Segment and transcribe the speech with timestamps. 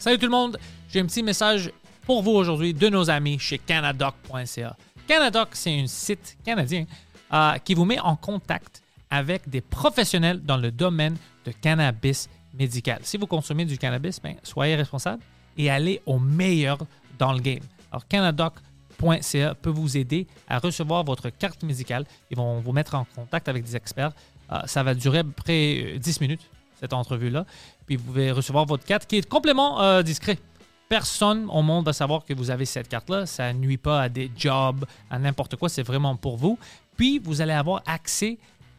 [0.00, 1.70] Salut tout le monde, j'ai un petit message
[2.06, 4.74] pour vous aujourd'hui de nos amis chez canadoc.ca.
[5.06, 6.86] Canadoc, c'est un site canadien
[7.34, 13.00] euh, qui vous met en contact avec des professionnels dans le domaine de cannabis médical.
[13.02, 15.22] Si vous consommez du cannabis, ben, soyez responsable
[15.58, 16.78] et allez au meilleur
[17.18, 17.60] dans le game.
[17.92, 22.06] Alors, canadoc.ca peut vous aider à recevoir votre carte médicale.
[22.30, 24.12] Ils vont vous mettre en contact avec des experts.
[24.50, 26.48] Euh, ça va durer à peu près euh, 10 minutes,
[26.80, 27.44] cette entrevue-là.
[27.90, 30.38] Puis vous pouvez recevoir votre carte qui est complètement euh, discret.
[30.88, 33.26] Personne au monde va savoir que vous avez cette carte-là.
[33.26, 35.68] Ça nuit pas à des jobs, à n'importe quoi.
[35.68, 36.56] C'est vraiment pour vous.
[36.96, 38.38] Puis vous allez avoir accès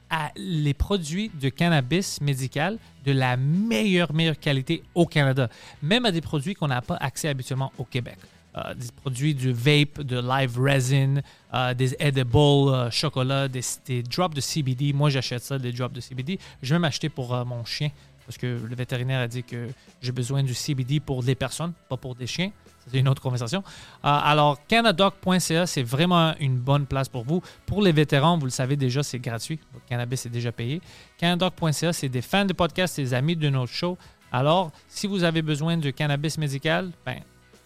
[0.09, 5.49] à les produits de cannabis médical de la meilleure, meilleure qualité au Canada.
[5.81, 8.15] Même à des produits qu'on n'a pas accès habituellement au Québec.
[8.55, 11.15] Euh, des produits du vape, de live resin,
[11.53, 14.93] euh, des edibles chocolat, des, drops de CBD.
[14.93, 16.39] Moi, j'achète ça, des drops de CBD.
[16.61, 17.89] Je vais m'acheter pour mon chien
[18.31, 19.67] parce que le vétérinaire a dit que
[20.01, 22.49] j'ai besoin du CBD pour des personnes, pas pour des chiens.
[22.87, 23.61] C'est une autre conversation.
[24.05, 27.41] Euh, alors, canadoc.ca, c'est vraiment une bonne place pour vous.
[27.65, 29.59] Pour les vétérans, vous le savez déjà, c'est gratuit.
[29.73, 30.81] Le cannabis est déjà payé.
[31.17, 33.97] Canadoc.ca, c'est des fans de podcast, des amis de notre show.
[34.31, 37.19] Alors, si vous avez besoin de cannabis médical, ben,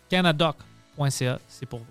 [0.09, 1.85] canadoc.ca, c'est pour vous.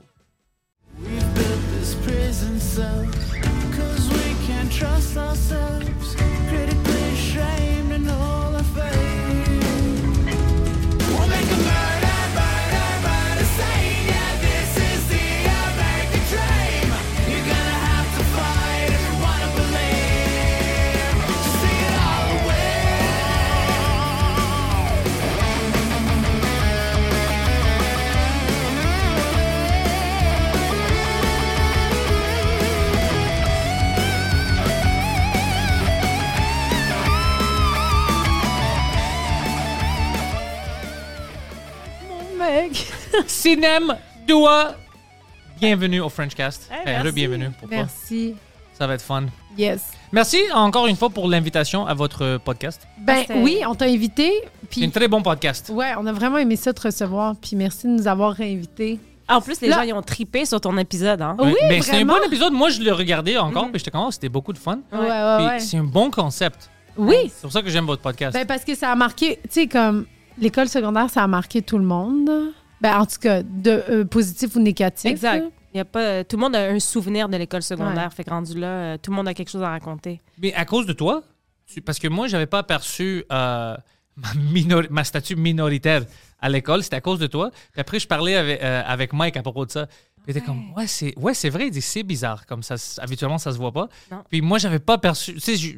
[42.69, 42.87] Mec.
[43.27, 43.95] Sinem
[44.27, 44.75] Dua,
[45.61, 46.71] bienvenue au Frenchcast.
[46.71, 47.13] Hey, Ben, merci.
[47.13, 47.77] bienvenue pour toi.
[47.79, 48.35] Merci.
[48.79, 49.27] Ça va être fun.
[49.57, 49.83] Yes.
[50.13, 52.81] Merci encore une fois pour l'invitation à votre podcast.
[52.99, 54.33] Ben oui, on t'a invité.
[54.63, 55.71] C'est Puis un très bon podcast.
[55.75, 57.35] ouais, on a vraiment aimé ça te recevoir.
[57.37, 58.99] Puis merci de nous avoir réinvités.
[59.29, 61.21] En plus, les Là- gens, ils ont tripé sur ton épisode.
[61.23, 61.37] Hein?
[61.39, 62.53] Oui, Ben, c'est un bon épisode.
[62.53, 63.71] Moi, je l'ai regardé encore, Mhm.
[63.73, 64.11] puis j'étais content.
[64.11, 64.79] C'était beaucoup de fun.
[64.93, 65.59] Ouais, ouais, Puis ouais.
[65.61, 66.69] c'est un bon concept.
[66.97, 67.17] Oui.
[67.35, 68.33] C'est pour ça que j'aime votre podcast.
[68.35, 70.07] Ben parce que ça a marqué, tu sais, comme
[70.39, 72.31] l'école secondaire, ça a marqué tout le monde.
[72.81, 75.11] Ben en tout cas, de euh, positif ou négatif.
[75.11, 75.45] Exact.
[75.73, 78.05] Il y a pas, tout le monde a un souvenir de l'école secondaire.
[78.09, 78.15] Ouais.
[78.15, 80.21] Fait que rendu là, euh, tout le monde a quelque chose à raconter.
[80.41, 81.23] Mais à cause de toi,
[81.67, 83.77] tu- parce que moi, j'avais pas aperçu euh,
[84.17, 86.03] ma, minor- ma statut minoritaire
[86.41, 86.83] à l'école.
[86.83, 87.51] C'était à cause de toi.
[87.73, 89.87] Puis après, je parlais avec, euh, avec Mike à propos de ça.
[89.87, 91.67] Puis il était comme, ouais, c'est ouais, c'est vrai.
[91.67, 92.47] Il dit, c'est bizarre.
[92.47, 93.89] Comme ça, habituellement, ça se voit pas.
[94.13, 94.23] Non.
[94.31, 95.35] Puis moi, j'avais pas perçu.
[95.35, 95.77] Tu sais, je-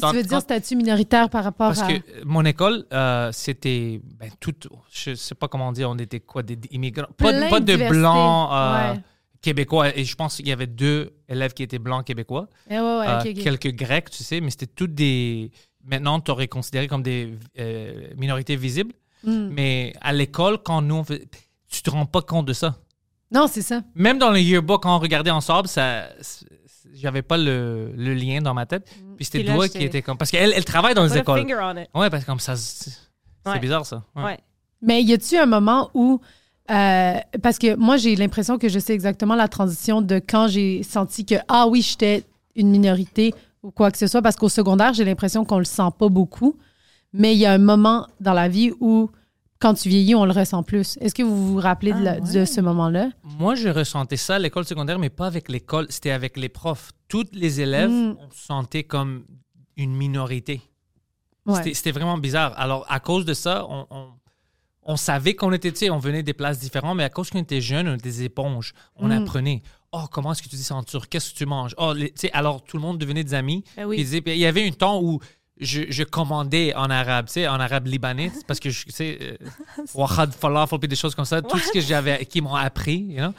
[0.00, 1.92] Qu'est-ce que tu veux dire statut minoritaire par rapport Parce à.
[1.92, 4.54] que mon école, euh, c'était ben, tout.
[4.92, 7.06] Je sais pas comment dire, on était quoi, des, des immigrants?
[7.16, 7.98] Pas, de- Plein pas de de diversité.
[8.00, 9.00] blancs euh, Ouais.
[9.40, 9.96] québécois.
[9.98, 12.48] Et je pense qu'il y avait deux élèves qui étaient blancs québécois.
[12.70, 13.34] Eh ouais, ouais, Euh.
[13.42, 15.50] Quelques grecs, tu sais, mais c'était toutes des.
[15.86, 17.34] Maintenant, tu aurais considéré comme des
[18.16, 18.92] minorités visibles.
[19.24, 19.48] Mm.
[19.52, 21.26] Mais à l'école, quand nous, on fait-
[21.68, 22.76] tu te rends pas compte de ça.
[23.30, 23.82] Non, c'est ça.
[23.94, 26.08] Même dans le yearbook, quand on regardait ensemble, ça,
[26.94, 28.88] j'avais pas le, le lien dans ma tête.
[29.16, 30.16] Puis c'était Puis là, toi qui était comme.
[30.18, 31.40] Parce qu'elle elle travaille dans les écoles.
[31.42, 31.88] finger on it.
[31.94, 33.58] Ouais, parce que comme ça, c'est c'est Ouais.
[33.58, 34.02] bizarre ça.
[34.16, 34.22] Ouais.
[34.24, 34.38] Ouais.
[34.82, 36.20] Mais y a-tu un moment où.
[36.70, 40.82] euh, parce que moi, j'ai l'impression que je sais exactement la transition de quand j'ai
[40.82, 42.24] senti que, ah oui, j'étais
[42.56, 44.22] une minorité ou quoi que ce soit.
[44.22, 46.56] Parce qu'au secondaire, j'ai l'impression qu'on le sent pas beaucoup.
[47.12, 49.10] Mais il y a un moment dans la vie où,
[49.64, 50.98] quand tu vieillis, on le ressent plus.
[51.00, 53.08] Est-ce que vous vous rappelez de, la- Ah, de ce moment-là?
[53.38, 55.86] Moi, je ressentais ça à l'école secondaire, mais pas avec l'école.
[55.88, 56.92] C'était avec les profs.
[57.08, 58.16] Tous les élèves, Mm.
[58.20, 59.24] on se sentait comme
[59.76, 60.60] une minorité.
[61.46, 61.72] Ouais.
[61.72, 62.52] C'était- vraiment bizarre.
[62.56, 64.08] Alors, à cause de ça, on, on,
[64.82, 67.38] on savait qu'on était, tu sais, on venait des places différentes, mais à cause qu'on
[67.40, 68.74] était jeunes, on était des éponges.
[68.96, 69.12] On Mm.
[69.12, 69.62] apprenait.
[69.92, 71.08] Oh, comment est-ce que tu dis ça en turc?
[71.08, 71.74] Qu'est-ce que tu manges?
[71.78, 73.64] Oh, les- tu sais, alors tout le monde devenait des amis.
[73.76, 73.96] Ben oui.
[74.26, 75.20] Il y avait un temps où
[75.60, 79.18] je, je commandais en arabe, tu sais, en arabe libanais, parce que, je- tu sais,
[79.20, 79.36] euh,
[79.94, 83.18] wahad falafel, puis des choses comme ça, tout ce que j'avais, qui m'ont appris, you
[83.18, 83.32] know.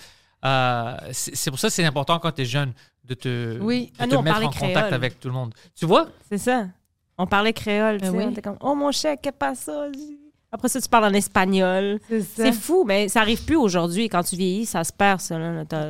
[0.45, 2.71] Euh, c'est pour ça que c'est important quand tu es jeune
[3.03, 3.87] de te, Oui.
[3.87, 5.53] de Ah, te nous, on mettre en contact avec tout le monde.
[5.75, 6.07] Tu vois?
[6.29, 6.67] C'est ça.
[7.17, 8.17] On parlait créole, tu Ben sais.
[8.17, 8.23] oui.
[8.27, 9.87] On était comme, oh mon chèque, qu'est-ce pas ça?
[10.55, 11.99] Après ça, tu parles en espagnol.
[12.35, 14.07] C'est fou, mais ça arrive plus aujourd'hui.
[14.09, 15.37] Quand tu vieillis, ça se perd, ça.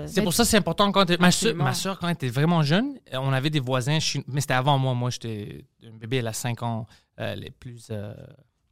[0.08, 2.64] C'est pour ça que c'est important quand ma soeur, ma soeur, quand elle était vraiment
[2.64, 4.94] jeune, on avait des voisins chinois, mais c'était avant moi.
[4.94, 6.86] Moi, j'étais un bébé, elle a 5 ans,
[7.16, 8.14] elle est plus, euh,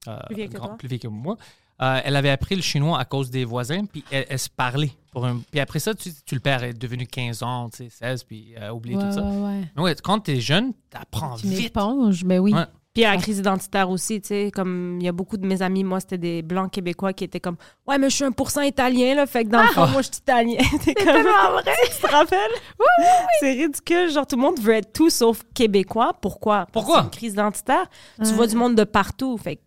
[0.08, 0.78] euh, Plus vieille que grand- toi.
[0.78, 1.38] plus vieille que moi.
[1.82, 4.92] Euh, elle avait appris le chinois à cause des voisins, puis elle, elle se parlait.
[5.12, 5.42] Pour un...
[5.52, 8.24] Puis après ça, tu, tu le perds, elle est devenue 15 ans, tu sais, 16,
[8.24, 9.22] puis euh, oublie Ouais, tout ça.
[9.24, 9.62] ouais, ouais.
[9.76, 11.68] Mais ouais, quand t'es jeune, t'apprends Tu une vite.
[11.68, 12.54] éponge, ben oui.
[12.94, 15.64] Puis à la crise identitaire aussi, tu sais, comme il y a beaucoup de mes
[15.64, 17.56] amis, moi, c'était des blancs québécois qui étaient comme
[17.88, 20.02] Ouais, mais je suis un pour cent italien, là, fait que dans le fond, moi,
[20.04, 20.58] je suis italien.
[20.82, 21.64] C'est tellement vrai.
[21.96, 22.38] tu te rappelles?
[22.80, 23.06] Oui, oui,
[23.40, 24.12] C'est ridicule.
[24.12, 26.14] Genre, tout le monde veut être tout sauf québécois.
[26.22, 26.68] Pourquoi?
[26.72, 26.98] Pourquoi?
[27.00, 27.86] C'est une crise identitaire.
[28.24, 29.38] Tu vois du monde de partout.
[29.40, 29.62] Fait que,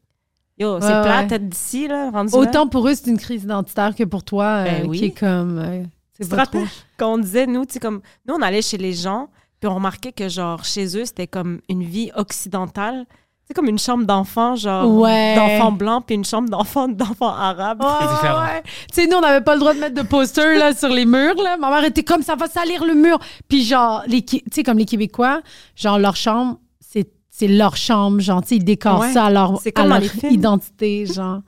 [0.59, 1.27] yo, c'est Ouais, plat, ouais.
[1.27, 2.39] tête d'ici, là, rendu là.
[2.39, 4.99] Autant pour eux, c'est une crise identitaire que pour toi, euh, Ben oui.
[4.99, 5.59] qui est comme.
[5.59, 5.83] euh,
[6.13, 6.63] c'est pas trop.
[6.97, 9.29] quand on disait, nous, tu sais, comme, nous, on allait chez les gens,
[9.61, 13.07] puis on remarquait que, genre, chez eux, c'était comme une vie occidentale.
[13.49, 15.37] C'est comme une chambre d'enfants, genre, Ouais.
[15.37, 17.81] d'enfants blancs, puis une chambre d'enfants d'enfants arabes.
[17.81, 18.41] Ouais, différent.
[18.43, 18.63] ouais.
[18.93, 21.07] Tu sais, nous, on n'avait pas le droit de mettre de posters là, sur les
[21.07, 21.37] murs.
[21.41, 21.57] Là.
[21.57, 23.19] Ma mère était comme ça va salir le mur.
[23.49, 25.43] Puis, genre, tu sais, comme les Québécois,
[25.77, 28.19] genre, leur chambre, c'est, c'est leur chambre.
[28.21, 29.13] Genre, tu sais, ils décorent Ouais.
[29.13, 31.07] ça à leur, C'est à leur identité.
[31.07, 31.39] Genre,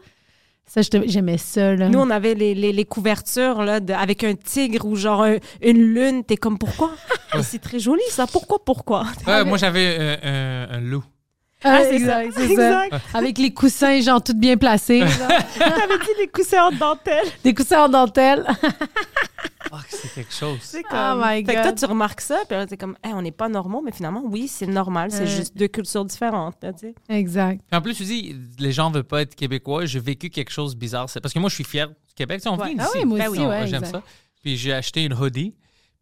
[0.69, 1.75] ça, j'aimais ça.
[1.75, 1.89] Là.
[1.89, 5.39] Nous, on avait les, les, les couvertures là, de- avec un tigre ou genre un-
[5.63, 6.23] une lune.
[6.25, 6.91] T'es comme, pourquoi?
[7.37, 8.27] Et C'est très joli, ça.
[8.27, 9.05] Pourquoi, pourquoi?
[9.27, 11.03] Ouais, moi, j'avais euh, un, un loup.
[11.65, 12.41] Ah, c'est exact, ça.
[12.41, 12.85] c'est ça.
[12.87, 13.05] Exact.
[13.15, 15.01] Avec les coussins, genre, tout bien placés.
[15.59, 17.27] T'avais dit les coussins en dentelle.
[17.43, 18.47] Des coussins en dentelle.
[19.69, 20.59] Fuck, c'est quelque chose.
[20.63, 21.21] C'est Oh comme...
[21.21, 21.79] my Fait que toi, God.
[21.79, 24.49] tu remarques ça, puis là, t'es comme, Hey, on n'est pas normaux, mais finalement, oui,
[24.49, 25.11] c'est normal.
[25.11, 26.95] C'est juste deux cultures différentes, là, tu sais.
[27.09, 27.61] Exact.
[27.69, 29.85] Puis en plus, tu dis, les gens veulent pas être québécois.
[29.85, 31.11] J'ai vécu quelque chose de bizarre.
[31.11, 32.39] C'est parce que moi, je suis fier du Québec.
[32.39, 32.75] Tu sais, on Ouais.
[32.75, 33.97] vient Ah oui, moi Ben aussi, ouais, J'aime exact.
[33.97, 34.03] ça.
[34.43, 35.55] Puis j'ai acheté une hoodie.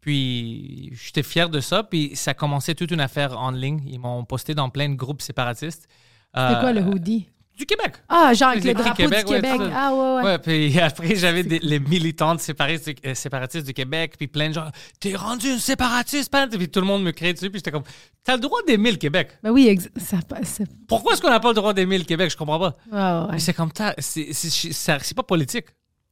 [0.06, 1.82] Puis j'étais fier de ça.
[1.82, 3.82] Puis ça a commencé toute une affaire en ligne.
[3.88, 5.88] Ils m'ont posté dans plein de groupes séparatistes.
[6.36, 7.26] Euh, quoi le hoodie?
[7.58, 7.94] Du Québec.
[8.08, 9.60] Ah, genre avec les le drapeau Québec, du ouais, Québec.
[9.62, 9.70] ça.
[9.74, 10.22] ah, ouais, ouais.
[10.24, 14.54] Ouais, puis après, j'avais les militantes séparatistes, du- euh, séparatistes du Québec, puis plein de
[14.54, 14.68] gens,
[15.00, 16.46] t'es rendu une séparatiste, pan?
[16.50, 17.84] Puis tout le monde me criait dessus, puis j'étais comme,
[18.22, 19.30] t'as le droit d'aimer le Québec.
[19.42, 20.60] Ben oui, ça passe.
[20.86, 22.30] Pourquoi est-ce qu'on n'a pas le droit d'aimer le Québec?
[22.30, 22.76] Je comprends pas.
[22.92, 23.28] Ouais.
[23.32, 25.66] Mais C'est comme, c'est- c'est pas politique.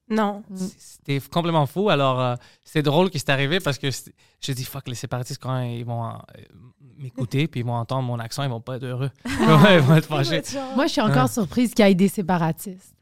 [0.08, 0.42] Non.
[0.76, 1.88] C'était complètement fou.
[1.88, 2.34] Alors, euh,
[2.64, 3.88] c'est drôle que c'est arrivé parce que
[4.40, 6.10] j'ai dit, fuck, les séparatistes, quand ils vont euh,
[6.98, 9.10] m'écouter, puis ils vont entendre mon accent, ils vont pas être heureux.
[9.24, 10.42] Ouais, ils vont être fâchés.
[10.74, 12.94] Moi, je suis encore surprise qu'il y ait des séparatistes.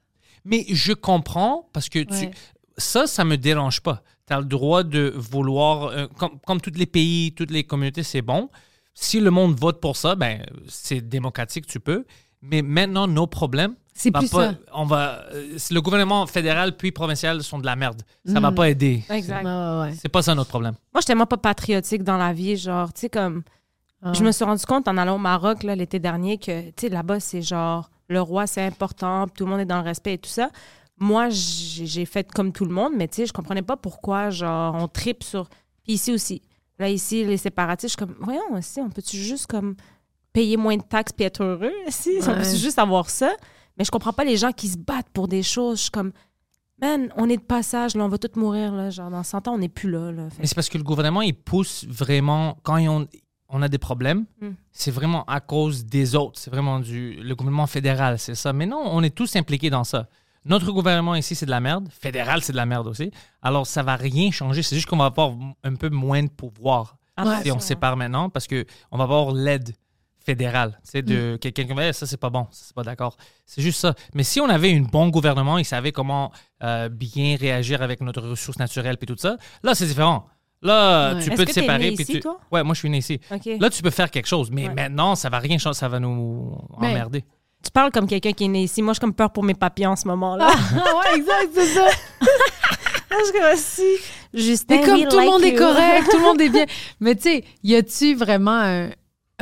[0.44, 2.30] Mais je comprends parce que tu, Ouais.
[2.76, 4.02] ça, ça me dérange pas.
[4.26, 8.02] Tu as le droit de vouloir, euh, comme, comme tous les pays, toutes les communautés,
[8.04, 8.48] c'est bon.
[8.94, 12.04] Si le monde vote pour ça, ben c'est démocratique, tu peux.
[12.42, 14.54] Mais maintenant, nos problèmes, C'est plus pas- ça.
[14.72, 18.02] on va, euh, le gouvernement fédéral puis provincial sont de la merde.
[18.24, 18.42] Ça Mm.
[18.42, 19.04] va pas aider.
[19.10, 19.44] Exact.
[19.44, 19.94] Ouais, ouais.
[20.00, 20.74] C'est pas ça notre problème.
[20.94, 23.42] Moi, j'étais tellement pas patriotique dans la vie, genre, tu sais, comme.
[24.04, 24.12] Ah.
[24.14, 26.88] Je me suis rendu compte en allant au Maroc là, l'été dernier que, tu sais,
[26.88, 30.18] là-bas, c'est genre, le roi, c'est important, tout le monde est dans le respect et
[30.18, 30.48] tout ça.
[30.98, 34.74] Moi, j'ai fait comme tout le monde, mais tu sais, je comprenais pas pourquoi, genre,
[34.76, 35.48] on tripe sur.
[35.84, 36.42] Puis ici aussi.
[36.78, 39.76] Là, ici, les séparatistes, je suis comme, voyons, ici, on peut-tu juste, comme,
[40.32, 41.72] payer moins de taxes puis être heureux?
[41.86, 43.30] Ici, on peut juste avoir ça?
[43.78, 45.78] Mais je comprends pas les gens qui se battent pour des choses.
[45.78, 46.12] Je suis comme,
[46.80, 48.90] man, on est de passage, là, on va tous mourir, là.
[48.90, 50.28] Genre, dans 100 ans, on n'est plus là, là.
[50.30, 53.06] Fait Mais c'est parce que le gouvernement, il pousse vraiment, quand ils ont-
[53.48, 54.48] on a des problèmes, Mm.
[54.72, 56.38] c'est vraiment à cause des autres.
[56.40, 58.52] C'est vraiment du, le gouvernement fédéral, c'est ça.
[58.52, 60.08] Mais non, on est tous impliqués dans ça.
[60.44, 61.88] Notre gouvernement ici, c'est de la merde.
[61.90, 63.10] Fédéral, c'est de la merde aussi.
[63.42, 64.62] Alors, ça va rien changer.
[64.62, 67.96] C'est juste qu'on va avoir un peu moins de pouvoir Attention, si on se sépare
[67.96, 69.72] maintenant parce qu'on va avoir l'aide
[70.24, 70.78] fédérale.
[70.82, 73.16] C'est de quelqu'un qui va dire, ça, c'est pas bon, c'est pas d'accord.
[73.46, 73.94] C'est juste ça.
[74.14, 78.22] Mais si on avait un bon gouvernement, il savait comment euh, bien réagir avec notre
[78.22, 80.26] ressource naturelle puis tout ça, là, c'est différent.
[80.62, 81.22] Là, Ouais.
[81.24, 81.90] tu peux que te séparer.
[81.90, 82.20] né puis ici, tu...
[82.20, 82.38] toi?
[82.52, 83.20] Ouais, moi, je suis né ici.
[83.58, 84.48] Là, tu peux faire quelque chose.
[84.52, 84.74] Mais Ouais.
[84.74, 85.76] maintenant, ça va rien changer.
[85.78, 87.24] Ça va nous Mais- emmerder.
[87.64, 88.80] Tu parles comme quelqu'un qui est né ici.
[88.82, 90.48] Moi, j'ai comme peur pour mes papiers en ce moment-là.
[90.50, 90.78] Ah,
[91.12, 91.86] ouais, exact, c'est ça.
[93.10, 93.82] je suis comme si.
[94.34, 96.64] Justin, Mais comme we tout le like monde est correct, tout le monde est bien.
[97.00, 98.90] Mais tu sais, y a-tu vraiment un,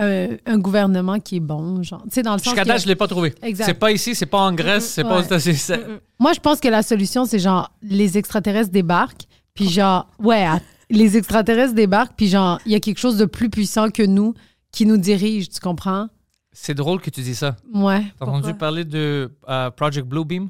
[0.01, 2.83] un- un gouvernement qui est bon, genre, tu sais, dans le sens Jusqu'à que- date,
[2.83, 3.35] je l'ai pas trouvé.
[3.43, 3.65] Exact.
[3.67, 5.25] C'est pas ici, c'est pas en Grèce, c'est pas aux Ouais.
[5.25, 5.57] États-Unis.
[5.57, 5.87] c'est-
[6.19, 10.47] Moi, je pense que la solution, c'est genre, les extraterrestres débarquent, puis genre, ouais,
[10.91, 14.35] les extraterrestres débarquent, puis genre, il y a quelque chose de plus puissant que nous
[14.73, 16.09] qui nous dirige, tu comprends?
[16.53, 17.57] C'est drôle que tu dis ça.
[17.73, 18.03] Ouais.
[18.19, 20.49] T'as entendu parler de euh, Project Bluebeam?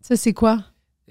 [0.00, 0.60] Ça, c'est quoi?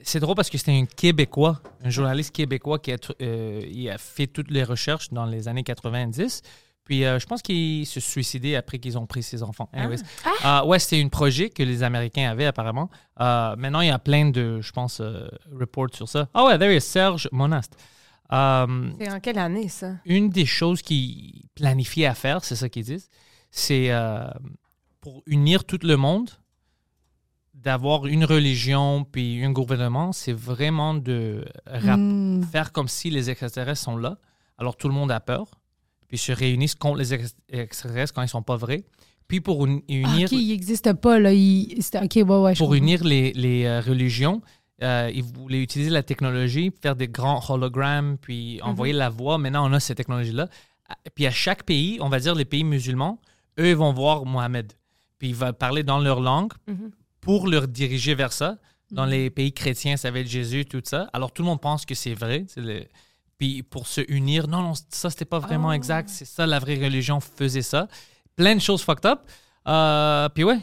[0.01, 3.97] C'est drôle parce que c'était un Québécois, un journaliste québécois qui a, euh, il a
[3.99, 6.41] fait toutes les recherches dans les années 90.
[6.85, 9.69] Puis euh, je pense qu'il se suicidé après qu'ils ont pris ses enfants.
[9.73, 10.01] Anyways.
[10.45, 12.89] Euh, ouais, c'était un projet que les Américains avaient apparemment.
[13.21, 15.01] Euh, maintenant, il y a plein de, je pense,
[15.51, 16.27] reports sur ça.
[16.33, 17.75] Ah ouais, there is Serge Monast.
[18.31, 19.91] Euh, C'est en quelle année, ça?
[20.05, 23.09] une des choses qu'ils planifiaient à faire, c'est ça qu'ils disent,
[23.51, 23.91] c'est
[25.01, 26.29] pour unir tout le monde,
[27.53, 32.41] d'avoir une religion puis un gouvernement, c'est vraiment de Hmm.
[32.43, 34.17] faire comme si les extraterrestres sont là.
[34.57, 35.47] Alors tout le monde a peur,
[36.13, 38.83] puis se réunissent contre les ex- extraterrestres quand ils sont pas vrais.
[39.27, 41.33] Puis pour Ah, unir, ok, il n'existe pas, là.
[41.33, 41.81] Il...
[41.81, 42.73] c'était- Ok, ouais, pour comprends.
[42.75, 44.39] unir les, les, euh, religions,
[44.83, 49.39] euh, ils voulaient utiliser la technologie, faire des grands hologrammes, puis envoyer la voix.
[49.39, 50.49] Maintenant, on a cette technologie-là.
[50.87, 53.19] À- Puis à chaque pays, on va dire les pays musulmans,
[53.59, 54.71] eux, ils vont voir Mohamed.
[55.17, 56.91] Puis il va parler dans leur langue Mhm.
[57.21, 58.59] pour leur diriger vers ça.
[58.91, 61.09] Dans les pays chrétiens, ça va être Jésus, tout ça.
[61.13, 62.45] Alors tout le monde pense que c'est vrai.
[62.47, 62.85] c'est le-
[63.43, 66.07] Puis pour se unir, non, non, ça, c'était pas vraiment exact.
[66.07, 67.89] C'est ça, la vraie religion faisait ça.
[68.37, 69.19] Plein de choses fucked up.
[69.67, 70.59] Euh, puis ouais,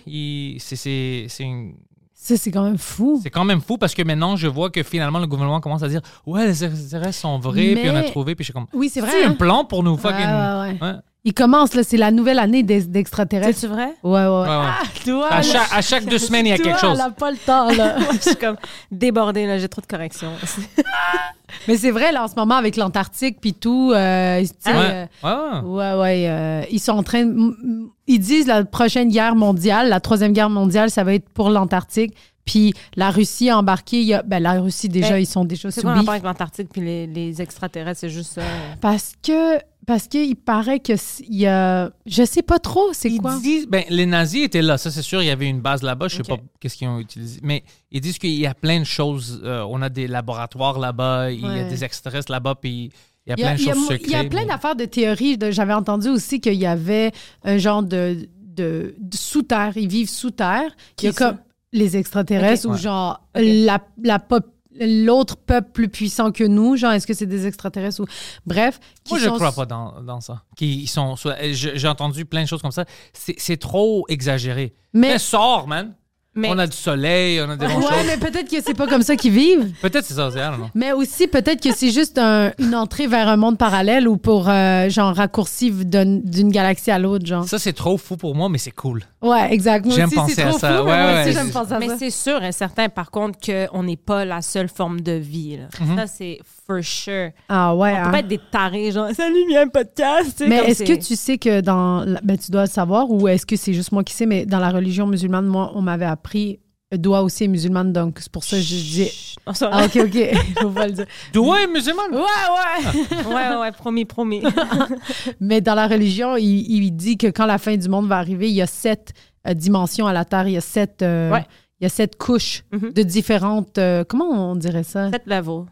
[0.59, 1.75] c'est- une-
[2.15, 3.21] Ça, c'est quand même fou.
[3.23, 5.89] c'est quand même fou parce que maintenant, je vois que finalement, le gouvernement commence à
[5.89, 8.89] dire Ouais, les extraterrestres sont vrais, puis on a trouvé, puis je suis comme Oui,
[8.89, 9.11] c'est vrai.
[9.11, 9.35] C'est un hein?
[9.35, 10.19] plan pour nous fucking.
[10.25, 10.79] ouais, ouais.
[10.81, 10.95] Ouais.
[11.25, 11.83] Il commence, là.
[11.83, 13.59] C'est la nouvelle année des- d'extraterrestres.
[13.59, 13.95] C'est vrai?
[14.03, 14.47] Ouais, ouais.
[14.49, 16.95] Ah, toi, À, là, chaque, à chaque deux semaines, il y a toi, quelque chose.
[16.95, 17.99] elle a pas le temps, là.
[18.01, 18.57] Moi, je suis comme
[18.91, 20.33] débordée, là, j'ai trop de corrections.
[21.69, 24.79] Mais c'est vrai, là, en ce moment, avec l'Antarctique puis tout, euh, tu sais, Ouais.
[24.79, 25.95] euh, Ouais, ouais.
[25.95, 26.25] Ouais, ouais.
[26.29, 27.25] euh, ils sont en train.
[27.25, 31.15] de- m- m- Ils disent la prochaine guerre mondiale, la troisième guerre mondiale, ça va
[31.15, 32.15] être pour l'Antarctique.
[32.45, 34.01] Puis la Russie a embarqué.
[34.01, 36.13] il y a- ben, la Russie, déjà, Ben, ils sont déjà C'est quoi le rapport
[36.15, 38.01] avec l'Antarctique puis les, les extraterrestres?
[38.01, 38.43] C'est juste ça.
[38.81, 39.59] Parce que.
[39.87, 40.93] Parce qu'il paraît que
[41.29, 41.91] y a.
[42.07, 43.39] Je sais pas trop, c'est Ils quoi.
[43.39, 46.09] disent, ben, les nazis étaient là, ça c'est sûr, il y avait une base là-bas,
[46.09, 48.85] je sais pas qu'est-ce qu'ils ont utilisé, mais ils disent qu'il y a plein de
[48.85, 52.91] choses, euh, on a des laboratoires là-bas, il y a des extraterrestres là-bas, puis
[53.27, 55.39] il y a plein de choses il y a plein d'affaires de théories.
[55.51, 57.13] J'avais entendu aussi qu'il y avait
[57.45, 59.73] un genre de, de, de sous-terre.
[59.77, 60.71] Ils vivent sous terre.
[61.01, 61.39] Il y a Qui comme
[61.73, 66.77] les extraterrestres ou genre la, la pop- l'autre peuple plus puissant que nous?
[66.77, 68.07] Genre, est-ce que c'est des extraterrestres ou.
[68.47, 68.79] Bref.
[69.05, 70.43] qui Moi, je sont- crois pas dans, dans ça.
[70.57, 71.15] Qui, sont,
[71.53, 72.85] j'ai entendu plein de choses comme ça.
[73.13, 74.75] C'est c'est trop exagéré.
[74.93, 75.13] Mais.
[75.13, 75.95] Mais sort, man.
[76.37, 78.07] Mais On a du soleil, on a des bonnes Ouais, choses.
[78.07, 79.73] mais peut-être que c'est pas comme ça qu'ils vivent.
[79.83, 80.67] Peut-être c'est ça, c'est know.
[80.77, 84.49] Mais aussi, peut-être que c'est juste un- une entrée vers un monde parallèle ou pour,
[84.49, 87.45] euh, genre, raccourci d'un- d'une galaxie à l'autre, genre.
[87.49, 89.03] Ça, c'est trop fou pour moi, mais c'est cool.
[89.23, 89.85] Ouais, exact.
[89.87, 90.79] Moi J'aime penser à ça.
[90.79, 91.97] fou, mais Ouais, ouais, aussi, c'est- j'aime penser à Mais ça.
[91.99, 95.57] c'est sûr et certain, par contre, qu'on n'est pas la seule forme de vie.
[95.57, 95.65] là.
[95.85, 95.97] Mhm.
[95.97, 96.39] Ça, c'est
[96.75, 97.31] for sure.
[97.49, 97.93] Ah ouais.
[97.93, 98.05] On hein.
[98.07, 100.31] peut pas être des tarés, genre, salut, un podcast.
[100.37, 102.05] tu sais, Mais est-ce que tu sais que dans.
[102.05, 104.47] la- Ben, tu dois le savoir ou est-ce que c'est juste moi qui sais, mais
[104.47, 106.61] dans la religion musulmane, moi, on m'avait appris.
[106.93, 109.37] Doigt aussi est musulmane, donc c'est pour ça que je dis.
[109.47, 109.53] Ah,
[109.85, 110.13] ok, ok.
[110.13, 111.07] Je vais pas le dire.
[111.33, 112.03] Doigt est musulman.
[112.11, 113.33] Ouais, ouais.
[113.33, 114.43] ouais, ouais, promis, promis.
[115.41, 118.49] Mais dans la religion, il, il dit que quand la fin du monde va arriver,
[118.51, 119.13] il y a sept
[119.47, 121.45] euh, dimensions à la Terre, il y a sept, euh, Ouais.
[121.81, 122.93] il y a sept couches Mhm.
[122.93, 123.79] de différentes.
[123.79, 125.11] euh, comment on dirait ça?
[125.13, 125.67] Sept level.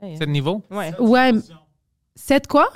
[0.00, 0.16] Ça y est.
[0.16, 0.62] C'est le niveau.
[0.70, 0.92] Ouais.
[0.98, 1.32] Ouais.
[2.16, 2.68] Sept quoi?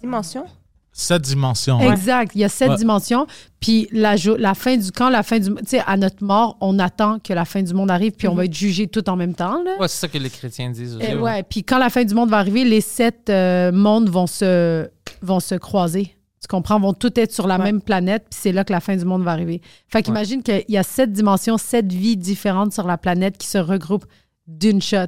[0.00, 0.44] Dimension.
[0.92, 1.80] Sept dimensions.
[1.80, 2.32] Exact.
[2.34, 2.76] Il y a sept Ouais.
[2.76, 3.26] dimensions.
[3.60, 6.56] Puis la, jo- la fin du quand la fin du tu sais à notre mort,
[6.60, 9.14] on attend que la fin du monde arrive puis on va être jugé tout en
[9.16, 9.76] même temps là.
[9.78, 11.06] Ouais, c'est ça que les chrétiens disent aussi.
[11.08, 11.20] Eh ouais.
[11.20, 11.42] ouais.
[11.44, 14.88] Puis quand la fin du monde va arriver, les sept euh, mondes vont se
[15.22, 16.14] vont se croiser.
[16.40, 16.78] Tu comprends?
[16.80, 17.64] Vont tous être sur la Ouais.
[17.64, 19.60] même planète, puis c'est là que la fin du monde va arriver.
[19.88, 23.58] Fait qu'imagine qu'il y a sept dimensions, sept vies différentes sur la planète qui se
[23.58, 24.06] regroupent
[24.46, 25.06] d'une shot.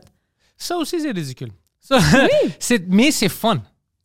[0.61, 1.51] Ça aussi, c'est ridicule.
[1.81, 1.99] Ça-
[2.59, 3.57] c'est- mais c'est fun.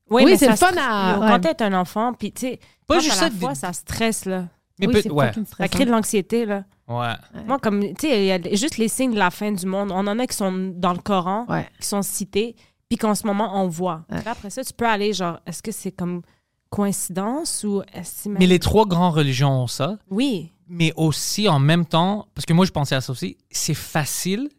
[0.09, 1.17] Oui, Oui, mais c'est fun à-.
[1.19, 3.55] Quand t'es un enfant, puis tu sais, Pas quand juste à la ça, fois, des-
[3.55, 4.47] ça stresse, là.
[4.79, 5.27] Mais oui, peut- c'est ouais.
[5.27, 6.63] fucking Ça crée de l'anxiété, là.
[6.87, 7.13] Ouais.
[7.45, 9.91] Moi, comme, tu sais, il y a juste les signes de la fin du monde.
[9.91, 11.67] On en a qui sont dans le Coran, Ouais.
[11.79, 12.55] qui sont cités,
[12.89, 14.05] puis qu'en ce moment, on voit.
[14.11, 14.19] Ouais.
[14.25, 16.21] Après ça, tu peux aller, genre, est-ce que c'est comme
[16.69, 19.97] coïncidence ou est-ce que Mais les trois grandes religions ont ça.
[20.09, 20.51] Oui.
[20.67, 24.49] mais aussi en même temps, parce que moi je pensais à ça aussi, c'est facile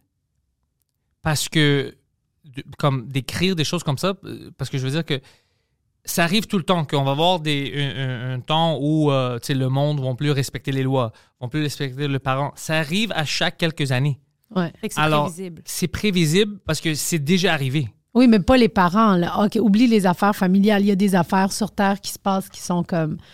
[1.27, 1.93] parce que,
[2.79, 5.21] comme d'écrire des choses comme ça, euh, parce que je veux dire que
[6.05, 9.41] ça arrive tout le temps, qu'on va avoir des, un, un- un temps où euh,
[9.41, 12.53] tu sais, le monde ne va plus respecter les lois, vont plus respecter le parent.
[12.55, 14.21] Ça arrive à chaque quelques années.
[14.55, 14.73] Ouais.
[14.83, 15.63] C'est Alors, prévisible.
[15.65, 17.89] c'est prévisible parce que c'est déjà arrivé.
[18.15, 19.17] Oui, mais pas les parents.
[19.17, 19.45] Là.
[19.45, 20.83] OK, oublie les affaires familiales.
[20.83, 23.25] Il y a des affaires sur Terre qui se passent qui sont comme, tu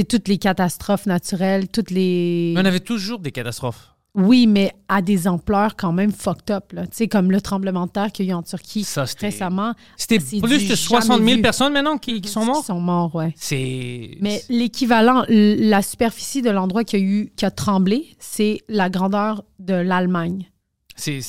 [0.00, 2.52] sais, toutes les catastrophes naturelles, toutes les...
[2.54, 3.94] Mais on avait toujours des catastrophes.
[4.14, 6.64] Oui, mais à des ampleurs quand même fucked up.
[6.70, 9.74] Tu sais, comme le tremblement de terre qu'il y a eu en Turquie Ça, récemment.
[9.96, 11.42] C'était C'est plus de 60 jamais 000 vu.
[11.42, 12.66] personnes maintenant qui, qui sont Qui mortes.
[12.66, 13.22] sont morts.
[13.36, 14.16] C'est.
[14.20, 19.44] Mais l'équivalent, la superficie de l'endroit qui a eu, qui a tremblé, c'est la grandeur
[19.60, 20.50] de l'Allemagne.
[20.96, 21.20] c'est-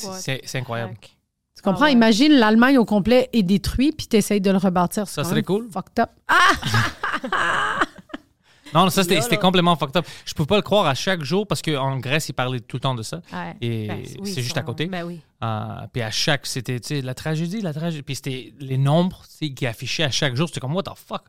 [0.56, 0.96] incroyable.
[1.56, 1.82] Tu comprends?
[1.82, 1.94] Ah ouais.
[1.94, 5.08] Imagine l'Allemagne au complet est détruite, puis tu essayes de le rebâtir.
[5.10, 5.68] Ça serait cool.
[5.72, 6.10] Fucked up.
[8.74, 10.06] Non, ça, c'était c'était complètement fucked up.
[10.26, 12.82] Je peux pas le croire à chaque jour parce qu'en Grèce, ils parlaient tout le
[12.82, 13.22] temps de ça.
[13.34, 13.56] Ouais.
[13.62, 14.86] Et Ben, oui, c'est juste à côté.
[14.88, 15.20] Ben oui.
[15.44, 18.04] Euh, puis à chaque, c'était la tragédie, la tragédie.
[18.04, 19.24] Puis c'était les nombres
[19.56, 20.48] qui affichaient à chaque jour.
[20.48, 21.24] C'était comme, what the fuck?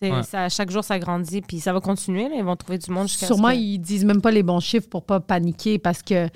[0.00, 0.22] C'est, Ouais.
[0.24, 2.28] ça, chaque jour, ça grandit, puis ça va continuer.
[2.28, 2.34] là.
[2.36, 4.58] Ils vont trouver du monde jusqu'à Sûrement, ce que- ils disent même pas les bons
[4.60, 6.26] chiffres pour pas paniquer parce que.
[6.26, 6.32] tu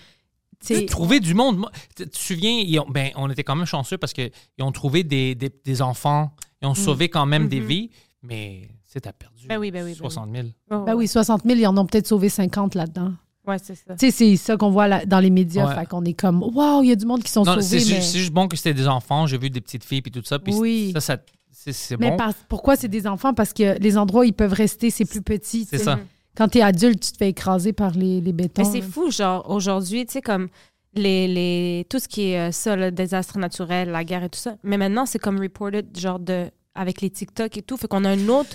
[0.61, 1.67] Tu sais, sais, trouver du monde.
[1.97, 4.31] Tu te souviens, ils ont- ben, on était quand même chanceux parce qu'ils
[4.61, 7.67] ont trouvé des, des, des enfants, ils ont sauvé quand même des Mhm.
[7.67, 7.91] vies,
[8.23, 10.49] mais sais, t'as perdu Ben oui, ben oui, ben 60 000.
[10.71, 13.13] Oh, Ben oui, 60 000, ils en ont peut-être sauvé 50 là-dedans.
[13.47, 13.95] Ouais, c'est ça.
[13.95, 15.69] Tu sais, c'est ça qu'on voit là- dans les médias.
[15.69, 15.75] Ouais.
[15.77, 17.77] Fait qu'on est comme, waouh, il y a du monde qui sont Non, sauvés.
[17.77, 19.27] Mais, c'est juste bon que c'était des enfants.
[19.29, 20.39] J'ai vu des petites filles puis tout ça.
[20.41, 20.91] Puis Oui.
[20.95, 21.17] ça, ça
[21.53, 22.17] c'est c'est mais bon.
[22.17, 23.35] par- pourquoi c'est des enfants?
[23.35, 25.61] Parce que les endroits où ils peuvent rester, c'est plus petit.
[25.65, 25.99] tu C'est ça.
[26.37, 28.63] Quand t'es adulte, tu te fais écraser par les, les bétons.
[28.63, 30.49] Mais c'est fou, genre, aujourd'hui, tu sais, comme
[30.95, 34.39] les, les, tout ce qui est euh, ça, le désastre naturel, la guerre et tout
[34.39, 34.57] ça.
[34.65, 37.77] Mais maintenant, c'est comme reported, genre, de, avec les TikTok et tout.
[37.77, 38.51] Fait qu'on a une autre.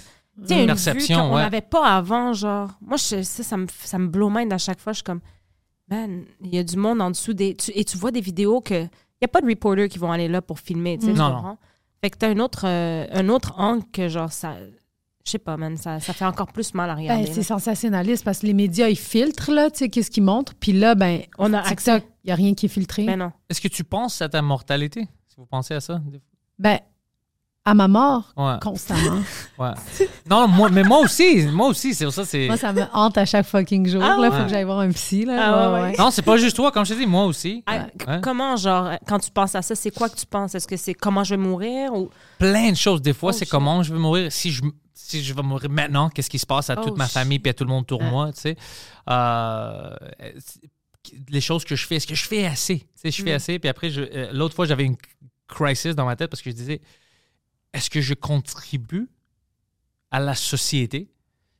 [0.47, 1.41] Tu une Perception, vue qu'on ouais.
[1.43, 2.71] n'avait pas avant, genre.
[2.81, 4.93] Moi, je, ça, ça me, ça me blow mind à chaque fois.
[4.93, 5.21] Je suis comme,
[5.89, 7.55] man, il y a du monde en dessous des.
[7.55, 8.73] tu- et tu vois des vidéos que.
[8.83, 11.31] Il n'y a pas de reporters qui vont aller là pour filmer, tu sais, Non,
[11.35, 11.57] comprends?
[12.03, 14.55] Fait que t'as un autre, euh, un autre angle que, genre, ça.
[15.23, 17.25] Je sais pas, man, ça, ça fait encore plus mal à regarder.
[17.25, 20.55] Ben, c'est sensationnaliste parce que les médias, ils filtrent, là, tu sais, qu'est-ce qu'ils montrent.
[20.55, 23.05] Puis là, ben, On a TikTok, il n'y a rien qui est filtré.
[23.05, 23.31] Ben non.
[23.47, 25.07] Est-ce que tu penses à ta mortalité?
[25.27, 26.01] Si vous pensez à ça?
[26.57, 26.79] Ben,
[27.63, 28.55] à ma mort, Ouais.
[28.61, 29.21] constamment.
[29.59, 29.71] ouais.
[30.27, 31.45] Non, moi, mais moi aussi.
[31.47, 32.25] Moi aussi, c'est pour ça.
[32.25, 34.01] c'est Moi, ça me hante à chaque fucking jour.
[34.03, 34.35] Ah là, ouais.
[34.37, 35.25] faut que j'aille voir un psy.
[35.25, 35.35] Là.
[35.39, 35.95] Ah ouais, ouais.
[35.97, 36.71] Non, c'est pas juste toi.
[36.71, 37.63] Comme je te dis, moi aussi.
[37.67, 37.85] Ah.
[38.23, 40.55] Comment, genre, quand tu penses à ça, c'est quoi que tu penses?
[40.55, 42.09] Est-ce que c'est comment je vais mourir ou?
[42.39, 43.01] Plein de choses.
[43.01, 43.51] Des fois, Oh, c'est shit.
[43.51, 44.31] comment je vais mourir.
[44.31, 44.63] Si je,
[44.95, 47.51] si je vais mourir maintenant, qu'est-ce qui se passe à toute Oh, ma famille puis
[47.51, 48.55] à tout le monde autour de moi, tu sais?
[49.07, 49.95] Euh,
[51.29, 52.79] les choses que je fais, est-ce que je fais assez?
[52.79, 53.35] Tu sais, je fais Mm.
[53.35, 53.59] assez.
[53.59, 54.95] Puis après, je- euh, l'autre fois, j'avais une
[55.47, 56.81] crisis dans ma tête parce que je disais,
[57.73, 59.09] est-ce que je contribue
[60.11, 61.09] à la société?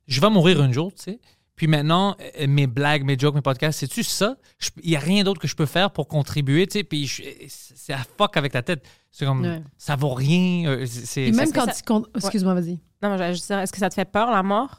[0.06, 1.20] Je vais mourir un jour, tu sais.
[1.54, 4.36] Puis maintenant, euh, mes blagues, mes jokes, mes podcasts, c'est-tu ça?
[4.58, 6.84] Je- Il n'y a rien d'autre que je peux faire pour contribuer, tu sais.
[6.84, 8.84] Puis je- c'est à fuck avec ta tête.
[9.10, 9.62] C'est comme, Ouais.
[9.76, 10.68] ça vaut rien.
[10.70, 11.92] euh, c'est- c'est- Puis même quand ça- tu.
[12.16, 12.80] Excuse-moi, vas-y.
[13.02, 14.78] Non, juste dire, est-ce que ça te fait peur, la mort?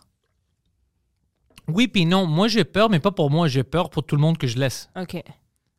[1.68, 2.26] Oui, puis non.
[2.28, 3.48] Moi, j'ai peur, mais pas pour moi.
[3.48, 4.90] J'ai peur pour tout le monde que je laisse.
[5.00, 5.22] OK.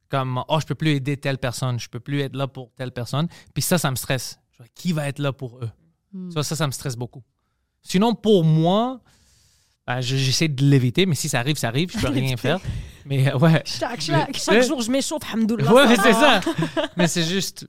[0.08, 1.78] Comme, oh, je peux plus aider telle personne.
[1.78, 3.28] Je peux plus être là pour telle personne.
[3.52, 4.38] Puis ça, ça me stresse.
[4.74, 5.70] Qui va être là pour eux?
[6.12, 6.30] Hmm.
[6.30, 7.22] Ça, ça, ça me stresse beaucoup.
[7.82, 9.00] Sinon, pour moi,
[9.86, 11.90] ben, je- j'essaie de l'éviter, mais si ça arrive, ça arrive.
[11.92, 12.60] Je peux rien faire.
[13.04, 13.62] Mais euh, ouais.
[13.66, 15.72] Chaque, chaque- Chaque jour, je m'échauffe, hamdoullah.
[15.72, 16.40] Ouais, mais c'est ça.
[16.96, 17.66] mais c'est juste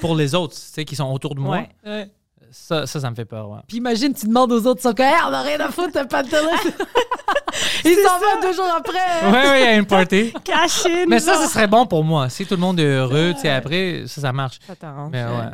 [0.00, 1.64] pour les autres, tu sais, qui sont autour de moi.
[1.84, 2.10] Ouais.
[2.52, 3.50] Ça, ça, ça me fait peur.
[3.50, 3.58] Ouais.
[3.66, 5.90] Puis imagine, tu demandes aux autres, ils sont comme, Hey, on n'a rien à foutre,
[5.92, 6.46] t'as pas de télé.
[7.84, 9.30] Ils s'en vont deux jours après.
[9.30, 10.32] Ouais, ouais, il y a une party.
[10.44, 12.28] Caché, Mais ça, ce serait bon pour moi.
[12.28, 14.58] Si tout le monde est heureux, tu sais, après, ça, ça marche.
[14.66, 15.10] Ça t'arrange.
[15.10, 15.50] Mais ouais.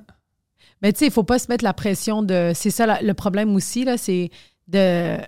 [0.83, 2.53] Mais tu sais, il faut pas se mettre la pression de.
[2.55, 4.31] C'est ça le problème aussi, là, c'est
[4.68, 5.18] de.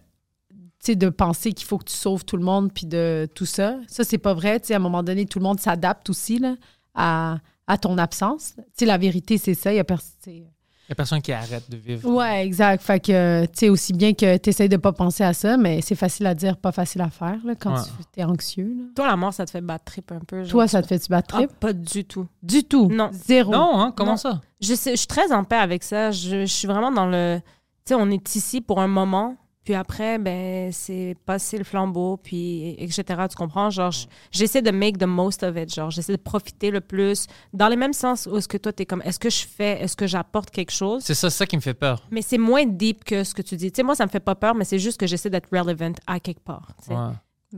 [0.89, 3.79] de penser qu'il faut que tu sauves tout le monde puis de tout ça.
[3.87, 4.61] Ça, c'est pas vrai.
[4.61, 6.57] Tu sais, à un moment donné, tout le monde s'adapte aussi là,
[6.95, 8.55] à, à ton absence.
[8.57, 9.73] Tu sais, la vérité, c'est ça.
[9.73, 10.45] Il y a personne.
[10.87, 12.07] Il n'y a personne qui arrête de vivre.
[12.11, 12.83] Ouais, exact.
[12.83, 15.81] Fait que, tu sais, aussi bien que tu essayes de pas penser à ça, mais
[15.81, 17.81] c'est facile à dire, pas facile à faire là, quand Ouais.
[18.13, 18.75] tu es anxieux.
[18.79, 18.85] là.
[18.95, 20.43] Toi, la mort, ça te fait battre trip un peu.
[20.43, 20.51] genre.
[20.51, 21.53] Toi, ça te fait-tu battre Ah, trip?
[21.59, 22.27] pas du tout.
[22.43, 22.89] Du tout.
[22.93, 23.09] Non.
[23.13, 23.51] Zéro.
[23.53, 23.95] Non, hein?
[23.97, 24.17] Comment Non.
[24.19, 24.41] ça?
[24.61, 26.11] Je, sais- je suis très en paix avec ça.
[26.11, 27.39] Je, je suis vraiment dans le.
[27.87, 32.19] Tu sais, on est ici pour un moment, puis après, ben, c'est passer le flambeau,
[32.19, 33.03] puis etc.
[33.31, 33.71] Tu comprends?
[33.71, 35.73] Genre, je- j'essaie de make the most of it.
[35.75, 37.27] Genre, j'essaie de profiter le plus.
[37.53, 39.97] Dans le même sens où est-ce que toi, t'es comme, est-ce que je fais, est-ce
[39.97, 41.03] que j'apporte quelque chose?
[41.05, 42.07] C'est ça, ça qui me fait peur.
[42.11, 43.73] Mais c'est moins deep que ce que tu dis.
[43.73, 45.93] Tu sais, moi, ça me fait pas peur, mais c'est juste que j'essaie d'être relevant
[46.07, 46.69] à quelque part.
[46.91, 46.97] Ouais.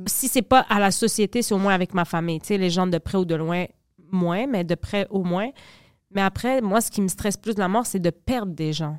[0.07, 2.39] Si c'est pas à la société, c'est au moins avec ma famille.
[2.41, 3.65] Tu sais, les gens de près ou de loin,
[4.13, 5.51] moins, mais de près au moins.
[6.15, 8.73] Mais après, moi, ce qui me stresse plus de la mort, c'est de perdre des
[8.73, 8.99] gens.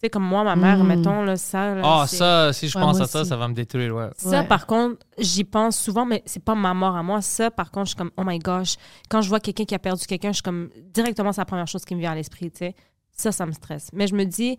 [0.00, 0.86] Tu sais, comme moi, ma mère, Mm.
[0.86, 1.74] mettons, là, ça.
[1.74, 3.28] là, Ah, ça, si je Ouais, pense à ça, aussi.
[3.30, 4.10] ça va me détruire, ouais.
[4.16, 4.46] Ça, Ouais.
[4.46, 7.20] par contre, j'y pense souvent, mais c'est pas ma mort à moi.
[7.20, 8.76] Ça, par contre, je suis comme, oh my gosh.
[9.08, 11.66] Quand je vois quelqu'un qui a perdu quelqu'un, je suis comme, directement, c'est la première
[11.66, 12.74] chose qui me vient à l'esprit, tu sais.
[13.10, 13.90] Ça, ça me stresse.
[13.92, 14.56] Mais je me dis,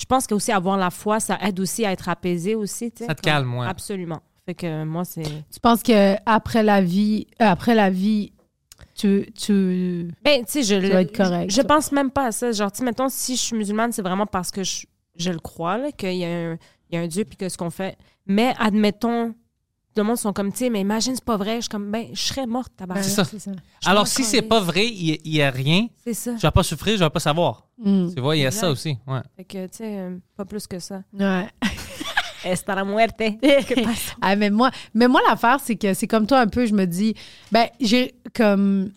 [0.00, 3.04] je pense que aussi avoir la foi, ça aide aussi à être apaisé aussi, tu
[3.04, 3.06] sais.
[3.06, 3.66] Ça te Comme- calme, ouais.
[3.68, 4.18] Absolument.
[4.46, 5.22] Fait que moi, c'est.
[5.22, 8.32] Tu penses que après la vie, euh, après la vie,
[8.94, 11.50] tu, tu, Ben, tu sais, je, tu le- vas être correct.
[11.50, 12.52] je pense même pas à ça.
[12.52, 15.38] Genre, tu sais, mettons, si je suis musulmane, c'est vraiment parce que je, je le
[15.38, 16.58] crois, qu'il y, a un-
[16.90, 17.96] il y a un Dieu, puis que ce qu'on fait.
[18.26, 19.30] Mais admettons,
[19.94, 21.56] tout le monde sont comme, tu sais, mais imagine, c'est pas vrai.
[21.56, 23.02] Je suis comme, ben, je serais morte, tabac.
[23.02, 23.24] C'est ça.
[23.24, 23.50] C'est ça.
[23.84, 26.34] Alors, si c'est pas vrai, il n'y a rien, C'est ça.
[26.36, 27.68] je vais pas souffrir, je vais pas savoir.
[27.78, 28.14] Mm.
[28.14, 28.96] Tu vois, il y a ça aussi.
[29.06, 29.20] Ouais.
[29.36, 31.02] Fait que, tu sais, euh, pas plus que ça.
[31.12, 31.46] Ouais.
[32.44, 33.22] Esta la muerte.
[34.20, 36.84] Ah, mais moi, mais moi l'affaire, c'est que c'est comme toi un peu, je me
[36.86, 37.14] dis,
[37.50, 38.90] ben, j'ai comme.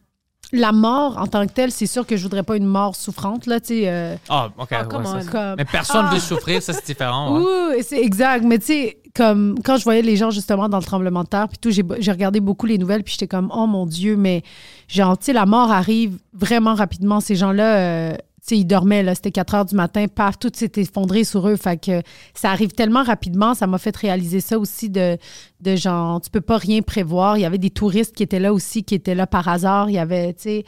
[0.53, 3.47] La mort en tant que telle, c'est sûr que je voudrais pas une mort souffrante,
[3.47, 3.89] là, tu sais.
[3.89, 4.67] euh, Ah, OK.
[4.71, 5.55] Ah, ouais, ça, comme...
[5.57, 6.13] Mais personne Ah.
[6.13, 7.35] veut souffrir, ça, c'est différent.
[7.39, 7.43] ouais.
[7.77, 8.43] Oui, c'est exact.
[8.45, 11.47] Mais tu sais, comme quand je voyais les gens justement dans le tremblement de terre,
[11.49, 14.43] puis tout, j'ai j'ai regardé beaucoup les nouvelles, puis j'étais comme, oh mon Dieu, mais
[14.87, 17.21] genre, tu sais, la mort arrive vraiment rapidement.
[17.21, 18.15] Ces gens-là, euh,
[18.49, 21.55] sais, ils dormaient, là, c'était 4 heures du matin, paf, tout s'est effondré sur eux.
[21.55, 22.01] Fait que
[22.33, 25.17] ça arrive tellement rapidement, ça m'a fait réaliser ça aussi de,
[25.61, 27.37] de genre, tu peux pas rien prévoir.
[27.37, 29.89] Il y avait des touristes qui étaient là aussi, qui étaient là par hasard.
[29.89, 30.63] Y avait, tu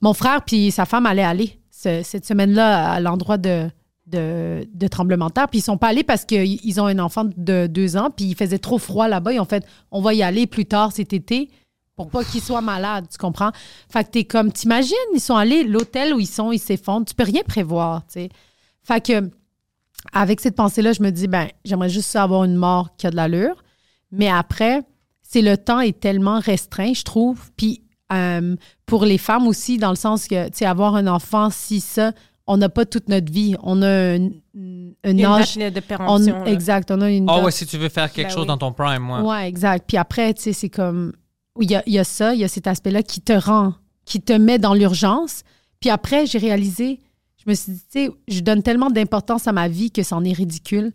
[0.00, 3.68] mon frère puis sa femme allaient aller ce- cette semaine-là à l'endroit de,
[4.06, 5.48] de, de tremblement de terre.
[5.48, 8.34] Puis ils sont pas allés parce qu'ils ont un enfant de deux ans, puis il
[8.36, 9.32] faisait trop froid là-bas.
[9.32, 11.48] Ils ont fait, on va y aller plus tard cet été
[12.02, 13.50] pour pas qu'ils soient malades, tu comprends?
[13.90, 17.06] Fait que t'es comme, t'imagines, ils sont allés, l'hôtel où ils sont, ils s'effondrent.
[17.06, 18.28] Tu peux rien prévoir, tu sais.
[18.84, 19.30] Fait que,
[20.12, 23.16] avec cette pensée-là, je me dis, ben, j'aimerais juste avoir une mort qui a de
[23.16, 23.62] l'allure.
[24.10, 24.82] Mais après,
[25.22, 27.50] c'est le temps est tellement restreint, je trouve.
[27.56, 31.48] Puis euh, pour les femmes aussi, dans le sens que, tu sais, avoir un enfant,
[31.50, 32.12] si ça,
[32.46, 33.54] on n'a pas toute notre vie.
[33.62, 33.86] On a
[34.16, 34.30] un, un
[35.04, 35.56] Une âge.
[35.56, 36.44] date de péremption.
[36.44, 37.26] exact, on a une.
[37.30, 38.48] Ah date- ouais, si tu veux faire quelque Ben chose oui.
[38.48, 39.22] dans ton prime, moi.
[39.22, 39.84] Ouais, exact.
[39.86, 41.12] Puis après, tu sais, c'est comme.
[41.60, 43.74] Il y a, il y a ça, il y a cet aspect-là qui te rend,
[44.04, 45.42] qui te met dans l'urgence.
[45.80, 47.00] Puis après, j'ai réalisé,
[47.36, 50.24] je me suis dit, tu sais, je donne tellement d'importance à ma vie que c'en
[50.24, 50.92] est ridicule.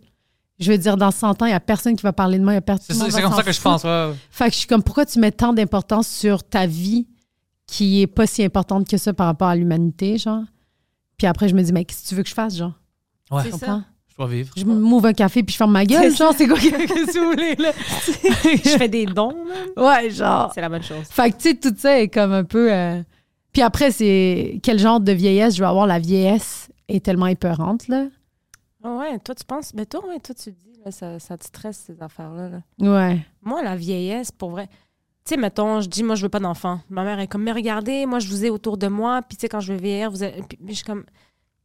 [0.60, 2.54] Je veux dire, dans 100 ans, il n'y a personne qui va parler de moi,
[2.54, 3.12] il y a C'est personne.
[3.12, 3.84] c'est comme ça que je pense.
[3.84, 4.13] ouais.
[4.32, 7.08] Fait que je suis comme, pourquoi tu mets tant d'importance sur ta vie
[7.67, 10.43] qui est pas si importante que ça par rapport à l'humanité, genre?
[11.17, 12.74] Puis après, je me dis, mais qu'est-ce que tu veux que je fasse, genre?
[13.30, 13.58] Ouais, Tu ça.
[13.58, 13.84] comprends?
[14.18, 14.54] Dois vivre.
[14.58, 17.30] Je m'ouvre un café puis je ferme ma gueule, C'est genre, c'est quoi que vous
[17.32, 17.72] voulez, là?
[18.64, 19.70] Je fais des dons, même.
[19.86, 20.52] ouais, genre.
[20.54, 21.06] C'est la bonne chose.
[21.10, 22.72] Fait que, tu sais, tout ça est comme un peu.
[22.74, 23.02] euh,
[23.54, 25.88] Puis après, c'est quel genre de vieillesse je vais avoir?
[25.88, 28.08] La vieillesse est tellement épeurante, là.
[28.84, 29.74] Ah ouais, toi, tu penses.
[29.74, 32.50] Mais toi, ouais, toi, tu te dis, là, ça, ça te stresse, ces affaires-là.
[32.50, 32.62] là.
[32.80, 33.20] Ouais.
[33.42, 34.68] Moi, la vieillesse, pour vrai.
[35.26, 36.80] Tu sais, mettons, je dis, moi, je veux pas d'enfant.
[36.90, 39.22] Ma mère est comme, mais regardez, moi, je vous ai autour de moi.
[39.28, 40.48] Puis, tu sais, quand je vais vieillir, vous êtes.
[40.48, 41.04] Puis, je suis comme,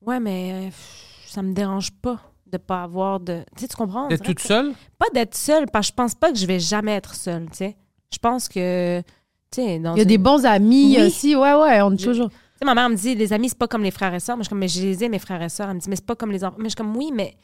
[0.00, 2.18] ouais, mais euh, pff, ça me dérange pas
[2.52, 3.44] de pas avoir de.
[3.56, 4.08] Tu sais, tu comprends?
[4.08, 4.72] D'être toute que- seule?
[4.98, 7.56] Pas d'être seule, parce que je pense pas que je vais jamais être seule, tu
[7.58, 7.76] sais.
[8.12, 9.00] Je pense que.
[9.50, 11.06] Tu sais, dans Il y a une- des bons amis Oui.
[11.06, 11.34] aussi.
[11.36, 12.28] Ouais, ouais, on est Je- toujours.
[12.30, 14.36] Tu sais, ma mère me dit, les amis, c'est pas comme les frères et sœurs.
[14.36, 15.68] Moi, je suis comme, mais je les ai, mes frères et sœurs.
[15.68, 16.56] Elle me dit, mais c'est pas comme les enfants.
[16.58, 17.34] Mais je suis comme, oui, mais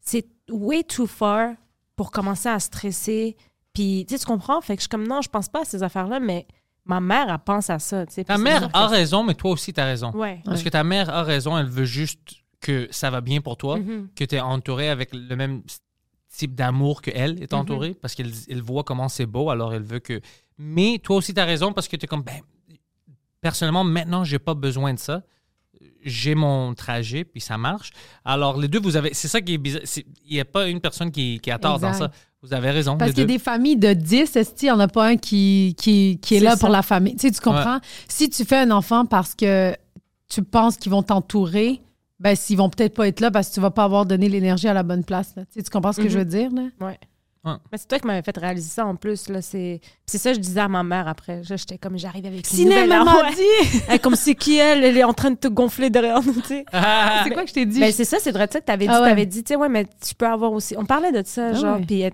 [0.00, 1.50] c'est way too far
[1.96, 3.36] pour commencer à stresser.
[3.74, 4.60] Puis, tu sais, tu comprends?
[4.60, 6.46] Fait que je suis comme, non, je pense pas à ces affaires-là, mais
[6.84, 8.24] ma mère, elle pense à ça, tu sais.
[8.24, 10.10] Ta mère a raison, mais toi aussi, tu as raison.
[10.12, 10.40] Ouais.
[10.44, 12.20] Parce que ta mère a raison, elle veut juste
[12.60, 14.08] que ça va bien pour toi, Mhm.
[14.16, 15.62] que tu es entouré avec le même
[16.30, 20.00] type d'amour qu'elle est entourée, parce qu'elle elle voit comment c'est beau, alors elle veut
[20.00, 20.20] que.
[20.58, 22.40] Mais toi aussi, tu as raison, parce que tu es comme, ben,
[23.40, 25.22] personnellement, maintenant, j'ai pas besoin de ça.
[26.04, 27.90] J'ai mon trajet, puis ça marche.
[28.24, 29.14] Alors, les deux, vous avez.
[29.14, 29.82] C'est ça qui est bizarre.
[30.24, 32.10] Il n'y a pas une personne qui, qui a tort dans ça.
[32.42, 32.96] Vous avez raison.
[32.96, 35.74] Parce qu'il y a des familles de 10, est-ce n'y en a pas un qui,
[35.76, 36.58] qui, qui est, là ça.
[36.58, 37.14] pour la famille?
[37.16, 37.78] Tu sais, tu comprends?
[38.08, 39.74] Si tu fais un enfant parce que
[40.28, 41.80] tu penses qu'ils vont t'entourer,
[42.20, 44.68] ben, s'ils vont peut-être pas être là parce que tu vas pas avoir donné l'énergie
[44.68, 45.34] à la bonne place.
[45.36, 45.44] là.
[45.46, 46.10] Tu sais, tu comprends ce que Mhm.
[46.10, 46.50] je veux dire?
[46.52, 46.62] Là?
[46.80, 46.98] Ouais.
[47.44, 47.52] Ouais.
[47.70, 49.28] Mais c'est toi qui m'avais fait réaliser ça en plus.
[49.28, 49.78] Là, c'est...
[49.80, 51.40] Puis c'est ça que je disais à ma mère après.
[51.44, 53.30] J'étais comme, j'arrive avec une Cinéma nouvelle m'a armoire.
[53.30, 53.78] dit!
[53.88, 54.82] Elle, comme c'est qui elle?
[54.82, 56.64] Elle est en train de te gonfler derrière nous, tu sais.
[56.72, 57.78] Ah, C'est quoi que je t'ai dit?
[57.80, 58.92] Ben, c'est ça, c'est vrai ça que t'avais dit.
[58.92, 59.08] Ah ouais.
[59.08, 60.74] T'avais dit, tu sais, ouais, mais tu peux avoir aussi.
[60.76, 61.86] On parlait de ça, Ah genre, ouais.
[61.86, 62.04] puis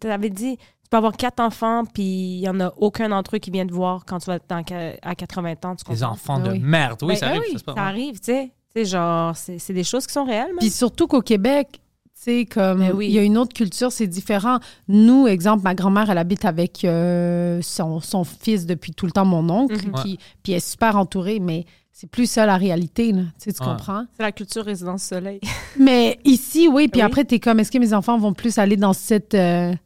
[0.00, 3.40] t'avais dit, tu peux avoir quatre enfants, puis il y en a aucun d'entre eux
[3.40, 4.64] qui vient te voir quand tu vas être dans,
[5.02, 5.76] à 80 ans.
[5.76, 6.12] Tu Les comprends?
[6.12, 6.58] enfants Ah de oui.
[6.60, 6.98] merde.
[7.02, 7.42] Oui, Ben, ça ben arrive.
[7.46, 7.74] oui, ça se passe.
[7.76, 8.52] ça arrive, tu sais.
[8.74, 12.10] Tu sais, genre, c'est c'est des choses qui sont réelles, Puis surtout qu'au Québec, tu
[12.14, 13.06] sais, comme Ben oui.
[13.08, 14.58] il y a une autre culture, c'est différent.
[14.88, 19.24] Nous, exemple, ma grand-mère, elle habite avec euh, son, son fils depuis tout le temps,
[19.24, 19.92] mon oncle, Mhm.
[20.02, 23.22] qui, puis elle est super entourée, mais c'est plus ça la réalité, là.
[23.38, 23.68] Tu sais, tu Ouais.
[23.68, 24.06] comprends?
[24.16, 25.40] C'est la culture résidence soleil.
[25.78, 27.06] Mais ici, oui, puis Oui.
[27.06, 29.78] après, t'es comme, est-ce que mes enfants vont plus aller dans cette, euh, tu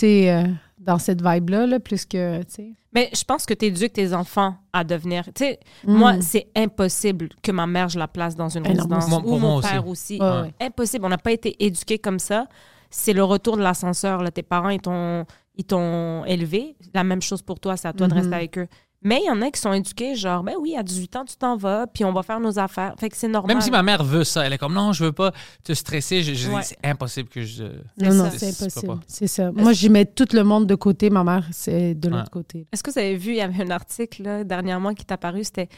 [0.00, 0.44] sais, euh,
[0.86, 2.72] dans cette vibe-là, là, plus que, tu sais.
[2.94, 5.24] Mais je pense que tu éduques tes enfants à devenir.
[5.34, 5.94] Tu sais, Mm.
[5.94, 9.08] moi, c'est impossible que ma mère, je la place dans une Eh non, résidence.
[9.08, 9.68] moi- ou mon aussi.
[9.68, 10.18] père aussi.
[10.20, 10.54] Ouais, ouais.
[10.60, 11.04] Impossible.
[11.04, 12.46] On n'a pas été éduqués comme ça.
[12.88, 14.22] C'est le retour de l'ascenseur.
[14.22, 14.30] là.
[14.30, 16.76] Tes parents, ils t'ont, ils t'ont élevé.
[16.94, 18.18] La même chose pour toi, c'est à toi de Mhm.
[18.20, 18.68] rester avec eux.
[19.02, 21.36] Mais il y en a qui sont éduqués, genre, ben oui, à 18 ans, tu
[21.36, 22.94] t'en vas, puis on va faire nos affaires.
[22.98, 23.54] Fait que c'est normal.
[23.56, 25.32] Même si ma mère veut ça, elle est comme non, je veux pas
[25.62, 26.22] te stresser.
[26.22, 26.62] Je, je dis, Ouais.
[26.62, 27.64] c'est impossible que je.
[28.00, 28.98] Non, non, c'est impossible.
[29.06, 29.52] C'est ça.
[29.52, 31.10] Moi, j'y mets tout le monde de côté.
[31.10, 32.30] Ma mère, c'est de l'autre Ouais.
[32.32, 32.66] côté.
[32.72, 35.44] Est-ce que vous avez vu, il y avait un article là, dernièrement qui est apparu,
[35.44, 35.68] c'était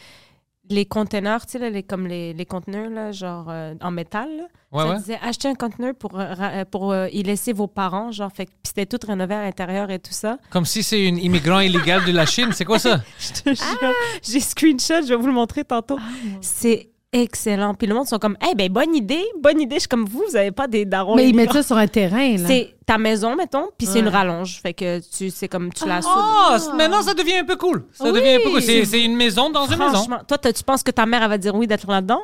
[0.70, 4.28] les conteneurs, tu sais, là, les, comme les, les conteneurs, là, genre euh, en métal.
[4.36, 4.44] là.
[4.70, 4.98] Ouais, ça ouais.
[4.98, 8.48] disait acheter un conteneur pour, euh, euh, pour euh, y laisser vos parents, genre, fait
[8.62, 10.38] c'était tout rénové à l'intérieur et tout ça.
[10.50, 12.50] Comme si c'est une immigrant illégale de la Chine.
[12.52, 13.00] C'est quoi ça?
[13.18, 15.98] Je te jure, j'ai screenshot, je vais vous le montrer tantôt.
[16.42, 17.74] C'est excellent.
[17.74, 19.76] Puis le monde sont comme, eh ben bonne idée, bonne idée.
[19.76, 21.16] Je suis comme vous, vous avez pas des darons.
[21.16, 22.46] Mais ils mettent ça sur un terrain, là.
[22.46, 24.00] C'est ta maison, mettons, puis c'est Ouais.
[24.00, 24.60] une rallonge.
[24.62, 26.74] Fait que tu, c'est comme tu la Oh, soudes.
[26.76, 27.84] maintenant ça devient un peu cool.
[27.92, 28.12] Ça Oui.
[28.12, 28.62] devient un peu cool.
[28.62, 29.92] C'est c'est une maison dans une maison.
[29.92, 32.20] Franchement, toi, t'as- tu penses que ta mère, elle va dire oui d'être là-dedans?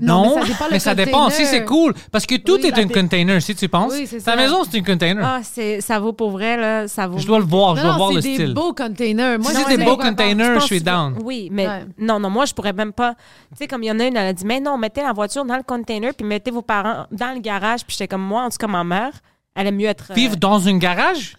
[0.00, 1.50] Non, Non, mais ça dépend le mais ça dépend aussi, container.
[1.50, 1.94] c'est cool.
[2.10, 3.92] Parce que tout Oui, est un dé- container, si tu penses.
[3.92, 4.36] Oui, c'est Ta ça.
[4.36, 5.22] maison, c'est un container.
[5.26, 6.88] Ah, c'est, ça vaut pour vrai, là.
[6.88, 7.18] Ça vaut.
[7.18, 8.54] je dois le voir, je dois non, voir le c'est des style.
[8.54, 9.38] beaux containers.
[9.38, 11.18] Moi, Si je c'est des beaux containers, je suis que- down.
[11.22, 11.84] Oui, mais Ouais.
[11.98, 13.12] non, non, moi, je pourrais même pas.
[13.50, 15.12] Tu sais, comme il y en a une, elle a dit, mais non, mettez la
[15.12, 17.84] voiture dans le container, puis mettez vos parents dans le garage.
[17.84, 19.12] Puis j'étais comme moi, en tout cas, ma mère,
[19.54, 20.06] elle aime mieux être.
[20.12, 21.36] euh, Vivre dans un garage?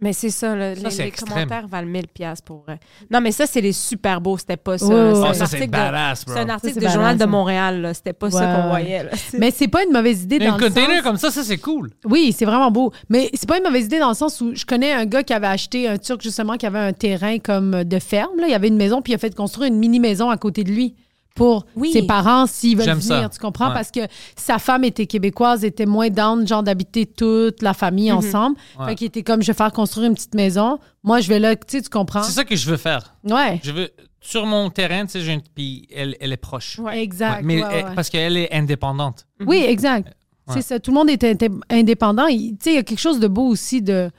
[0.00, 2.78] Mais c'est ça, là, Ça, les, commentaires valent 1000 pièces pour vrai.
[3.10, 4.86] Non, mais ça, c'est les super beaux, c'était pas ça.
[4.86, 7.26] Ouais, C'est un ça, article de- badass, un article du Journal de hein.
[7.26, 7.94] Montréal, là.
[7.94, 9.10] C'était pas ça qu'on voyait, là.
[9.38, 11.58] Mais c'est pas une mauvaise idée dans Un le container sens- comme ça, ça, c'est
[11.58, 11.90] cool.
[12.04, 12.92] Oui, c'est vraiment beau.
[13.08, 15.32] Mais c'est pas une mauvaise idée dans le sens où je connais un gars qui
[15.32, 18.36] avait acheté un Turc, justement, qui avait un terrain comme de ferme.
[18.40, 18.46] Là.
[18.48, 20.72] Il y avait une maison, puis il a fait construire une mini-maison à côté de
[20.72, 20.96] lui
[21.34, 21.90] pour Oui.
[21.92, 23.02] ses parents s'ils veulent venir.
[23.02, 23.28] ça.
[23.28, 23.68] Tu comprends?
[23.68, 23.74] Ouais.
[23.74, 24.00] Parce que
[24.36, 28.18] sa femme était québécoise, était moins down, genre d'habiter toute la famille Mhm.
[28.18, 28.56] ensemble.
[28.78, 28.86] Ouais.
[28.86, 30.78] Fait qu'il était comme, je vais faire construire une petite maison.
[31.02, 32.22] Moi, je vais là, tu sais, tu comprends?
[32.22, 33.14] C'est ça que je veux faire.
[33.24, 33.60] Ouais.
[33.64, 36.80] Je veux, sur mon terrain, tu sais, j'ai une, puis elle, elle est proche.
[36.92, 37.38] Exact.
[37.38, 37.94] Ouais, mais ouais, elle- ouais.
[37.96, 39.26] parce qu'elle est indépendante.
[39.44, 40.06] Oui, exact.
[40.46, 40.54] Ouais.
[40.54, 40.78] C'est ça.
[40.78, 42.26] Tout le monde est indé- indépendant.
[42.26, 44.10] Il- Tu sais, il y a quelque chose de beau aussi de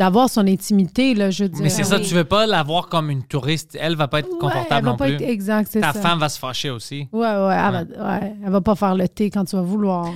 [0.00, 1.62] d'avoir son intimité, là, je veux dire.
[1.62, 2.02] Mais c'est ça, oui.
[2.08, 3.76] tu veux pas la voir comme une touriste.
[3.78, 5.14] Elle va pas être Ouais, confortable elle va non pas plus.
[5.16, 6.00] être- exact, c'est Ta ça.
[6.00, 7.06] femme va se fâcher aussi.
[7.12, 10.08] Ouais, ouais, elle, Va, ouais, elle va pas faire le thé quand tu vas vouloir.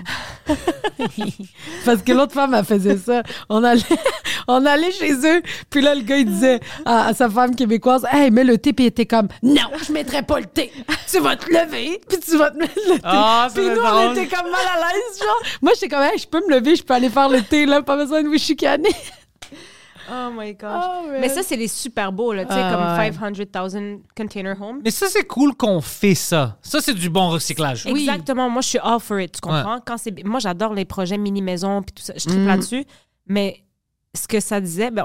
[1.85, 3.23] Parce que l'autre femme, elle faisait ça.
[3.51, 3.83] On allait,
[4.49, 8.07] on allait chez eux, puis là, le gars, il disait à, à sa femme québécoise
[8.11, 10.73] Hey, mets le thé, puis il était comme Non, je mettrai pas le thé.
[11.11, 13.01] Tu vas te lever, puis tu vas te mettre le thé.
[13.05, 15.43] Ah, puis nous, on était comme mal à l'aise, genre.
[15.61, 17.83] Moi, j'étais comme Hey, je peux me lever, je peux aller faire le thé, là,
[17.83, 18.89] pas besoin de vous chicaner.
[20.11, 20.85] Oh my gosh.
[20.85, 22.45] Oh, mais ça, c'est les super beaux, là.
[22.45, 24.81] Tu sais, Ah, comme 500,000 container homes.
[24.85, 26.59] Mais ça, c'est cool qu'on fait ça.
[26.63, 27.87] Ça, c'est du bon recyclage.
[27.87, 28.03] Oui.
[28.03, 28.51] Exactement.
[28.51, 29.33] Moi, je suis all for it.
[29.33, 29.79] Tu comprends?
[29.85, 30.25] Quand c'est...
[30.25, 32.15] Moi, j'adore les projets mini-maison puis tout ça.
[32.17, 32.85] Je tripe là-dessus.
[33.27, 33.65] Mais
[34.15, 35.05] ce que ça disait, ben,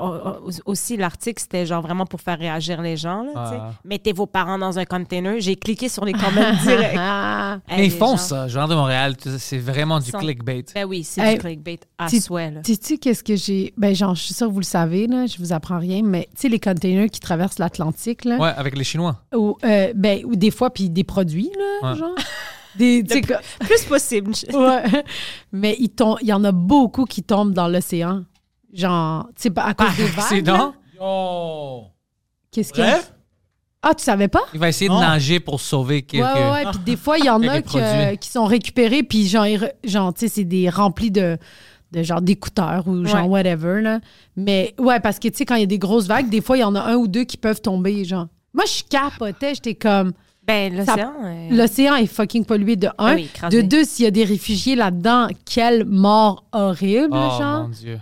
[0.65, 3.24] aussi, l'article, c'était genre vraiment pour faire réagir les gens.
[3.24, 3.58] Là, tu.
[3.60, 3.72] Ah.
[3.84, 5.36] Mettez vos parents dans un container.
[5.39, 6.91] J'ai cliqué sur les commentaires.
[6.98, 7.60] Ah.
[7.67, 8.48] Hey, Mais ils font gens- ça.
[8.48, 10.65] Genre de Montréal, c'est vraiment du Sont- clickbait.
[10.76, 12.54] Ben oui, c'est Hey, du clickbait à tu- souhait.
[12.65, 13.74] Sais-tu qu'est-ce que j'ai.
[13.78, 16.28] Ben, genre, je suis sûre que vous le savez, là, je vous apprends rien, mais
[16.36, 18.38] tu sais, les containers qui traversent l'Atlantique, là.
[18.38, 19.22] Ouais, avec les Chinois.
[19.36, 21.98] Ou, euh, ben, ou des fois, puis des produits, là, Ouais.
[21.98, 22.15] genre.
[22.76, 23.19] Des, tu
[23.62, 24.32] Plus possible.
[24.54, 24.84] ouais.
[25.52, 25.89] Mais il
[26.22, 28.24] y en a beaucoup qui tombent dans l'océan.
[28.73, 30.73] Genre, tu sais, pas à cause des vagues.
[32.51, 32.99] Qu'est-ce qu'il y a?
[33.82, 34.41] Ah, tu savais pas?
[34.53, 34.97] il va essayer Non.
[34.99, 36.25] de nager pour sauver quelques...
[36.25, 36.65] Ouais, ouais, ouais.
[36.71, 39.45] Puis des fois, il y en a qui, euh, sont récupérés, puis genre,
[39.86, 41.38] genre tu sais, c'est des remplis de,
[41.93, 43.43] de genre d'écouteurs ou genre Ouais.
[43.43, 43.99] whatever, là.
[44.36, 46.58] Mais ouais, parce que tu sais, quand il y a des grosses vagues, des fois,
[46.58, 48.27] il y en a un ou deux qui peuvent tomber, genre.
[48.53, 50.12] Moi, je capotais, j'étais comme,
[50.45, 51.13] Ben, l'océan.
[51.23, 52.91] euh, l'océan est fucking pollué de un.
[52.97, 57.62] Ah oui, de deux, s'il y a des réfugiés là-dedans, quelle mort horrible, Oh, genre.
[57.63, 57.97] mon Dieu.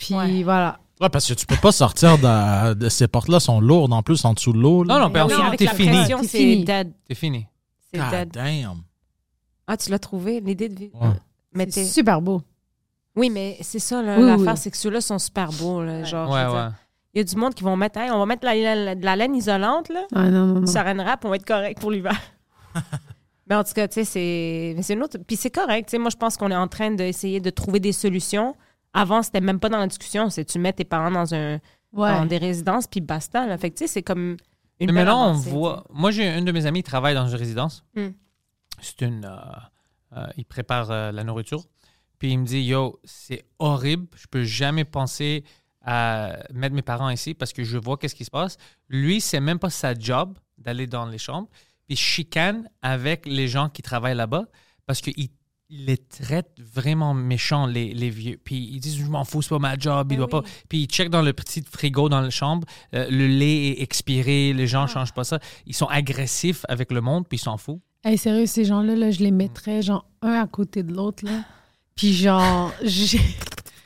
[0.00, 0.42] Puis Ouais.
[0.42, 0.78] voilà.
[1.00, 4.24] ouais, parce que tu peux pas sortir de, de ces portes-là, sont lourdes en plus
[4.24, 4.84] en dessous de l'eau.
[4.84, 6.06] Non, non, Ben t'es fini.
[6.06, 6.64] T'es c'est fini.
[6.64, 6.92] dead.
[7.06, 7.46] T'es fini.
[7.92, 8.30] C'est God dead.
[8.32, 8.78] damn.
[9.66, 11.00] Ah, tu l'as trouvé, l'idée de vivre.
[11.00, 11.14] Ouais.
[11.54, 12.42] Mais C'est super beau.
[13.16, 14.56] Oui, mais c'est ça, là, Oui, l'affaire, oui.
[14.58, 15.82] c'est que ceux-là sont super beaux.
[15.82, 16.68] Là, genre, Ouais, ouais.
[17.12, 19.04] Il y a du monde qui vont mettre, Hey, on va mettre la- la- de
[19.04, 20.66] la laine isolante, là, Ah non, non, non.
[20.66, 22.16] ça rap, on va être correct pour l'hiver.
[23.48, 25.18] mais en tout cas, tu sais, c'est une autre.
[25.26, 27.80] Puis c'est correct, tu sais, moi, je pense qu'on est en train d'essayer de trouver
[27.80, 28.54] des solutions.
[28.92, 31.58] Avant, c'était même pas dans la discussion, c'est tu mets tes parents dans, un,
[31.92, 32.12] Ouais.
[32.12, 33.46] dans des résidences, puis basta.
[33.46, 33.56] Là.
[33.58, 34.36] Fait que, tu sais, c'est comme
[34.80, 35.84] une Mais maintenant, on voit.
[35.90, 37.84] Moi, j'ai un de mes amis qui travaille dans une résidence.
[37.94, 38.08] Hmm.
[38.80, 39.24] C'est une.
[39.24, 41.62] euh, euh, il prépare euh, la nourriture.
[42.18, 44.06] Puis il me dit Yo, c'est horrible.
[44.16, 45.44] Je peux jamais penser
[45.82, 48.56] à mettre mes parents ici parce que je vois qu'est-ce qui se passe.
[48.88, 51.48] Lui, c'est même pas sa job d'aller dans les chambres.
[51.86, 54.44] Puis il chicane avec les gens qui travaillent là-bas
[54.86, 55.28] parce qu'il
[55.70, 58.38] il les traite vraiment méchants, les, les vieux.
[58.42, 60.42] Puis ils disent, je m'en fous, c'est pas ma job, il Ben doit oui.
[60.42, 60.48] pas.
[60.68, 64.52] Puis ils checkent dans le petit frigo dans la chambre, euh, le lait est expiré,
[64.52, 64.66] les Ah.
[64.66, 65.38] gens changent pas ça.
[65.66, 67.80] Ils sont agressifs avec le monde, puis ils s'en foutent.
[68.04, 71.44] Hey, sérieux, ces gens-là, là, je les mettrais genre un à côté de l'autre, là.
[71.94, 73.20] Puis genre, j'ai-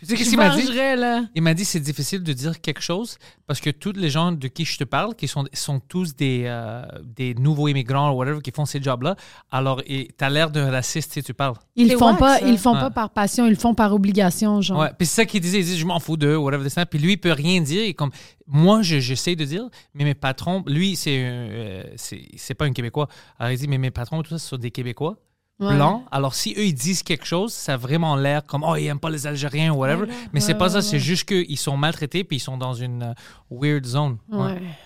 [0.04, 0.66] Tu sais qu'est-ce qu'il m'a dit?
[0.72, 1.24] là.
[1.34, 4.48] Il m'a dit c'est difficile de dire quelque chose parce que tous les gens de
[4.48, 8.40] qui je te parle, qui sont, sont tous des, euh, des nouveaux immigrants ou whatever
[8.42, 9.16] qui font ces jobs-là,
[9.50, 11.54] alors tu as l'air d'un raciste si tu parles.
[11.76, 12.46] Ils le font pas, ça.
[12.48, 12.80] ils font Ouais.
[12.80, 14.78] pas par passion, ils le font par obligation, genre.
[14.80, 14.90] Ouais.
[14.98, 16.86] Puis c'est ça qu'il disait, il dit je m'en fous d'eux, whatever, this, that.
[16.86, 17.82] Puis lui, il peut rien dire.
[17.84, 18.10] Et comme
[18.46, 22.72] moi, je- j'essaie de dire, mais mes patrons, lui, c'est euh, c'est c'est pas un
[22.72, 23.08] Québécois.
[23.38, 25.16] Alors il dit, mais mes patrons, tout ça, ce sont des Québécois.
[25.60, 25.76] Ouais.
[25.76, 26.02] blancs.
[26.10, 28.98] Alors, si eux, ils disent quelque chose, ça a vraiment l'air comme, oh, ils aiment
[28.98, 30.06] pas les Algériens ou whatever.
[30.32, 30.98] Mais c'est Ouais, pas ouais, ça, c'est ouais.
[30.98, 33.12] juste qu'ils sont maltraités puis ils sont dans une euh,
[33.50, 34.16] weird zone.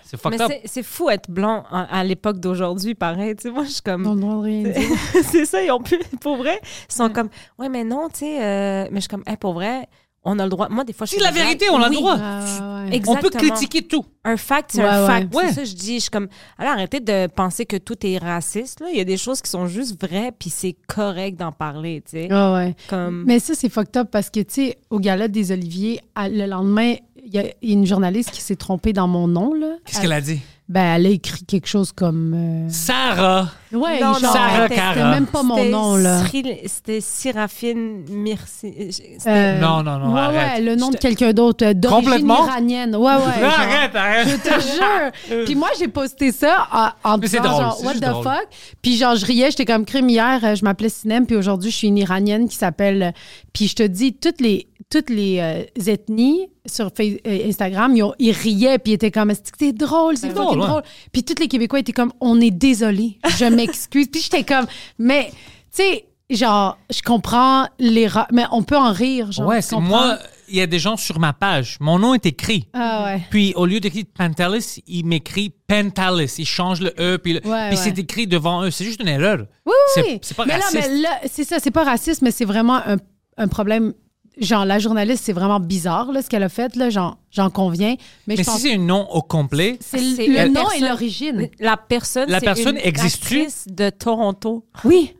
[0.04, 0.52] C'est fucked Mais up.
[0.66, 3.34] c'est- fou être blanc à, à l'époque d'aujourd'hui, pareil.
[3.36, 4.02] Tu sais, moi, je suis comme.
[4.02, 4.98] Ils ont le droit de rien dire.
[5.22, 8.44] c'est ça, ils ont pu, pour vrai, ils sont comme, ouais, mais non, tu sais,
[8.44, 9.88] euh, mais je suis comme, hey, pour vrai,
[10.24, 10.68] on a le droit.
[10.68, 12.16] Moi, des fois, je C'est la vérité, on a le droit.
[12.20, 12.40] Ah,
[12.84, 12.88] ouais.
[12.88, 13.30] On Exactement.
[13.30, 14.04] peut critiquer tout.
[14.24, 15.34] Un fact, c'est Ouais, un fact.
[15.34, 15.44] Ouais.
[15.48, 15.94] C'est ça, je dis.
[15.96, 16.28] Je suis comme,
[16.58, 18.80] alors arrêtez de penser que tout est raciste.
[18.80, 18.88] Là.
[18.92, 22.12] Il y a des choses qui sont juste vraies, puis c'est correct d'en parler, tu
[22.12, 22.28] sais.
[22.30, 22.74] Ah, ouais.
[22.88, 23.24] Comme...
[23.26, 26.46] Mais ça, c'est fucked up parce que, tu sais, au gala des Oliviers, à- le
[26.46, 29.52] lendemain, il y a il y a une journaliste qui s'est trompée dans mon nom,
[29.54, 29.76] là.
[29.84, 30.40] Qu'est-ce qu'elle a dit?
[30.68, 32.34] Ben, elle a écrit quelque chose comme.
[32.34, 33.48] euh, Sarah.
[33.72, 34.68] Ouais, Non, genre, non, Sarah.
[34.68, 34.94] Cara.
[34.94, 36.20] c'était même pas mon nom, là.
[36.66, 38.74] C'était Siraphine Mirci.
[38.92, 40.58] c'était- Euh, Non, non, non, ouais, arrête.
[40.58, 42.46] Ouais, le nom de quelqu'un d'autre, euh, d'origine Complètement?
[42.46, 42.94] iranienne.
[42.96, 43.18] Ouais, ouais.
[43.42, 43.58] Non, genre.
[43.60, 44.28] arrête, arrête.
[44.28, 45.44] Je te jure.
[45.46, 48.22] Puis moi, j'ai posté ça en, en Mais c'est disant drôle, genre, what the drôle.
[48.24, 48.46] fuck?
[48.82, 51.76] Puis genre, je riais, j'étais comme crime hier, euh, je m'appelais Sinem, puis aujourd'hui, je
[51.76, 53.02] suis une Iranienne qui s'appelle...
[53.02, 53.10] euh,
[53.54, 58.14] Puis je te dis, toutes les, toutes les euh, ethnies sur euh, Instagram, ils, ont-
[58.18, 60.66] ils riaient, puis ils étaient comme, c'est drôle, c'est fucking drôle, ouais.
[60.66, 60.82] drôle.
[61.12, 64.08] Puis tous les Québécois étaient comme, on est désolé, je m'excuse.
[64.08, 64.66] puis j'étais comme,
[64.98, 65.30] mais,
[65.74, 68.06] tu sais, genre, je comprends les...
[68.06, 69.46] ra- Mais on peut en rire, genre.
[69.48, 71.76] Ouais, c'est moi, il y a des gens sur ma page.
[71.80, 72.66] Mon nom est écrit.
[72.72, 73.20] Ah ouais.
[73.30, 76.34] Puis au lieu d'écrire Pantalis, il m'écrit Pentalis.
[76.38, 77.82] Il change le E, puis, le- Ouais, puis ouais.
[77.82, 78.70] c'est écrit devant eux.
[78.70, 79.44] C'est juste une erreur.
[79.66, 80.18] Oui, C'est- oui.
[80.22, 80.74] c'est pas mais raciste.
[80.74, 82.96] Là, mais là, c'est ça, c'est pas raciste, mais c'est vraiment un,
[83.36, 83.92] un problème.
[84.40, 87.96] Genre, la journaliste, c'est vraiment bizarre, là, ce qu'elle a fait, là, j'en, j'en conviens.
[88.26, 90.88] Mais, Mais je si pense c'est un nom au complet, c'est le nom personne- et
[90.88, 91.48] l'origine.
[91.58, 94.64] La personne, La c'est personne une actrice de Toronto.
[94.84, 95.14] Oui.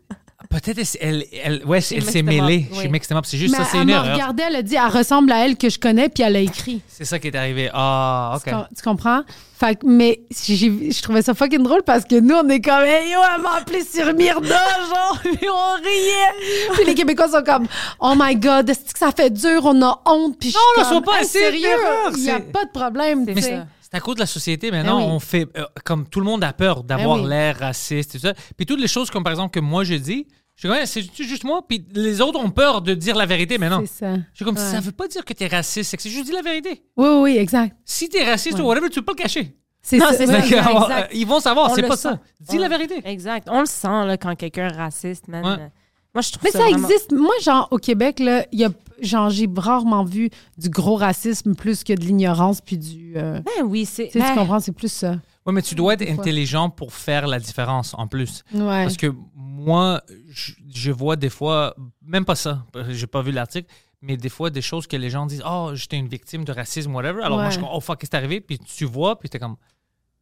[0.49, 2.67] Peut-être elle, elle, ouais, elle s'est mêlée.
[2.71, 2.89] up, Chez oui.
[2.89, 3.25] Mixed Up.
[3.27, 4.13] C'est juste mais ça, c'est elle une me erreur.
[4.15, 6.81] regardait, elle a dit, elle ressemble à elle que je connais, puis elle a écrit.
[6.89, 7.71] C'est ça qui est arrivé.
[7.73, 8.45] Ah, OK.
[8.45, 9.23] Tu, com- tu comprends?
[9.59, 13.11] Fait que- mais je trouvais ça fucking drôle parce que nous, on est comme, hey
[13.11, 16.75] yo, elle m'a appelé sur Myrna, genre, puis on riait.
[16.75, 17.67] Puis les Québécois sont comme,
[18.01, 20.85] oh my god, est-ce que ça fait dur, on a honte, puis je suis Non,
[20.85, 21.69] comme, sois pas sérieux,
[22.17, 23.59] Il n'y a pas de problème, tu sais.
[23.91, 24.71] C'est à cause de la société.
[24.71, 25.05] Maintenant, oui.
[25.09, 25.49] on fait.
[25.57, 27.29] euh, comme tout le monde a peur d'avoir Ben oui.
[27.31, 28.35] l'air raciste et tout ça.
[28.57, 31.23] Puis toutes les choses, comme par exemple que moi je dis, je suis comme, c'est
[31.25, 31.63] juste moi?
[31.69, 33.81] Puis les autres ont peur de dire la vérité maintenant.
[33.87, 34.15] C'est ça.
[34.17, 34.61] Je suis comme, Ouais.
[34.73, 36.83] ça veut pas dire que t'es raciste, c'est que c'est juste dire la vérité.
[36.97, 37.77] Oui, oui, oui, exact.
[37.85, 39.55] Si t'es raciste ou whatever, tu peux pas le cacher.
[39.81, 40.23] C'est Non, ça.
[40.25, 40.53] exact.
[40.53, 42.09] euh, Ils vont savoir, On c'est pas sent.
[42.09, 42.21] ça.
[42.41, 43.01] Dis On- la vérité.
[43.05, 43.47] Exact.
[43.51, 45.45] On le sent là, quand quelqu'un est raciste, man.
[45.47, 45.71] Ouais.
[46.15, 46.59] Moi, je trouve Mais ça.
[46.61, 47.13] ça vraiment- existe.
[47.13, 48.71] Moi, genre, au Québec, là, il y a,
[49.03, 53.13] genre, j'ai rarement vu du gros racisme plus que de l'ignorance, puis du.
[53.17, 54.07] euh, Ben oui, c'est.
[54.07, 55.17] tu sais, tu ben, comprends, c'est plus ça.
[55.47, 58.43] Ouais, mais tu dois être intelligent pour faire la différence en plus.
[58.53, 58.61] Ouais.
[58.85, 63.67] Parce que moi, je, je vois des fois, même pas ça, j'ai pas vu l'article,
[64.03, 66.95] mais des fois des choses que les gens disent Oh, j'étais une victime de racisme,
[66.95, 67.23] whatever.
[67.23, 68.41] Alors moi, je suis comme Oh fuck, qu'est-ce qui est arrivé?
[68.41, 69.57] Puis tu vois, puis t'es comme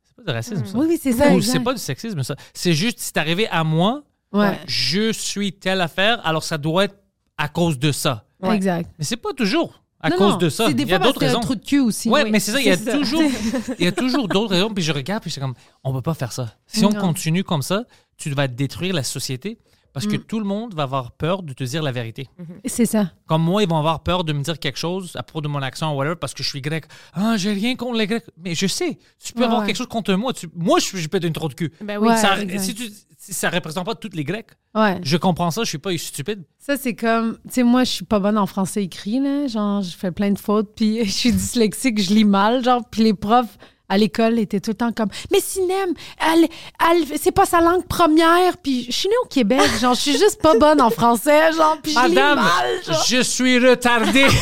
[0.05, 0.79] C'est pas du racisme, ça.
[0.79, 1.33] Oui, oui, c'est ça.
[1.33, 2.37] Ou c'est pas du sexisme, ça.
[2.55, 4.03] C'est juste, c'est arrivé à moi,
[4.37, 4.59] Ouais.
[4.67, 6.97] je suis telle affaire, alors ça doit être
[7.39, 8.25] à cause de ça.
[8.41, 8.55] Ouais.
[8.57, 8.91] Exact.
[8.99, 10.69] Mais c'est pas toujours à Non, cause non, de ça.
[10.71, 11.41] Il y a d'autres raisons.
[11.41, 12.09] trou de cul aussi.
[12.09, 12.31] Ouais, Oui.
[12.31, 13.23] mais c'est ça, il y a toujours,
[13.79, 14.71] il y a toujours d'autres raisons.
[14.73, 16.55] Puis je regarde, puis c'est comme, on peut pas faire ça.
[16.67, 17.85] Si on continue comme ça,
[18.17, 19.59] tu vas détruire la société
[19.93, 20.11] parce Mm.
[20.11, 22.29] que tout le monde va avoir peur de te dire la vérité.
[22.67, 23.13] C'est ça.
[23.27, 25.63] Comme moi, ils vont avoir peur de me dire quelque chose à propos de mon
[25.63, 26.85] accent ou whatever parce que je suis grec.
[27.15, 28.25] Ah, j'ai rien contre les grecs.
[28.37, 29.67] Mais je sais, tu peux Ouais, avoir ouais.
[29.67, 30.35] quelque chose contre moi.
[30.35, 31.73] Tu- moi, je, suis- je peux être une trop de cul.
[31.83, 32.09] Ben oui.
[32.09, 32.17] Ouais.
[32.19, 32.59] ça, exact.
[32.63, 32.93] si, tu,
[33.27, 35.01] si ça représente pas toutes les grecs, Ouais.
[35.03, 36.45] je comprends ça, je suis pas stupide.
[36.59, 37.39] Ça, c'est comme.
[37.49, 39.47] Tu sais, moi, je suis pas bonne en français écrit, là.
[39.47, 42.83] Genre, je fais plein de fautes, puis je suis dyslexique, je lis mal, genre.
[42.91, 45.09] Puis les profs à l'école étaient tout le temps comme.
[45.31, 46.49] Mais Sinem, elle,
[46.91, 48.57] elle, c'est pas sa langue première.
[48.59, 51.79] Puis je suis née au Québec, genre, je suis juste pas bonne en français, genre.
[51.83, 53.05] Puis je lis Madame, mal, genre.
[53.07, 54.27] je suis retardé.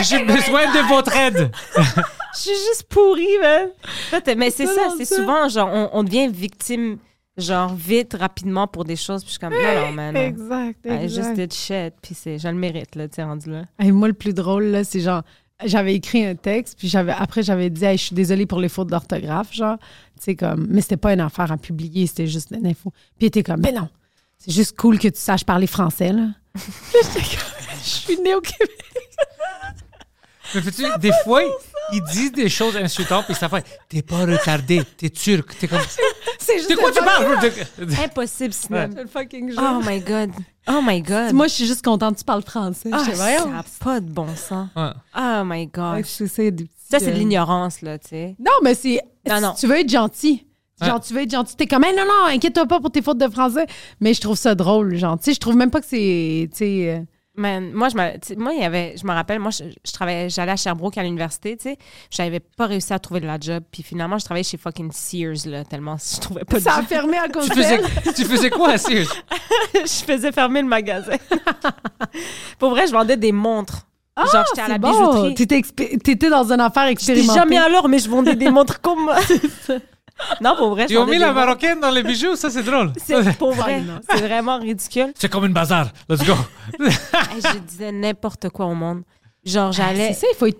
[0.00, 1.50] J'ai besoin de votre aide.
[2.36, 3.68] Je suis juste pourrie, man.
[4.12, 5.16] En fait, Mais c'est Ça, c'est ça?
[5.16, 6.98] souvent, genre, on, on devient victime,
[7.38, 9.22] genre, vite, rapidement pour des choses.
[9.22, 10.14] Puis je suis comme, non, non, man.
[10.14, 10.20] non.
[10.20, 11.34] Exact, I just exact.
[11.36, 11.94] did shit.
[12.02, 13.62] Puis c'est, je le mérite, là, tu sais, rendu là.
[13.78, 15.22] Hey, moi, le plus drôle, là, c'est genre,
[15.64, 18.68] j'avais écrit un texte, puis j'avais, après, j'avais dit, Hey, je suis désolée pour les
[18.68, 22.50] fautes d'orthographe, genre, tu sais, comme, mais c'était pas une affaire à publier, c'était juste
[22.50, 22.92] une info.
[23.18, 23.88] Puis était comme, ben non,
[24.38, 26.28] c'est juste cool que tu saches parler français, là.
[26.54, 26.62] Puis
[27.02, 28.70] j'étais comme, je suis née au Québec.
[30.54, 31.42] Mais fais-tu, des fois,
[31.92, 35.56] ils disent des choses insultantes, puis ça fait T'es pas retardé, t'es turc.
[35.58, 35.80] T'es comme.
[36.38, 37.38] C'est juste De quoi tu parles?
[38.04, 38.88] Impossible, sinon.
[38.96, 39.56] le fucking jeu.
[39.60, 40.30] Oh my God.
[40.68, 41.32] Oh my God.
[41.32, 42.90] Moi, je suis juste contente que tu parles français.
[42.92, 44.68] ah, ça n'a pas de bon sens.
[44.76, 44.90] Ouais.
[45.16, 46.04] Oh my Ouais, God.
[46.04, 48.36] c'est ça, c'est de euh, l'ignorance, là, tu sais.
[48.38, 49.00] Non, mais c'est.
[49.28, 49.54] Non, non.
[49.54, 50.46] si Tu veux être gentil.
[50.80, 51.00] Genre, Ouais.
[51.06, 51.56] tu veux être gentil.
[51.56, 53.66] T'es comme, Hey, non, non, inquiète-toi pas pour tes fautes de français.
[54.00, 55.16] Mais je trouve ça drôle, genre.
[55.18, 56.48] Tu sais, je trouve même pas que c'est.
[56.52, 57.04] Tu sais.
[57.36, 59.64] Man, moi, je me, tu sais, moi, il y avait, je me rappelle, moi, je,
[59.84, 61.76] je travaillais, j'allais à Sherbrooke à l'université, tu sais.
[62.10, 63.62] J'avais pas réussi à trouver de la job.
[63.70, 66.76] Puis finalement, je travaillais chez fucking Sears, là, tellement je trouvais pas de Ça a
[66.80, 66.86] job.
[66.88, 67.80] fermé à cause Tu faisais,
[68.16, 69.12] tu faisais quoi à Sears?
[69.74, 71.12] je faisais fermer le magasin.
[72.58, 73.86] Pour vrai, je vendais des montres.
[74.16, 74.90] Genre, j'étais à la Ah, bon.
[74.90, 75.34] bijouterie.
[75.34, 77.38] T'étais, expé- t'étais dans une affaire J'étais expérimentée.
[77.38, 79.16] jamais à l'heure, mais je vendais des montres comme moi.
[80.40, 80.86] Non, pour vrai.
[80.88, 82.92] Ils ont mis la marocaine dans les bijoux, ça c'est drôle.
[82.96, 83.82] C'est pour vrai.
[84.10, 85.12] C'est vraiment ridicule.
[85.16, 85.88] C'est comme une bazar.
[86.08, 86.34] Let's go.
[86.78, 89.02] Je disais n'importe quoi au monde.
[89.44, 90.08] Genre, j'allais.
[90.10, 90.58] Ah, C'est ça, il faut être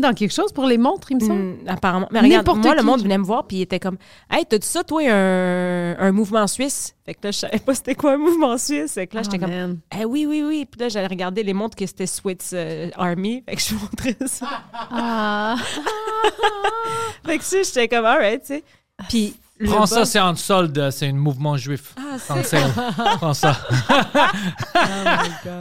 [0.00, 1.40] dans quelque chose pour les montres, il me semble?
[1.40, 2.08] Hmm, apparemment.
[2.10, 2.86] Mais regarde, N'importe moi, le qui.
[2.86, 3.96] monde venait me voir, puis il était comme
[4.30, 6.94] Hey, t'as-tu ça, toi, un, un mouvement suisse?
[7.04, 8.94] Fait que là, je savais pas c'était quoi un mouvement suisse.
[8.94, 9.78] Fait que là, j'étais Ah, comme.
[10.00, 10.66] Eh oui, oui, oui.
[10.70, 13.42] Puis là, j'allais regarder les montres que c'était Swiss euh, Army.
[13.48, 14.46] Fait que je montrais ça.
[14.72, 15.56] Ah.
[17.24, 18.64] fait que ça, j'étais comme, alright, tu sais.
[19.08, 19.36] Puis.
[19.58, 21.94] le Prends ça, c'est en solde, c'est un mouvement juif.
[21.96, 22.58] Ah, c'est-.
[23.18, 23.56] Prends ça.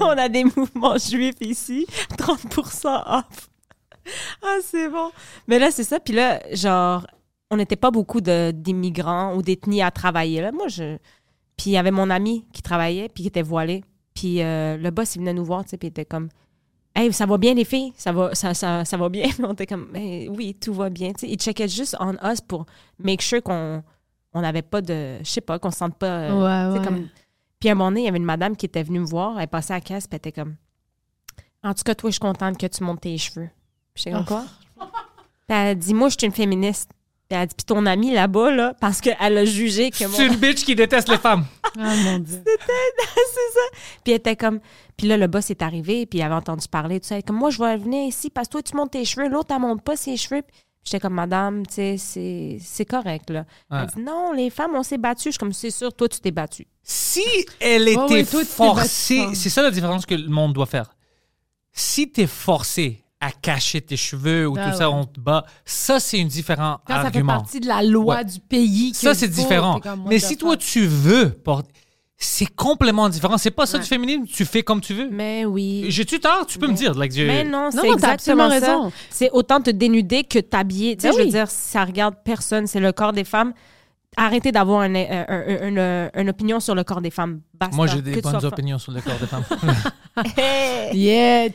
[0.01, 1.85] On a des mouvements juifs ici.
[2.17, 3.23] 30% off.
[4.43, 5.11] Ah, c'est bon.
[5.47, 5.99] Mais là, c'est ça.
[5.99, 7.05] Puis là, genre,
[7.51, 10.41] on n'était pas beaucoup d'immigrants ou d'ethnies à travailler.
[10.41, 10.51] Là.
[10.51, 10.97] Moi, je.
[11.57, 13.83] Puis il y avait mon ami qui travaillait, puis qui était voilé.
[14.13, 16.29] Puis euh, le boss, il venait nous voir, tu sais, puis il était comme.
[16.97, 17.91] Hey, ça va bien, les filles?
[17.97, 19.25] Ça va, ça, ça, ça va bien?
[19.43, 21.11] On était comme, Ben oui, tout va bien.
[21.13, 22.65] Tu sais, il checkait juste on us pour
[22.99, 23.83] make sure qu'on
[24.33, 25.17] on n'avait pas de.
[25.19, 26.07] Je sais pas, qu'on se sente pas.
[26.29, 26.85] euh, Ouais, ouais.
[26.85, 27.07] comme,
[27.59, 29.39] puis à un moment donné, il y avait une madame qui était venue me voir.
[29.39, 30.55] Elle passait à la caisse, puis elle était comme
[31.63, 33.49] En tout cas, toi, je suis contente que tu montes tes cheveux.
[33.95, 34.45] Puis j'étais comme quoi?
[34.77, 34.87] Puis
[35.57, 36.91] elle a dit Moi, je suis une féministe.
[37.27, 40.13] Puis elle a dit Puis ton amie là-bas, là, parce qu'elle a jugé que mon.
[40.15, 41.45] C'est une bitch qui déteste les femmes.
[41.77, 42.41] Ah, mon Dieu.
[42.45, 43.77] c'est ça.
[44.03, 44.61] Puis elle était comme.
[44.95, 47.15] Puis là, le boss est arrivé, puis il avait entendu parler, tout ça.
[47.15, 49.27] Elle est comme Moi, je vais venir ici parce que toi, tu montes tes cheveux.
[49.27, 50.41] L'autre, elle monte pas ses cheveux.
[50.41, 50.53] Puis
[50.85, 53.39] j'étais comme Madame, tu sais, c'est- c'est correct, là.
[53.71, 53.79] Ouais.
[53.81, 55.23] Elle dit Non, les femmes, on s'est battues.
[55.25, 56.65] Je suis comme C'est sûr, toi, tu t'es battue.
[56.81, 57.23] Si
[57.59, 60.95] elle était toi, forcée, c'est ça la différence que le monde doit faire.
[61.73, 64.95] Si t'es forcé à cacher tes cheveux ou Ah tout ça, ouais.
[64.95, 67.33] on te bat, ça c'est un différent Quand ça fait argument.
[67.37, 68.25] partie de la loi Ouais.
[68.25, 68.91] du pays.
[68.91, 69.79] que Ça c'est différent.
[70.07, 71.71] Mais the si toi tu veux porter,
[72.17, 73.37] c'est complètement différent.
[73.37, 73.83] C'est pas ça Ouais.
[73.83, 75.09] du féminisme, tu fais comme tu veux.
[75.11, 75.85] Mais oui.
[75.89, 76.45] J'ai-tu tort?
[76.47, 76.93] Tu peux me dire.
[76.95, 78.77] like, je- Mais non, c'est exactement absolument ça.
[78.77, 78.91] raison.
[79.09, 80.95] C'est autant te dénuder que t'habiller.
[80.95, 83.53] Tu sais, Ben je veux dire, ça regarde personne, c'est le corps des femmes.
[84.17, 87.41] Arrêtez d'avoir un- un- un- une, une opinion sur le corps des femmes.
[87.53, 87.75] Basta.
[87.75, 89.43] Moi j'ai des bonnes sois opinions sur le corps des femmes.
[90.93, 91.49] Yeah.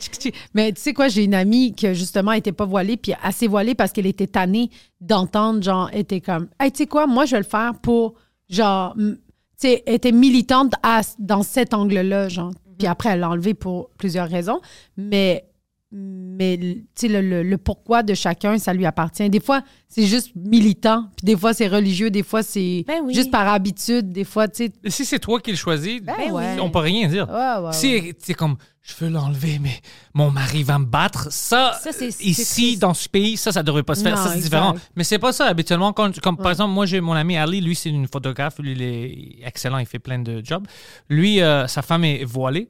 [0.53, 3.73] Mais tu sais quoi, j'ai une amie qui justement était pas voilée, puis assez voilée
[3.75, 7.31] parce qu'elle était tannée d'entendre, genre, elle était comme, hey, tu sais quoi, moi je
[7.31, 8.13] vais le faire pour,
[8.49, 9.17] genre, tu
[9.57, 12.51] sais, elle était militante à- dans cet angle-là, genre.
[12.77, 14.59] Puis après, elle l'a enlevé pour plusieurs raisons,
[14.97, 15.45] mais,
[15.93, 19.29] mais tu sais, le, le- le pourquoi de chacun, ça lui appartient.
[19.29, 23.13] Des fois, c'est juste militant, puis des fois, c'est religieux, des fois, c'est Ben oui.
[23.13, 24.71] juste par habitude, des fois, tu sais.
[24.89, 26.57] Si c'est toi qui le choisis, Ben ouais.
[26.61, 27.27] on peut rien dire.
[27.29, 28.15] Ouais, ouais, Si ouais.
[28.19, 29.79] c'est comme je veux l'enlever, mais
[30.13, 31.77] mon mari va me battre, ça,
[32.21, 34.15] ici dans ce pays, ça, ça devrait pas se faire.
[34.15, 34.75] Non, ça, c'est différent.
[34.95, 35.93] Mais c'est pas ça habituellement.
[35.93, 38.81] Quand, comme par exemple, moi j'ai mon ami Ali, lui c'est une photographe, lui il
[38.81, 40.65] est excellent, il fait plein de jobs.
[41.09, 42.69] Lui, euh, sa femme est voilée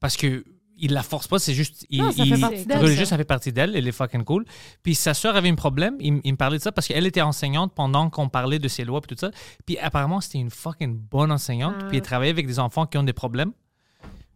[0.00, 0.42] parce que
[0.82, 3.16] il la force pas, c'est juste il, Non, ça fait partie d'elle, religieux, ça.
[3.16, 4.44] fait partie d'elle, elle est fucking cool.
[4.82, 7.72] Puis sa sœur avait un problème, il, me parlait de ça parce qu'elle était enseignante
[7.74, 9.30] pendant qu'on parlait de ses lois et tout ça.
[9.64, 11.84] Puis apparemment c'était une fucking bonne enseignante, Ah.
[11.88, 13.52] puis elle travaillait avec des enfants qui ont des problèmes.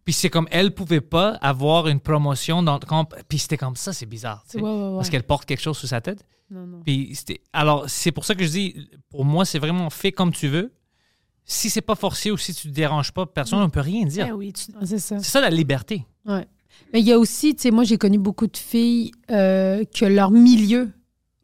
[0.05, 3.91] Puis c'est comme elle pouvait pas avoir une promotion dans quand- puis c'était comme ça,
[3.91, 4.63] c'est bizarre, tu sais.
[4.63, 4.95] Ouais, ouais, ouais.
[4.95, 6.25] parce qu'elle porte quelque chose sur sa tête.
[6.49, 6.81] Non, non.
[6.85, 10.31] Puis c'était alors c'est pour ça que je dis pour moi c'est vraiment fait comme
[10.31, 10.71] tu veux.
[11.49, 14.29] Si c'est pas forcé ou si tu te déranges pas, personne ne peut rien dire.
[14.35, 15.17] Oui, tu- C'est ça.
[15.19, 16.05] C'est ça la liberté.
[16.27, 16.45] Ouais.
[16.93, 20.05] Mais il y a aussi, tu sais, moi, j'ai connu beaucoup de filles euh, que
[20.05, 20.89] leur milieu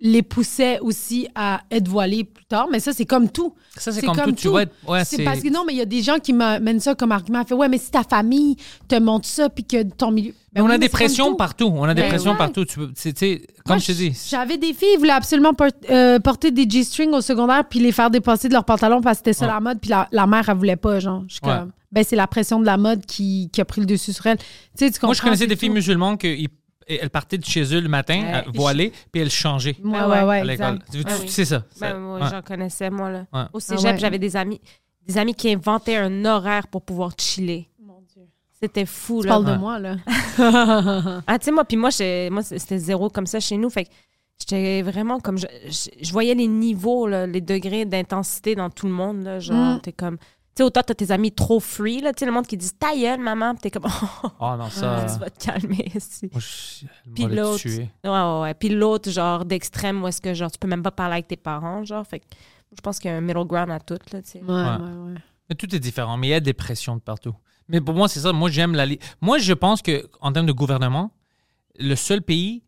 [0.05, 2.67] les poussait aussi à être voilées plus tard.
[2.69, 3.53] Mais ça, c'est comme tout.
[3.77, 4.55] Ça c'est comme, comme tout, tout.
[4.89, 7.13] Ouais, c'est parce que non, mais il y a des gens qui m'amènent ça comme
[7.13, 7.43] argument.
[7.45, 8.57] Fait, ouais, mais si ta famille
[8.89, 10.33] te montre ça, puis que ton milieu.
[10.53, 11.37] Mais Ben on oui, a des pressions tout.
[11.37, 11.71] partout.
[11.73, 12.37] On a des Ben pressions ouais.
[12.37, 12.65] partout.
[12.65, 14.17] Tu peux- c'est- tu sais, Moi, comme je te dis.
[14.29, 17.93] J'avais des filles qui voulaient absolument por- euh, porter des G-strings au secondaire puis les
[17.93, 19.51] faire dépasser de leurs pantalons parce que c'était ça Ouais.
[19.53, 19.79] la mode.
[19.79, 21.23] Puis la, la mère, elle voulait pas, genre.
[21.29, 21.57] Je suis Ouais.
[21.59, 24.25] comme, ben, c'est la pression de la mode qui, qui a pris le dessus sur
[24.25, 24.37] elle.
[24.37, 24.43] Tu
[24.75, 25.75] sais, tu Moi, je connaissais des filles tout.
[25.75, 26.49] musulmanes qui
[26.85, 28.43] elles partaient de chez eux le matin, Ouais.
[28.45, 30.79] euh, voilées, puis elles changeaient Ouais, Ben ouais, ouais, ouais, à l'école.
[30.91, 31.29] Tu, tu- Ah tu oui.
[31.29, 31.59] sais ça.
[31.79, 32.27] Ben, ça- moi, ouais.
[32.29, 33.25] j'en connaissais, moi, là.
[33.31, 33.43] Ouais.
[33.53, 33.97] Au cégep, Ah ouais.
[33.99, 34.59] j'avais des amis,
[35.07, 37.69] des amis qui inventaient un horaire pour pouvoir chiller.
[38.61, 39.33] C'était fou, Tu là.
[39.33, 39.51] parles Ouais.
[39.53, 39.95] de moi, là.
[41.27, 43.69] Ah, tu sais, moi, puis moi, j'ai- moi, c'était zéro comme ça chez nous.
[43.69, 43.89] Fait que
[44.39, 45.37] j'étais vraiment comme.
[45.37, 49.23] Je, je- je voyais les niveaux, là, les degrés d'intensité dans tout le monde.
[49.23, 49.81] Là, genre, Mm.
[49.81, 50.17] t'es comme.
[50.55, 52.13] Tu sais, autant t'as tes amis trop free, là.
[52.13, 53.53] Tu sais, le monde qui dit ta gueule, maman.
[53.55, 53.85] Puis t'es comme.
[54.23, 55.05] Oh, Oh non, ça.
[55.13, 55.91] tu vas te calmer
[57.15, 57.67] Puis l'autre.
[57.67, 58.53] Ouais, ouais, ouais.
[58.53, 61.37] Puis l'autre, genre, d'extrême, où est-ce que, genre, tu peux même pas parler avec tes
[61.37, 62.05] parents, genre.
[62.05, 62.25] Fait que
[62.75, 64.39] je pense qu'il y a un middle ground à tout, là, tu sais.
[64.41, 65.19] Ouais, ouais, ouais.
[65.49, 67.33] Mais tout est différent, mais il y a des pressions de partout.
[67.67, 68.31] Mais pour moi, c'est ça.
[68.31, 68.85] Moi, j'aime la.
[68.85, 71.11] li- Moi, je pense que en termes de gouvernement,
[71.79, 72.63] le seul pays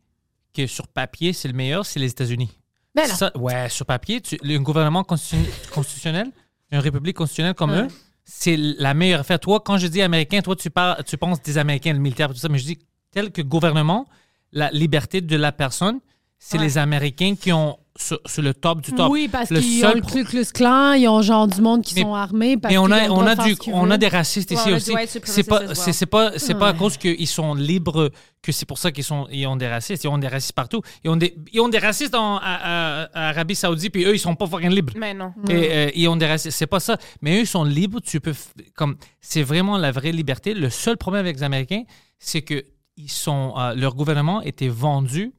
[0.54, 2.58] que sur papier, c'est le meilleur, c'est les États-Unis.
[2.96, 3.06] Ben.
[3.08, 6.32] Ça, ouais, sur papier, tu, un gouvernement constitu- constitutionnel,
[6.72, 7.88] une république constitutionnelle comme eux,
[8.24, 9.40] c'est la meilleure affaire.
[9.40, 12.36] Toi, quand je dis américain, toi, tu, parles, tu penses des Américains, le militaire, tout
[12.36, 12.80] ça, mais je dis
[13.12, 14.08] tel que gouvernement,
[14.52, 16.00] la liberté de la personne,
[16.38, 16.64] c'est Ouais.
[16.66, 19.10] les Américains qui ont sur, sur le top du top.
[19.10, 21.82] Oui, parce Le qu'ils seul ont le Ku Klux Klan, ils ont genre du monde
[21.82, 22.58] qui Mais- sont armés.
[22.58, 24.94] Parce Mais on a, on a du, on des racistes Ouais, ici aussi.
[25.24, 28.12] C'est pas, c'est c'est pas, c'est pas à cause qu'ils sont libres
[28.42, 30.04] que c'est pour ça qu'ils sont, ils ont des racistes.
[30.04, 30.82] Ils ont des racistes partout.
[31.06, 34.14] Ils ont des, ils ont des racistes en à- à- à Arabie Saoudite puis eux
[34.14, 34.92] ils sont pas fucking libres.
[34.98, 35.32] Mais non.
[35.50, 36.58] Et, euh, ils ont des racistes.
[36.58, 36.98] C'est pas ça.
[37.22, 38.02] Mais eux, ils sont libres.
[38.02, 38.34] Tu peux.
[38.76, 40.54] Comme, c'est vraiment la vraie liberté.
[40.54, 41.84] Le seul problème avec les Américains,
[42.20, 42.62] c'est que
[42.98, 45.32] ils sont, euh, leur gouvernement était vendu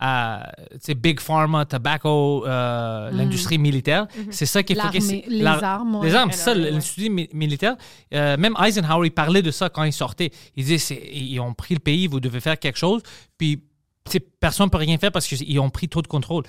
[0.00, 0.50] à
[0.96, 4.06] Big Pharma, Tobacco, euh, l'industrie militaire.
[4.30, 6.06] C'est ça qui L'armée, c'est- les la- armes, ouais.
[6.08, 7.76] Les armes, c'est ça, l'industrie mi- militaire.
[8.14, 10.30] Euh, même Eisenhower, il parlait de ça quand il sortait.
[10.56, 13.02] Il disait ils ont pris le pays, vous devez faire quelque chose.
[13.38, 13.62] Puis
[14.40, 16.44] personne ne peut rien faire parce qu'ils ont pris trop de contrôle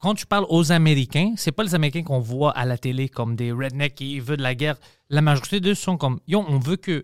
[0.00, 3.34] quand tu parles aux Américains, c'est pas les Américains qu'on voit à la télé comme
[3.34, 4.76] des rednecks qui veulent de la guerre.
[5.10, 7.02] La majorité d'eux sont comme, yo, on veut que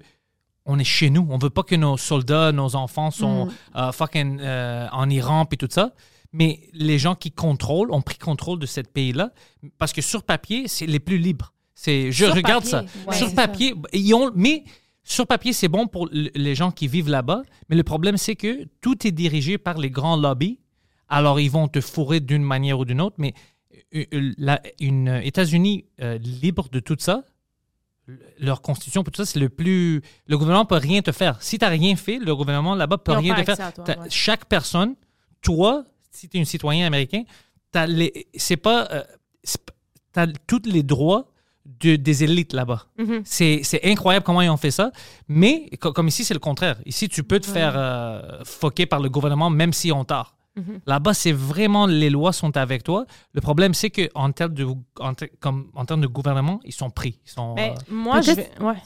[0.67, 1.27] on est chez nous.
[1.31, 5.59] On veut pas que nos soldats, nos enfants sont euh, fucking euh, en Iran puis
[5.59, 5.93] tout ça.
[6.33, 9.31] Mais les gens qui contrôlent ont pris contrôle de ce pays-là
[9.79, 11.53] parce que sur papier, c'est les plus libres.
[11.75, 13.09] C'est, je Sur regarde papier, ça.
[13.09, 13.17] ouais.
[13.17, 14.65] sur papier, ils ont, mais
[15.05, 17.43] sur papier, c'est bon pour les gens qui vivent là-bas.
[17.69, 20.61] Mais le problème, c'est que tout est dirigé par les grands lobbies.
[21.09, 23.17] Alors, ils vont te fourrer d'une manière ou d'une autre.
[23.19, 23.35] Mais
[23.95, 24.05] euh,
[24.39, 27.25] la- une États-Unis euh, libre de tout ça,
[28.39, 30.03] leur constitution, tout ça, c'est le plus.
[30.27, 31.41] Le gouvernement peut rien te faire.
[31.43, 33.73] Si tu n'as rien fait, le gouvernement là-bas peut Ils rien te faire.
[33.73, 33.97] toi, ouais.
[34.11, 34.95] Chaque personne,
[35.41, 37.23] toi, si tu es un citoyen américain,
[37.73, 38.89] t'as les- c'est pas.
[38.93, 39.03] euh,
[40.13, 41.31] t'as tous les droits
[41.81, 42.87] de- des élites là-bas.
[42.99, 43.23] Mhm.
[43.25, 44.93] C'est c'est incroyable comment ils ont fait ça.
[45.29, 46.77] Mais co- comme ici, c'est le contraire.
[46.85, 50.34] Ici, tu peux te faire euh, foquer par le gouvernement même si on tard.
[50.57, 50.81] Mhm.
[50.87, 53.07] Là-bas, c'est vraiment les lois sont avec toi.
[53.33, 54.67] Le problème, c'est que en termes de
[55.01, 57.19] en, ter- comme, en termes de gouvernement, ils sont pris.
[57.27, 58.51] Ils sont, Mais euh, moi, je vais.
[58.61, 58.77] Ouais.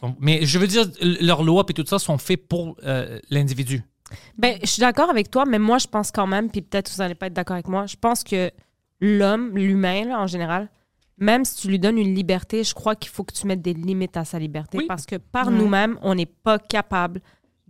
[0.00, 0.86] Sont- mais je veux dire,
[1.20, 3.82] leurs lois et tout ça sont faits pour euh, l'individu.
[4.36, 6.98] Ben, je suis d'accord avec toi, mais moi, je pense quand même, puis peut-être vous
[7.02, 8.50] n'allez pas être d'accord avec moi, je pense que
[9.00, 10.68] l'homme, l'humain, en général,
[11.18, 13.74] même si tu lui donnes une liberté, je crois qu'il faut que tu mettes des
[13.74, 14.86] limites à sa liberté Oui.
[14.88, 17.20] parce que par nous-mêmes, on n'est pas capable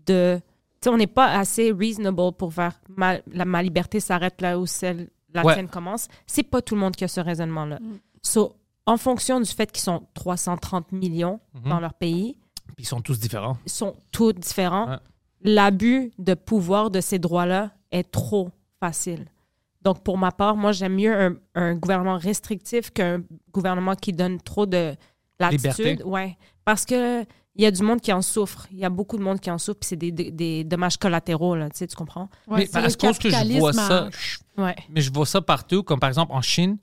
[0.07, 0.41] de.
[0.80, 4.58] Tu sais, on n'est pas assez reasonable pour faire ma, la, ma liberté s'arrête là
[4.58, 5.54] où celle, la Ouais.
[5.54, 6.08] tienne commence.
[6.26, 7.78] C'est pas tout le monde qui a ce raisonnement-là.
[7.80, 7.98] Mm.
[8.22, 8.54] So,
[8.86, 11.68] en fonction du fait qu'ils sont 330 millions Mhm.
[11.70, 12.38] dans leur pays,
[12.78, 13.58] ils sont tous différents.
[13.66, 14.88] ils sont tous différents.
[14.90, 14.96] Ouais.
[15.42, 18.50] L'abus de pouvoir de ces droits-là est trop
[18.80, 19.26] facile.
[19.82, 23.22] Donc, pour ma part, moi, j'aime mieux un, un gouvernement restrictif qu'un
[23.52, 24.94] gouvernement qui donne trop de
[25.40, 25.64] latitude.
[25.86, 26.02] Liberté.
[26.04, 26.36] Ouais.
[26.64, 27.24] Parce que
[27.59, 28.66] il y a du monde qui en souffre.
[28.70, 30.96] Il y a beaucoup de monde qui en souffre, puis c'est des, des- des dommages
[30.96, 32.30] collatéraux, là, tu sais, tu comprends?
[32.46, 34.76] Ouais, mais parce que je vois ça, à- je- Ouais.
[34.90, 36.78] mais je vois ça partout, comme par exemple en Chine,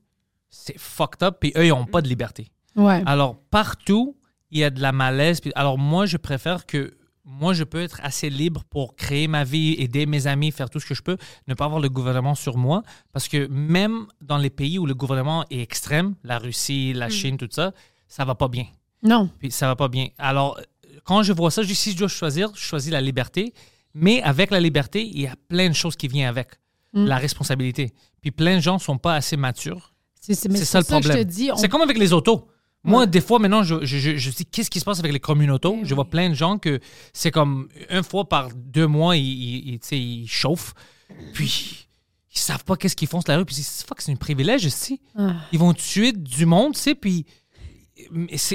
[0.49, 2.49] c'est fucked up, puis eux, ils n'ont pas de liberté.
[2.75, 3.01] Ouais.
[3.05, 4.15] Alors, partout,
[4.51, 5.41] il y a de la malaise.
[5.41, 9.43] Puis, alors, moi, je préfère que moi, je peux être assez libre pour créer ma
[9.43, 11.17] vie, aider mes amis, faire tout ce que je peux,
[11.47, 12.83] ne pas avoir le gouvernement sur moi.
[13.11, 17.37] Parce que même dans les pays où le gouvernement est extrême, la Russie, la Chine,
[17.37, 17.71] tout ça,
[18.07, 18.65] ça va pas bien.
[19.03, 19.29] Non.
[19.39, 20.07] Puis ça va pas bien.
[20.17, 20.59] Alors,
[21.03, 23.53] quand je vois ça, je dis, si je dois choisir, je choisis la liberté.
[23.93, 26.49] Mais avec la liberté, il y a plein de choses qui viennent avec.
[26.93, 27.05] Mm.
[27.05, 27.93] La responsabilité.
[28.21, 31.27] Puis plein de gens sont pas assez matures C'est ça le ça problème.
[31.53, 32.47] on- C'est comme avec les autos.
[32.83, 33.07] Moi, Ouais.
[33.07, 35.77] des fois, maintenant, je, je, je, je dis qu'est-ce qui se passe avec les communautos.
[35.81, 36.79] Eh je vois plein de gens que
[37.13, 40.73] c'est comme une fois par deux mois, ils, ils, ils, tu sais, ils chauffent.
[41.33, 41.87] Puis,
[42.33, 43.45] ils savent pas qu'est-ce qu'ils font sur la rue.
[43.45, 45.01] Puis, ils disent, fuck, c'est un privilège ici.
[45.17, 45.33] Ah.
[45.51, 46.95] Ils vont tuer du monde, tu sais.
[46.95, 47.25] Puis,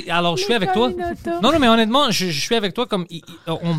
[0.09, 0.91] alors, je suis avec toi.
[1.43, 3.77] Non, non, mais honnêtement, je, je suis avec toi comme il- on,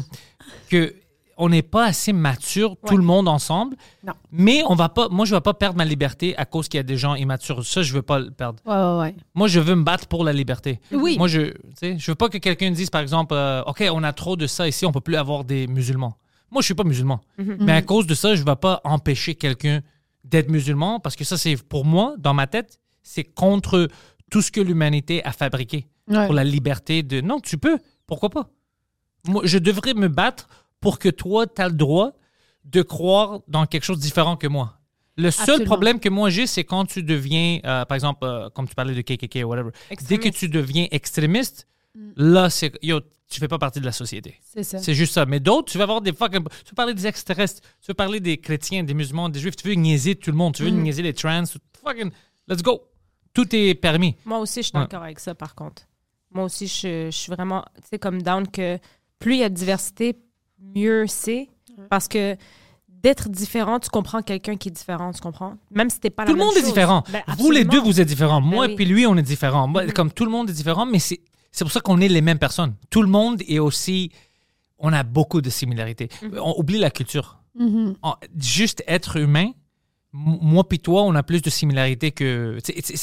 [0.70, 0.96] que
[1.38, 3.76] on n'est pas assez mature, tout le monde ensemble.
[4.06, 4.14] Non.
[4.32, 6.82] Mais on va pas, moi, je vais pas perdre ma liberté à cause qu'il y
[6.82, 7.66] a des gens immatures.
[7.66, 8.60] Ça, je veux pas le perdre.
[8.66, 9.16] Ouais, ouais, ouais.
[9.34, 10.80] Moi, je veux me battre pour la liberté.
[10.92, 11.18] Oui.
[11.18, 14.36] Moi, je, je veux pas que quelqu'un dise, par exemple, euh, OK, on a trop
[14.36, 16.16] de ça ici, on peut plus avoir des musulmans.
[16.52, 17.22] Moi, je suis pas musulman.
[17.38, 19.80] Mais à cause de ça, je vais pas empêcher quelqu'un
[20.26, 23.88] d'être musulman parce que ça, c'est pour moi, dans ma tête, c'est contre
[24.32, 26.26] tout ce que l'humanité a fabriqué Ouais.
[26.26, 27.22] pour la liberté de.
[27.22, 27.78] Non, tu peux.
[28.08, 28.50] Pourquoi pas?
[29.28, 30.48] Moi, je devrais me battre
[30.80, 32.14] pour que toi, tu as le droit
[32.66, 34.80] de croire dans quelque chose de différent que moi.
[35.18, 35.66] Le seul Absolument.
[35.66, 38.96] problème que moi j'ai, c'est quand tu deviens, euh, par exemple, euh, comme tu parlais
[38.96, 39.72] de KKK ou whatever,
[40.08, 41.68] dès que tu deviens extrémiste,
[42.16, 42.72] là, c'est.
[42.82, 44.40] Yo, tu fais pas partie de la société.
[44.44, 44.80] C'est ça.
[44.80, 45.26] C'est juste ça.
[45.26, 46.44] Mais d'autres, tu vas avoir des fucking.
[46.44, 49.68] Tu veux parler des extraterrestres, tu veux parler des chrétiens, des musulmans, des juifs, tu
[49.68, 51.44] veux niaiser tout le monde, tu veux niaiser les trans,
[51.86, 52.10] fucking.
[52.48, 52.82] Let's go.
[53.34, 54.16] Tout est permis.
[54.26, 54.84] Moi aussi, je suis Ouais.
[54.84, 55.84] d'accord avec ça, par contre.
[56.34, 58.78] Moi aussi, je, je suis vraiment, tu sais, comme down que
[59.20, 60.18] plus il y a de diversité,
[60.76, 61.50] mieux c'est.
[61.90, 62.36] Parce que
[62.88, 65.58] d'être différent, tu comprends quelqu'un qui est différent, tu comprends?
[65.72, 66.70] Même si t'es pas Tout la le même monde est chose.
[66.70, 67.04] différent.
[67.12, 68.42] Ben, vous les deux, vous êtes différents.
[68.42, 68.72] Moi oui.
[68.74, 69.68] et puis lui, on est différents.
[69.68, 69.92] Mhm.
[69.94, 71.22] Comme tout le monde est différent, mais c'est
[71.52, 72.76] c'est pour ça qu'on est les mêmes personnes.
[72.90, 74.12] Tout le monde est aussi.
[74.78, 76.10] On a beaucoup de similarités.
[76.22, 76.40] Mhm.
[76.44, 77.40] On oublie la culture.
[77.56, 77.96] Mhm.
[78.38, 79.52] Juste être humain,
[80.14, 82.58] moi puis toi, on a plus de similarités que.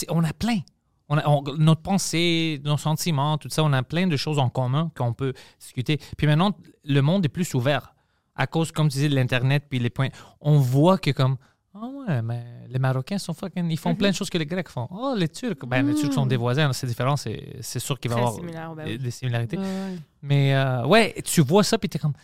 [0.08, 0.60] on a plein.
[1.08, 4.50] On a, on- notre pensée, nos sentiments, tout ça, on a plein de choses en
[4.50, 5.98] commun qu'on peut discuter.
[6.18, 6.52] Puis maintenant,
[6.84, 7.94] le monde est plus ouvert
[8.36, 10.08] à cause, comme tu disais, de l'Internet puis les points.
[10.40, 11.36] On voit que comme.
[11.74, 13.70] Ah ouais, mais les Marocains sont fucking.
[13.70, 14.86] Ils font plein de choses que les Grecs font.
[14.90, 15.64] Oh, les Turcs.
[15.66, 17.16] Ben, les Turcs sont des voisins, c'est différent.
[17.16, 18.98] C'est c'est sûr qu'il va y avoir ben des, oui.
[18.98, 19.56] des similarités.
[19.56, 19.96] Ouais.
[20.22, 22.14] Mais euh, ouais, tu vois ça, puis t'es comme.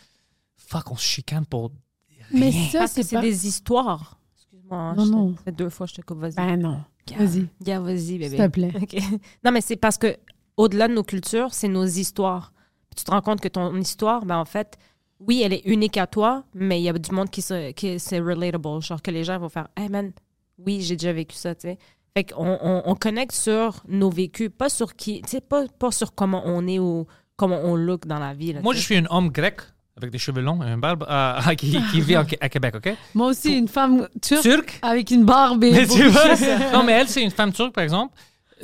[0.57, 1.71] Fuck, on se chicane pour.
[2.31, 2.69] Mais rien.
[2.69, 3.21] ça, Parce que c'est c'est pas...
[3.21, 4.19] des histoires.
[4.71, 4.93] Excuse-moi.
[4.95, 5.35] Non, je te- non.
[5.35, 6.19] ça fait deux fois que je te coupe.
[6.19, 6.35] Vas-y.
[6.35, 6.81] Ben non.
[7.17, 8.37] Vas-y, gars, vas-y, s'il bébé.
[8.37, 8.73] te plaît.
[9.43, 10.15] Non, mais c'est parce que
[10.57, 12.51] au-delà de nos cultures, c'est nos histoires.
[12.89, 14.77] Puis tu te rends compte que ton histoire, ben en fait,
[15.19, 17.99] oui, elle est unique à toi, mais il y a du monde qui, se, qui
[17.99, 18.81] c'est relatable.
[18.81, 20.11] Genre que les gens vont faire Hey man,
[20.57, 21.77] oui, j'ai déjà vécu ça, tu sais.
[22.17, 25.91] Fait qu'on on, on connecte sur nos vécus, pas sur qui, tu sais, pas, pas
[25.91, 27.05] sur comment on est ou
[27.35, 28.53] comment on look dans la vie.
[28.53, 29.59] là, Moi, je suis un homme grec
[29.97, 32.93] avec des cheveux longs et un barbe euh, qui, qui vit en- à Québec, OK?
[33.13, 34.79] Moi aussi, une femme turque Turc.
[34.81, 36.35] avec une barbe et Mais tu vois,
[36.73, 38.13] non, mais elle, c'est une femme turque, par exemple.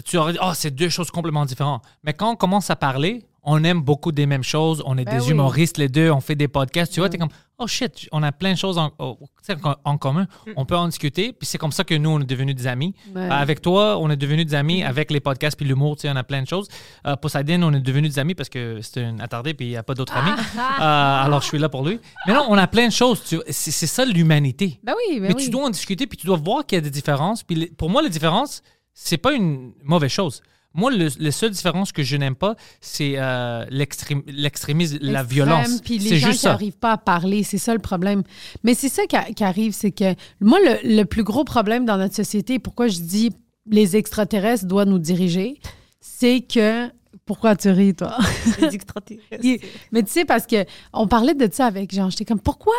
[0.05, 1.83] Tu aurais dit, oh, c'est deux choses complètement différentes.
[2.03, 4.83] Mais quand on commence à parler, on aime beaucoup des mêmes choses.
[4.85, 5.31] On est Ben des oui.
[5.31, 6.11] humoristes, les deux.
[6.11, 6.93] On fait des podcasts.
[6.93, 9.97] Tu vois, t'es comme, oh shit, on a plein de choses en, oh, tu en-
[9.97, 10.27] commun.
[10.55, 11.33] On peut en discuter.
[11.33, 12.93] Puis c'est comme ça que nous, on est devenus des amis.
[13.15, 13.21] Ouais.
[13.21, 14.83] Euh, avec toi, on est devenus des amis.
[14.83, 16.67] Avec les podcasts puis l'humour, tu sais, on a plein de choses.
[17.07, 19.77] Euh, Poseidon, on est devenus des amis parce que c'est un attardé puis il n'y
[19.77, 20.31] a pas d'autres amis.
[20.57, 21.99] Euh, alors, je suis là pour lui.
[22.27, 23.23] Mais non, on a plein de choses.
[23.23, 23.39] tu.
[23.49, 24.79] C'est ça l'humanité.
[24.83, 25.43] Ben oui, ben Mais oui.
[25.45, 27.41] tu dois en discuter, puis tu dois voir qu'il y a des différences.
[27.43, 28.61] Puis pour moi, les différences,
[28.93, 30.41] c'est pas une mauvaise chose.
[30.73, 35.81] Moi, le, les seules différences que je n'aime pas, c'est euh, l'extrém- l'extrémisme, la violence.
[35.83, 38.23] Puis les C'est gens juste qui n'arrivent pas à parler, c'est ça le problème.
[38.63, 41.85] Mais c'est ça qui, a- qui arrive, c'est que moi, le, le plus gros problème
[41.85, 43.31] dans notre société, pourquoi je dis
[43.69, 45.59] les extraterrestres doivent nous diriger,
[45.99, 46.89] c'est que.
[47.25, 48.17] Pourquoi tu ris, toi?
[48.59, 49.43] Les extraterrestres.
[49.91, 52.09] Mais tu sais, parce que on parlait de ça avec Jean.
[52.09, 52.73] J'étais comme, pourquoi,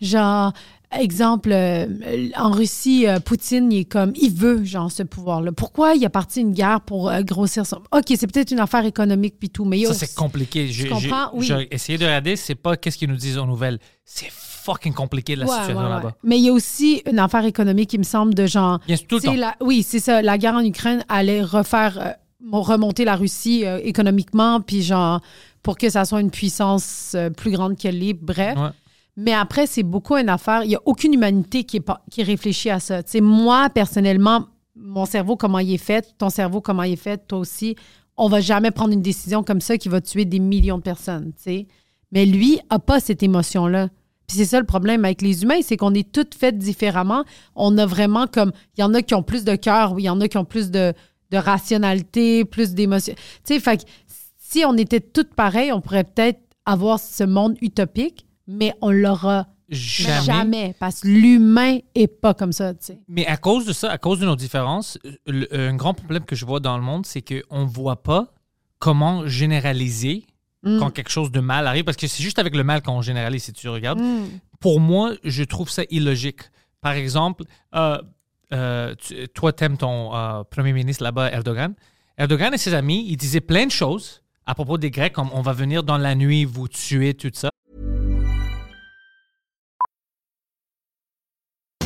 [0.00, 0.52] genre,
[0.92, 1.86] exemple, euh,
[2.36, 5.52] en Russie, euh, Poutine, il est comme, il veut, genre, ce pouvoir-là.
[5.52, 7.76] Pourquoi il a parti une guerre pour euh, grossir son.
[7.92, 10.68] OK, c'est peut-être une affaire économique puis tout, mais Ça, c'est compliqué.
[10.68, 11.30] Je- comprends?
[11.34, 11.46] Oui.
[11.46, 13.78] J'ai essayé de regarder, c'est pas qu'est-ce qu'ils nous disent aux nouvelles.
[14.04, 15.90] C'est fucking compliqué, la Ouais, situation ouais, ouais.
[15.90, 16.14] là-bas.
[16.24, 18.80] Mais il y a aussi une affaire économique, il me semble, de genre.
[18.86, 19.34] Bien sûr, tout le temps.
[19.34, 20.22] la- oui, c'est ça.
[20.22, 22.16] La guerre en Ukraine allait refaire,
[22.52, 25.20] remonter la Russie économiquement, puis genre,
[25.62, 28.12] pour que ça soit une puissance plus grande qu'elle est.
[28.14, 28.56] Bref.
[29.16, 30.62] Mais après, c'est beaucoup une affaire.
[30.64, 33.02] Il n'y a aucune humanité qui, est qui réfléchit à ça.
[33.02, 36.96] Tu sais, moi, personnellement, mon cerveau, comment il est fait, ton cerveau, comment il est
[36.96, 37.76] fait, toi aussi,
[38.16, 41.32] on va jamais prendre une décision comme ça qui va tuer des millions de personnes.
[41.36, 41.66] tu sais.
[42.12, 43.88] Mais lui a pas cette émotion-là.
[44.26, 47.24] Puis c'est ça le problème avec les humains, c'est qu'on est toutes faites différemment.
[47.54, 48.52] On a vraiment comme.
[48.76, 50.44] Il y en a qui ont plus de cœur, il y en a qui ont
[50.44, 50.92] plus de,
[51.30, 53.14] de rationalité, plus d'émotion.
[53.44, 53.90] Tu sais, fait que
[54.36, 59.46] si on était toutes pareilles, on pourrait peut-être avoir ce monde utopique, mais on l'aura
[59.68, 60.22] Jamais.
[60.24, 60.74] jamais.
[60.78, 63.00] parce que l'humain est pas comme ça, tu sais.
[63.08, 66.36] Mais à cause de ça, à cause de nos différences, le- un grand problème que
[66.36, 68.32] je vois dans le monde, c'est qu'on ne voit pas
[68.78, 70.24] comment généraliser
[70.62, 70.78] Mm.
[70.78, 73.44] quand quelque chose de mal arrive, parce que c'est juste avec le mal qu'on généralise,
[73.44, 74.00] si tu regardes.
[74.00, 74.24] Mm.
[74.60, 76.40] Pour moi, je trouve ça illogique.
[76.80, 77.44] Par exemple,
[77.74, 77.98] euh,
[78.52, 81.74] euh, tu- toi, t'aimes ton euh, premier ministre là-bas, Erdogan.
[82.18, 85.42] Erdogan et ses amis, ils disaient plein de choses à propos des Grecs, comme on
[85.42, 87.50] va venir dans la nuit vous tuer, tout ça.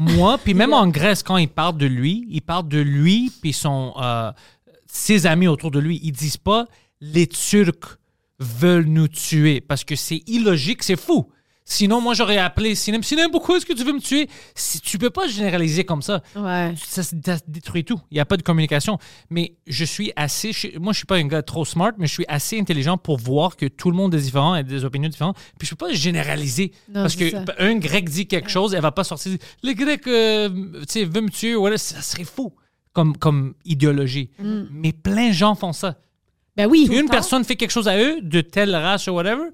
[0.00, 3.52] Moi, puis même en Grèce, quand ils parlent de lui, ils parlent de lui, puis
[3.52, 4.30] son, euh,
[4.86, 6.00] ses amis autour de lui.
[6.04, 6.66] Ils disent pas
[7.00, 7.98] les Turcs
[8.38, 11.30] veulent nous tuer parce que c'est illogique, c'est fou.
[11.70, 13.02] Sinon, moi, j'aurais appelé Sinem.
[13.02, 14.26] Sinem, pourquoi est-ce que tu veux me tuer?
[14.54, 16.22] Si, tu peux pas généraliser comme ça.
[16.34, 16.72] Ouais.
[16.82, 17.02] Ça,
[17.46, 18.00] détruit tout.
[18.10, 18.98] Il n'y a pas de communication.
[19.28, 20.52] Mais je suis assez.
[20.52, 23.18] je- moi, je suis pas un gars trop smart, mais je suis assez intelligent pour
[23.18, 25.36] voir que tout le monde est différent et a des opinions différentes.
[25.58, 26.72] Puis je peux pas généraliser.
[26.88, 27.44] Non, parce que ça.
[27.58, 29.36] un grec dit quelque chose, elle va pas sortir.
[29.62, 31.54] Les Grecs, euh, tu sais, veulent me tuer.
[31.54, 32.54] Voilà, ça serait fou
[32.94, 34.30] comme, comme idéologie.
[34.70, 35.98] Mais plein de gens font ça.
[36.56, 36.88] Ben oui.
[36.90, 39.44] Une personne fait quelque chose à eux, de telle race ou whatever,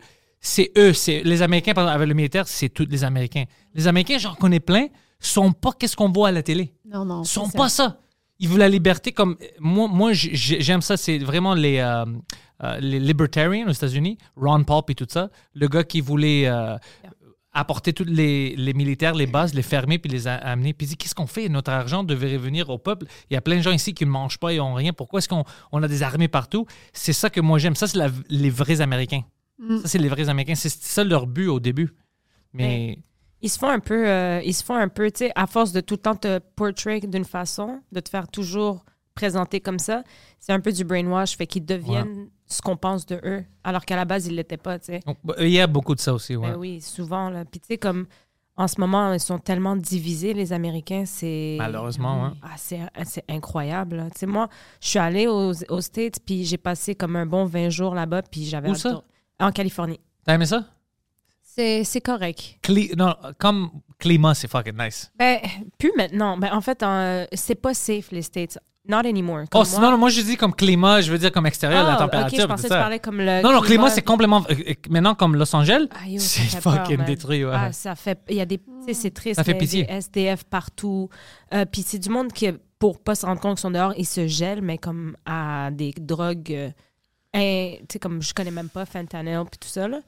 [0.45, 0.93] c'est eux.
[0.93, 3.45] C'est les Américains, par exemple, avec le militaire, c'est tous les Américains.
[3.75, 4.89] Les Américains, j'en connais plein,
[5.19, 7.25] sont pas qu'est-ce qu'on voit à la télé Non, non.
[7.25, 7.85] sont pas ça.
[7.89, 7.99] ça.
[8.39, 9.89] Ils veulent la liberté comme moi.
[9.89, 10.97] Moi, j'aime ça.
[10.99, 12.05] C'est vraiment les euh,
[12.63, 15.31] euh, les libertarians aux États-Unis, Ron Paul et tout ça.
[15.55, 16.77] Le gars qui voulait euh,
[17.53, 20.75] apporter tous les, les militaires, les bases, les fermer, puis les amener.
[20.75, 21.49] Puis il dit, qu'est-ce qu'on fait?
[21.49, 23.07] Notre argent devrait revenir au peuple.
[23.31, 24.93] Il y a plein de gens ici qui ne mangent pas et n'ont rien.
[24.93, 26.67] Pourquoi est-ce qu'on on a des armées partout?
[26.93, 27.77] C'est ça que moi j'aime.
[27.77, 29.23] Ça, c'est les vrais Américains.
[29.59, 30.55] Ça, c'est les vrais Américains.
[30.55, 31.95] C'est ça leur but au début.
[32.53, 32.99] Mais
[33.43, 35.73] Ils se font un peu, euh, ils se font un peu, tu sais, à force
[35.73, 38.85] de tout le temps te portray d'une façon, de te faire toujours
[39.15, 40.03] présenter comme ça,
[40.41, 43.97] c'est un peu du brainwash, fait qu'ils deviennent ce qu'on pense de eux, alors qu'à
[43.97, 45.01] la base, ils l'étaient pas, tu sais.
[45.23, 46.37] bah, il y a beaucoup de ça aussi.
[46.37, 46.51] ouais.
[46.53, 47.45] Ben oui, souvent, là.
[47.45, 48.07] Puis tu sais, comme
[48.57, 51.57] en ce moment, ils sont tellement divisés, les Américains, c'est...
[51.59, 52.37] Malheureusement, hein.
[52.43, 54.05] Ah, c'est, c'est incroyable.
[54.15, 54.49] Tu sais, moi,
[54.81, 58.23] je suis allée aux, aux States, puis j'ai passé comme un bon 20 jours là-bas,
[58.23, 58.71] puis j'avais...
[58.71, 59.03] Où ça?
[59.41, 60.01] En Californie.
[60.25, 60.65] T'as aimé ça?
[61.43, 62.59] C'est, correct.
[62.65, 65.13] Cli- non, comme climat, c'est fucking nice.
[65.17, 65.39] Ben,
[65.79, 66.37] plus maintenant.
[66.37, 68.59] Ben, en fait, euh, c'est pas safe, les States.
[68.87, 69.45] Not anymore.
[69.45, 71.95] Oh, Comme moi- non, moi je dis comme climat, je veux dire comme extérieur, la
[71.95, 72.41] Ah, température.
[72.43, 72.81] Je pensais que tu ça.
[72.81, 73.41] parlais comme le.
[73.43, 74.45] Non, non, climat, c'est complètement.
[74.51, 77.45] euh, euh, Maintenant, comme Los Angeles, Ah, c'est peur, fucking détruit.
[77.47, 77.53] Ouais.
[77.55, 78.19] Ah, ça fait.
[78.29, 78.61] Il y a des.
[78.93, 79.37] C'est triste.
[79.37, 79.85] Ça fait pitié.
[79.85, 81.09] Des SDF partout.
[81.55, 84.05] Euh, Puis c'est du monde qui, pour pas se rendre compte qu'ils sont dehors, ils
[84.05, 86.75] se gèlent, mais comme à des drogues.
[87.35, 90.01] Tu sais, comme je connais même pas fentanyl, puis tout ça, là.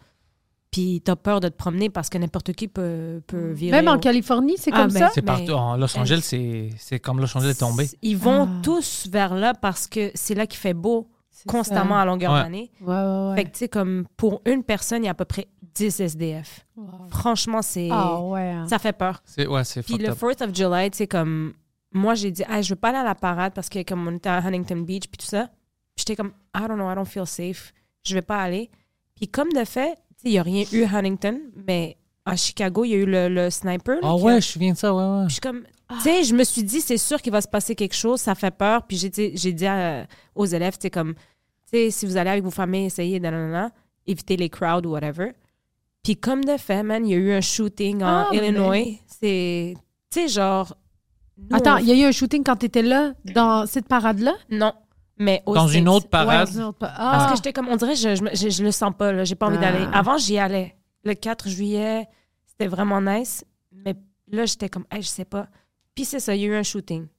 [0.71, 3.77] Puis t'as peur de te promener parce que n'importe qui peut, peut virer.
[3.83, 5.11] Même en au- Californie, c'est Ah, comme ben, ça?
[5.15, 5.53] c'est partout.
[5.53, 7.89] En Los Angeles, c'est c'est comme Los Angeles est tombé.
[8.03, 8.61] Ils vont Ah.
[8.63, 12.03] tous vers là parce que c'est là qu'il fait beau C'est constamment ça.
[12.03, 12.43] à longueur Ouais.
[12.43, 12.71] d'année.
[12.83, 13.37] Ouais, ouais, ouais.
[13.37, 15.99] Fait que, tu sais, comme pour une personne, il y a à peu près 10
[16.01, 16.67] SDF.
[16.77, 17.07] Wow.
[17.11, 17.89] Franchement, c'est.
[17.91, 18.51] Ah ouais.
[18.51, 18.67] hein.
[18.69, 19.23] Ça fait peur.
[19.25, 20.19] C'est ouais, c'est Puis fucked le up.
[20.19, 21.55] 4th of July, tu sais, comme.
[21.93, 24.17] Moi, j'ai dit, ah, je veux pas aller à la parade parce que, comme on
[24.17, 25.49] était à Huntington Beach, puis tout ça.
[25.97, 27.73] J'étais comme, I don't know, I don't feel safe.
[28.05, 28.71] Je vais pas aller.
[29.15, 32.37] Puis comme de fait, tu sais, il n'y a rien eu à Huntington, mais à
[32.37, 33.99] Chicago, il y a eu le, le sniper.
[34.03, 35.21] Ah a- ouais, je me souviens de ça, ouais, ouais.
[35.27, 37.49] puis je suis comme, tu sais, je me suis dit, c'est sûr qu'il va se
[37.49, 38.83] passer quelque chose, ça fait peur.
[38.87, 41.21] Puis j'ai dit, j'ai dit à- aux élèves, tu sais, comme, tu
[41.71, 43.71] sais, si vous allez avec vos familles, essayez, nanana,
[44.07, 45.33] évitez les crowds ou whatever.
[46.03, 49.01] Puis comme de fait, man, il y a eu un shooting en Ah, mais- Illinois.
[49.07, 49.75] C'est,
[50.11, 50.77] tu sais, genre.
[51.39, 53.89] nous, Attends, on- il y a eu un shooting quand tu étais là, dans cette
[53.89, 54.35] parade-là?
[54.51, 54.73] Non,
[55.19, 56.47] mais aux Dans une autre parade?
[56.49, 58.51] Ouais, c'est une autre pa- Parce Ah, que j'étais comme, on dirait, je, je, je,
[58.51, 59.73] je le sens pas, là, j'ai pas envie Ah.
[59.73, 59.87] d'aller.
[59.93, 60.77] Avant, j'y allais.
[61.05, 62.07] Le 4 juillet,
[62.47, 63.45] c'était vraiment nice.
[63.73, 63.95] Mais
[64.31, 65.49] là, j'étais comme, hey, je sais pas.
[65.95, 67.07] Puis c'est ça, il y a eu un shooting.
[67.07, 67.11] Tu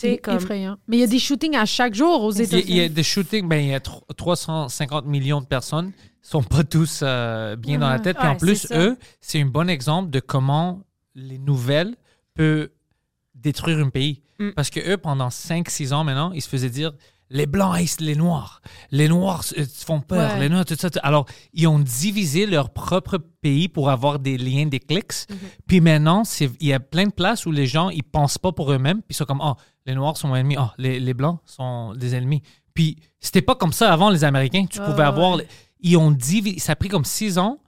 [0.00, 0.36] sais, c'est comme.
[0.36, 0.76] effrayant.
[0.88, 2.64] Mais il y a des shootings à chaque jour aux États-Unis.
[2.68, 6.42] il y a des shootings, ben, il y a tro- 350 millions de personnes sont
[6.42, 8.16] pas tous euh, bien dans la tête.
[8.18, 10.82] Puis en plus, eux, c'est un bon exemple de comment
[11.14, 11.94] les nouvelles
[12.34, 12.68] peuvent
[13.34, 14.22] détruire un pays.
[14.38, 14.50] Mm.
[14.56, 16.92] Parce que eux, pendant 5-6 ans maintenant, ils se faisaient dire
[17.30, 18.60] les blancs haïssent les noirs,
[18.90, 20.40] les noirs euh, font peur, Ouais.
[20.40, 20.90] les noirs, tout ça.
[20.90, 25.10] tout- Alors, ils ont divisé leur propre pays pour avoir des liens, des clics.
[25.12, 25.34] Mm-hmm.
[25.66, 28.70] Puis maintenant, il y a plein de places où les gens, ils pensent pas pour
[28.72, 29.54] eux-mêmes, puis ils sont comme, oh,
[29.86, 32.42] les noirs sont ennemis, oh, les, les blancs sont des ennemis.
[32.74, 34.66] Puis c'était pas comme ça avant les Américains.
[34.66, 35.38] Tu pouvais avoir,
[35.80, 37.58] ils ont divisé, ça a pris comme 6 ans,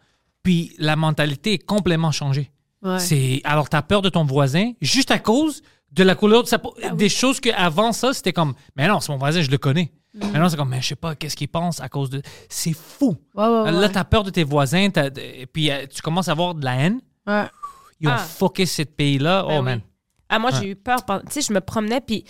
[0.42, 2.50] puis la mentalité est complètement changée.
[2.82, 3.00] Ouais.
[3.00, 5.62] C'est alors tu as peur de ton voisin juste à cause
[5.92, 6.74] de la couleur de sa peau.
[6.82, 9.58] Ah Des choses que avant ça, c'était comme mais non, c'est mon voisin, je le
[9.58, 9.90] connais.
[10.14, 10.20] Mm.
[10.32, 13.16] Maintenant, c'est comme mais je sais pas qu'est-ce qu'il pense à cause de c'est fou.
[13.34, 13.72] Ouais, ouais, ouais.
[13.72, 16.54] Là, tu as peur de tes voisins, t'as- et puis euh, tu commences à avoir
[16.54, 17.00] de la haine.
[17.26, 17.44] Ouais.
[18.00, 18.18] Ils ont Ah.
[18.18, 19.42] fucké ce pays-là.
[19.42, 19.64] Ben oh oui.
[19.64, 19.80] man.
[20.28, 20.58] Ah, moi, Ouais.
[20.60, 20.98] j'ai eu peur.
[21.04, 22.24] Tu sais, je me promenais, puis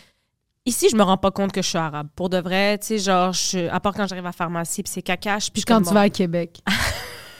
[0.64, 2.08] ici, je me rends pas compte que je suis arabe.
[2.14, 4.92] Pour de vrai, tu sais, genre, je- à part quand j'arrive à la pharmacie, puis
[4.92, 6.60] c'est cacache, puis quand tu vas à Québec.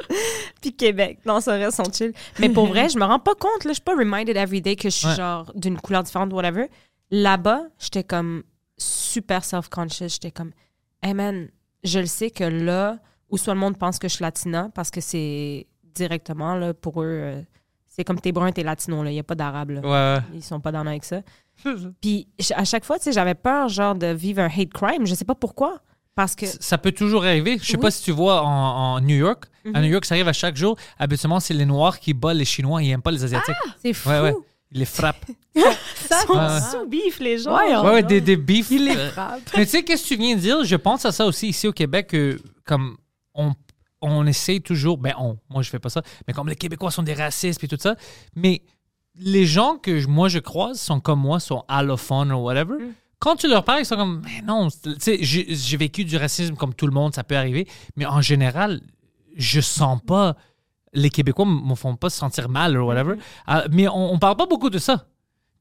[0.60, 1.18] Puis Québec.
[1.26, 2.12] Non, ça reste son chill.
[2.38, 3.64] Mais pour vrai, je me rends pas compte.
[3.64, 5.14] Là, je suis pas reminded every day que je suis Ouais.
[5.16, 6.68] genre d'une couleur différente, whatever.
[7.10, 8.42] Là-bas, j'étais comme
[8.76, 10.08] super self-conscious.
[10.14, 10.50] J'étais comme,
[11.02, 11.48] hey man,
[11.84, 12.98] je le sais que là,
[13.30, 17.02] où soit le monde pense que je suis latina, parce que c'est directement, là, pour
[17.02, 17.42] eux, euh,
[17.86, 19.10] c'est comme t'es brun, t'es latino, là.
[19.10, 19.80] Il y a pas d'arabe, là.
[20.16, 20.22] Ouais.
[20.34, 21.20] Ils sont pas dans avec ça.
[22.00, 25.06] Puis à chaque fois, tu sais, j'avais peur, genre, de vivre un hate crime.
[25.06, 25.80] Je sais pas pourquoi.
[26.14, 26.46] Parce que.
[26.46, 27.58] C- Ça peut toujours arriver.
[27.60, 27.82] Je sais Oui.
[27.82, 29.44] pas si tu vois en, en New York.
[29.66, 29.82] À Mhm.
[29.86, 30.76] New York, ça arrive à chaque jour.
[30.98, 32.82] Habituellement, c'est les Noirs qui battent les Chinois.
[32.82, 33.54] Ils aiment pas les Asiatiques.
[33.82, 34.08] C'est fou.
[34.10, 34.34] ouais, ouais.
[34.72, 35.24] Ils les frappent.
[35.54, 36.60] Ils sont Ouais.
[36.70, 37.56] sous bif, les gens.
[37.56, 38.70] Ouais, Ouais, ouais, des, des beefs.
[38.70, 39.40] Il les euh, frappe.
[39.56, 40.64] Mais tu sais, qu'est-ce que tu viens de dire?
[40.64, 42.96] Je pense à ça aussi ici au Québec, que comme
[43.34, 43.52] on,
[44.02, 47.02] on essaie toujours, ben on, moi je fais pas ça, mais comme les Québécois sont
[47.02, 47.94] des racistes et tout ça,
[48.36, 48.62] mais
[49.16, 52.74] les gens que moi je croise sont comme moi, sont allophones ou whatever.
[53.24, 56.54] Quand tu leur parles, ils sont comme, mais non, tu sais, j'ai vécu du racisme
[56.56, 57.66] comme tout le monde, ça peut arriver,
[57.96, 58.82] mais en général,
[59.34, 60.36] je sens pas,
[60.92, 63.14] les Québécois me me font pas se sentir mal ou whatever,
[63.46, 65.06] Ah, mais on, on parle pas beaucoup de ça.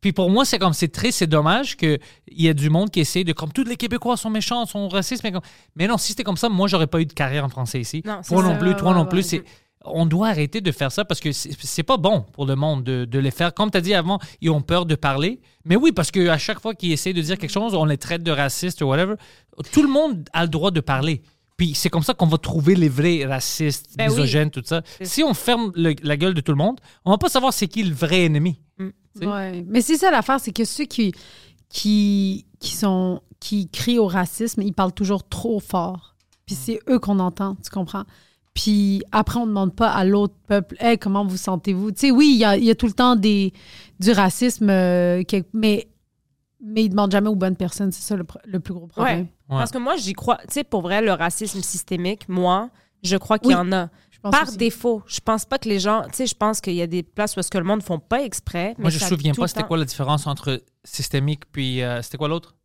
[0.01, 1.97] Puis pour moi, c'est comme c'est triste, c'est dommage qu'il
[2.27, 5.23] y a du monde qui essaie de comme tous les Québécois sont méchants, sont racistes,
[5.23, 5.41] mais, comme-
[5.77, 8.01] mais non, si c'était comme ça, moi j'aurais pas eu de carrière en français ici.
[8.05, 8.49] Non, toi ça.
[8.49, 9.31] non plus, toi Ouais, non ouais, plus.
[9.31, 9.43] ouais.
[9.85, 13.05] On doit arrêter de faire ça parce que c'est pas bon pour le monde de,
[13.05, 13.53] de les faire.
[13.53, 15.41] Comme tu as dit avant, ils ont peur de parler.
[15.65, 18.23] Mais oui, parce qu'à chaque fois qu'ils essaient de dire quelque chose, on les traite
[18.23, 19.15] de racistes ou whatever.
[19.71, 21.21] Tout le monde a le droit de parler.
[21.57, 24.15] Puis c'est comme ça qu'on va trouver les vrais racistes, Ben oui.
[24.15, 24.81] misogynes, tout ça.
[25.01, 27.67] Si on ferme le- la gueule de tout le monde, on va pas savoir c'est
[27.67, 28.59] qui le vrai ennemi.
[29.21, 29.63] Ouais.
[29.67, 31.13] Mais c'est ça l'affaire, c'est que ceux qui,
[31.69, 36.15] qui, qui, sont, qui crient au racisme, ils parlent toujours trop fort.
[36.45, 38.03] Puis c'est eux qu'on entend, tu comprends?
[38.53, 41.91] Puis après, on ne demande pas à l'autre peuple, hey, comment vous sentez-vous?
[41.91, 43.51] Tu sais, oui, il y a, il y a tout le temps des,
[43.99, 45.23] du racisme, euh,
[45.53, 45.87] mais,
[46.63, 47.91] mais ils ne demandent jamais aux bonnes personnes.
[47.91, 49.21] C'est ça le, le plus gros problème.
[49.49, 49.57] Ouais.
[49.57, 50.37] Parce que moi, j'y crois.
[50.43, 52.69] Tu sais, pour vrai, le racisme systémique, moi,
[53.01, 53.89] je crois qu'il Oui, y en a.
[54.21, 54.55] Par aussi.
[54.57, 55.01] défaut.
[55.05, 56.03] Je pense pas que les gens.
[56.03, 57.83] Tu sais, je pense qu'il y a des places où est-ce que le monde ne
[57.83, 58.67] font pas exprès.
[58.77, 61.81] Moi, mais je me souviens pas c'était quoi la différence entre systémique puis.
[61.81, 62.55] euh, c'était quoi l'autre?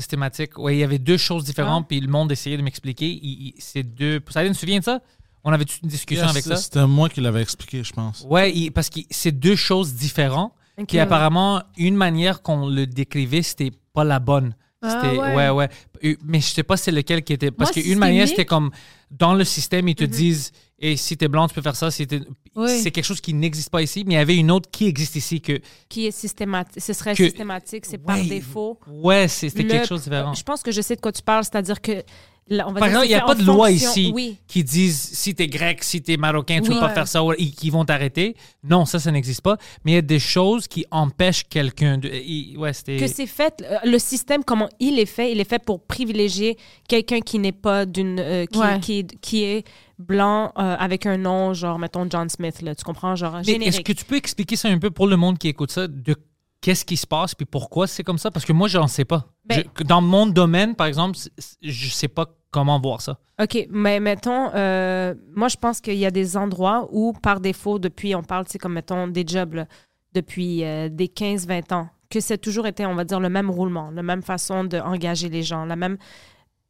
[0.00, 0.58] Systématique.
[0.58, 3.54] Oui, il y avait deux choses différentes, puis le monde essayait de m'expliquer.
[3.58, 4.20] C'est deux.
[4.20, 5.00] Poseidon, tu te souviens de ça?
[5.44, 6.56] On avait une discussion Yes, avec ça?
[6.56, 8.26] C'était moi qui l'avais expliqué, je pense.
[8.28, 10.52] Ouais, il- parce que c'est deux choses différentes.
[10.78, 10.86] Ok.
[10.86, 14.54] Qui apparemment, une manière qu'on le décrivait, c'était pas la bonne.
[14.82, 15.34] Ah, C'était, ouais.
[15.34, 15.50] ouais.
[15.50, 15.68] ouais,
[16.04, 17.50] Euh, Mais je sais pas c'est lequel qui était.
[17.50, 18.70] Parce qu'une manière, c'était comme
[19.10, 20.10] dans le système, ils te Mhm.
[20.10, 21.90] disent et si t'es blanc, tu peux faire ça.
[21.90, 22.20] Si t'es-
[22.56, 22.80] Oui.
[22.82, 25.14] C'est quelque chose qui n'existe pas ici, mais il y avait une autre qui existe
[25.16, 25.60] ici que.
[25.88, 26.82] Qui est systématique.
[26.82, 28.78] Ce serait Que- systématique, c'est par défaut.
[28.88, 30.34] Ouais, c'était quelque chose de différent.
[30.34, 32.02] Je pense que je sais de quoi tu parles, c'est-à-dire que.
[32.48, 34.36] là, on va Par dire exemple, il n'y a pas de loi ici Oui.
[34.48, 36.74] qui disent si t'es grec, si t'es marocain, tu Oui.
[36.74, 36.94] peux pas Ouais.
[36.94, 38.34] faire ça, ou ils, qui vont t'arrêter.
[38.64, 39.56] Non, ça, ça n'existe pas.
[39.84, 42.08] Mais il y a des choses qui empêchent quelqu'un de.
[42.08, 45.62] il- ouais, que c'est fait, euh, le système, comment il est fait, il est fait
[45.64, 46.56] pour privilégier
[46.88, 48.18] quelqu'un qui n'est pas d'une.
[48.18, 48.80] euh, qui, Ouais.
[48.80, 49.64] qui, est- qui est
[50.00, 53.14] blanc euh, avec un nom, genre, mettons, John Smith, là, tu comprends?
[53.16, 53.68] Genre, Mais générique.
[53.68, 56.14] est-ce que tu peux expliquer ça un peu pour le monde qui écoute ça, de
[56.60, 58.30] qu'est-ce qui se passe puis pourquoi c'est comme ça?
[58.30, 59.26] Parce que moi, je n'en sais pas.
[59.46, 61.18] Ben- Je- dans mon domaine, par exemple,
[61.62, 63.18] je sais pas comment voir ça.
[63.40, 67.78] OK, mais mettons, euh, moi, je pense qu'il y a des endroits où, par défaut,
[67.78, 69.66] depuis, on parle, sais, comme, mettons, des jobs, là,
[70.14, 73.90] depuis euh, des 15-20 ans, que c'est toujours été, on va dire, le même roulement,
[73.92, 75.96] la même façon d'engager les gens, la même...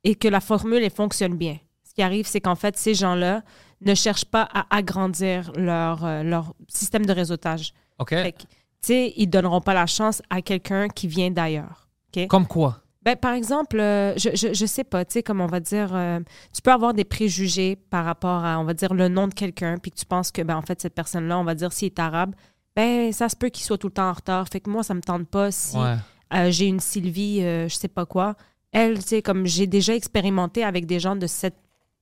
[0.05, 1.57] et que la formule, elle fonctionne bien.
[1.91, 3.43] Ce qui arrive, c'est qu'en fait, ces gens-là
[3.81, 7.73] ne cherchent pas à agrandir leur, euh, leur système de réseautage.
[7.99, 8.11] OK?
[8.11, 8.47] Fait que, tu
[8.83, 11.89] sais, ils donneront pas la chance à quelqu'un qui vient d'ailleurs.
[12.17, 12.29] OK?
[12.29, 12.79] Comme quoi?
[13.03, 15.89] Ben, par exemple, euh, je, je, je sais pas, tu sais, comme on va dire,
[15.93, 16.21] euh,
[16.55, 19.77] tu peux avoir des préjugés par rapport à, on va dire, le nom de quelqu'un,
[19.79, 21.99] puis que tu penses que, ben, en fait, cette personne-là, on va dire, s'il est
[21.99, 22.37] arabe,
[22.77, 24.47] ben, ça se peut qu'il soit tout le temps en retard.
[24.49, 25.97] Fait que moi, ça me tente pas si Ouais.
[26.35, 28.37] euh, j'ai une Sylvie, je sais pas quoi.
[28.71, 31.57] Elle, tu sais, comme j'ai déjà expérimenté avec des gens de cette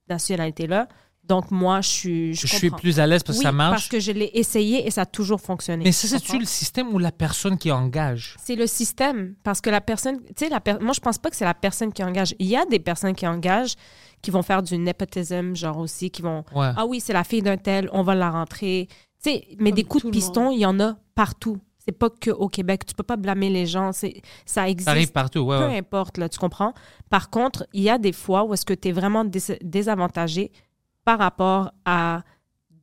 [0.09, 0.87] nationalité-là,
[1.23, 2.33] donc moi, je suis.
[2.33, 3.71] Je, Je, suis plus à l'aise parce que Oui, ça marche.
[3.71, 5.83] parce que je l'ai essayé et ça a toujours fonctionné.
[5.83, 8.35] Mais ça, Tu c'est-tu le système ou la personne qui engage?
[8.43, 9.35] C'est le système.
[9.43, 11.53] Parce que la personne, tu sais, la per- moi, je pense pas que c'est la
[11.53, 12.33] personne qui engage.
[12.39, 13.75] Il y a des personnes qui engagent,
[14.23, 16.43] qui vont faire du népotisme, genre aussi, qui vont.
[16.55, 16.71] Ouais.
[16.75, 18.87] Ah oui, c'est la fille d'un tel, on va la rentrer.
[19.23, 21.59] Tu sais, mais Comme des coups de piston, il y en a partout.
[21.79, 22.85] C'est pas que au Québec.
[22.85, 23.91] Tu peux pas blâmer les gens.
[23.91, 24.85] C'est, ça existe.
[24.85, 25.57] Ça arrive partout, ouais.
[25.57, 25.77] Peu ouais.
[25.77, 26.73] importe, là, tu comprends?
[27.09, 30.51] Par contre, il y a des fois où est-ce que tu es vraiment dés- désavantagé
[31.05, 32.21] par rapport à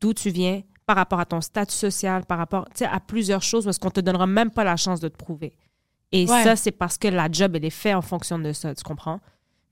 [0.01, 3.43] d'où tu viens, par rapport à ton statut social, par rapport tu sais, à plusieurs
[3.43, 5.53] choses où est-ce qu'on te donnera même pas la chance de te prouver.
[6.13, 6.43] Et Ouais.
[6.45, 9.21] ça, c'est parce que la job, elle est faite en fonction de ça, tu comprends?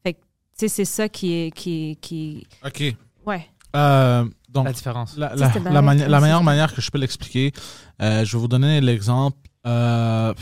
[0.02, 0.24] Fait que, tu
[0.56, 1.50] sais, c'est ça qui est...
[1.52, 2.46] Qui, qui...
[2.64, 2.94] OK.
[3.26, 3.48] Ouais.
[3.76, 5.16] Euh, donc, La différence.
[5.16, 7.52] La, la- Systématique, la mani- la un meilleure manière que je peux l'expliquer,
[8.00, 9.36] euh, je vais vous donner l'exemple
[9.66, 10.32] euh,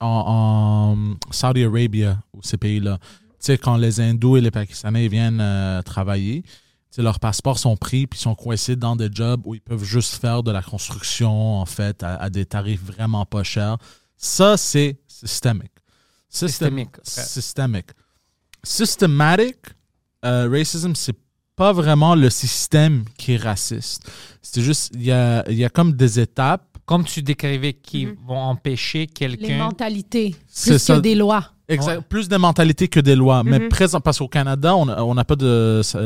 [0.00, 2.98] en, en Saudi Arabia ou ces pays-là.
[3.00, 6.50] Tu sais, quand les Hindous et les Pakistanais viennent euh, travailler, tu
[6.90, 10.14] sais, leurs passeports sont pris puis sont coincés dans des jobs où ils peuvent juste
[10.20, 13.78] faire de la construction, en fait, à, à des tarifs vraiment pas chers.
[14.16, 15.72] Ça, c'est systémique.
[16.30, 16.96] Systém- Systémique.
[17.04, 17.90] Systémique.
[18.62, 19.56] Systematic
[20.24, 21.16] euh, racism, c'est
[21.62, 24.10] pas vraiment le système qui est raciste.
[24.42, 26.64] C'est juste, il y a, il y a comme des étapes.
[26.84, 28.16] Comme tu décrivais, qui Mhm.
[28.26, 29.58] vont empêcher Les quelqu'un.
[29.58, 30.96] mentalités, C'est plus ça.
[30.96, 31.44] que des lois.
[31.68, 32.04] Exact, Ouais.
[32.08, 33.44] Plus de mentalité que des lois.
[33.44, 33.68] Mais Mhm.
[33.68, 35.80] présent, parce qu'au Canada, on n'a on pas de.
[35.84, 36.00] Ça,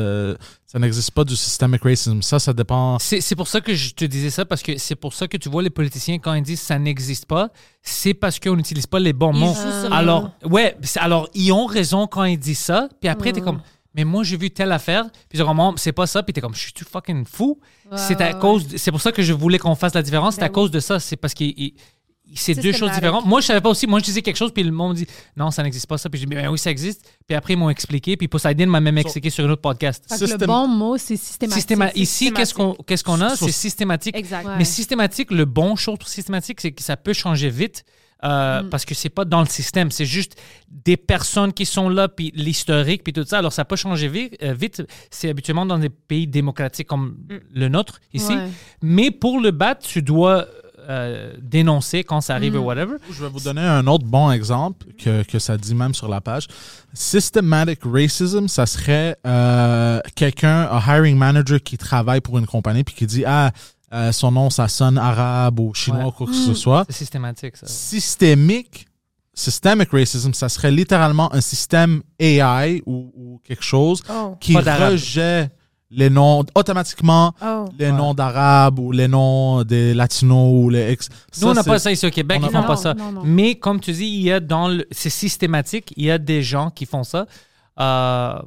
[0.71, 2.21] ça n'existe pas du systemic racism.
[2.21, 2.99] Ça, ça dépend.
[2.99, 5.35] C'est c'est pour ça que je te disais ça, parce que c'est pour ça que
[5.37, 7.49] tu vois les politiciens, quand ils disent ça n'existe pas,
[7.81, 9.55] c'est parce qu'on n'utilise pas les bons Ils mots.
[9.55, 13.45] sur Alors, ouais, alors ils ont raison quand ils disent ça, puis après, t'es Ouais.
[13.47, 13.61] comme,
[13.97, 16.53] mais moi, j'ai vu telle affaire, puis genre, Maman, c'est pas ça, puis t'es comme,
[16.55, 17.59] je suis fucking fou?
[17.95, 20.41] c'est à ouais, cause, c'est pour ça que je voulais qu'on fasse la différence, c'est
[20.41, 21.45] Ben à cause de ça, c'est parce que
[22.35, 23.25] c'est deux choses différentes.
[23.25, 23.87] Moi, je savais pas aussi.
[23.87, 26.09] Moi, je disais quelque chose, puis le monde dit non, ça n'existe pas ça.
[26.09, 27.09] Puis je dis ben oui, ça existe.
[27.25, 28.17] Puis après, ils m'ont expliqué.
[28.17, 30.05] Puis Poseidon m'a même expliqué sur un autre podcast.
[30.09, 31.63] Que le Systém- bon mot, c'est systématique.
[31.63, 33.35] Systéma- Ici, qu'est-ce qu'on qu'est-ce qu'on a?
[33.37, 34.15] C'est systématique.
[34.15, 34.45] Exact.
[34.45, 34.57] Ouais.
[34.57, 37.85] Mais systématique, le bon chose pour systématique, c'est que ça peut changer vite.
[38.23, 38.69] Euh, Mm.
[38.69, 40.35] Parce que c'est pas dans le système, c'est juste
[40.69, 43.37] des personnes qui sont là, puis l'historique, puis tout ça.
[43.39, 44.35] Alors, ça peut changer vite.
[44.41, 44.81] euh, vite.
[45.11, 47.35] C'est habituellement dans des pays démocratiques comme Mm.
[47.53, 48.33] le nôtre, ici.
[48.35, 48.49] Ouais.
[48.81, 50.45] Mais pour le battre, tu dois
[50.89, 52.95] euh, dénoncer quand ça arrive ou whatever.
[53.11, 56.21] Je vais vous donner un autre bon exemple que, que ça dit même sur la
[56.21, 56.47] page.
[56.93, 62.95] Systematic racism, ça serait euh, quelqu'un, un hiring manager qui travaille pour une compagnie puis
[62.95, 63.51] qui dit ah
[63.93, 66.05] euh, son nom ça sonne arabe ou chinois Ouais.
[66.07, 66.85] ou quoi que ce soit.
[66.89, 67.67] C'est systématique, ça.
[67.67, 68.85] Systémique,
[69.33, 74.35] systemic racism, ça serait littéralement un système AI ou, ou quelque chose Oh.
[74.39, 75.51] qui rejette
[75.89, 77.65] les noms automatiquement Oh.
[77.79, 81.07] les noms d'arabes ou les noms des latinos ou les ex.
[81.41, 82.93] Nous, on n'a pas ça ici au Québec, on ils font pas- ça.
[82.93, 83.21] non, non.
[83.23, 86.41] Mais comme tu dis, il y a dans le, c'est systématique, il y a des
[86.41, 87.25] gens qui font ça.
[87.79, 88.39] Euh,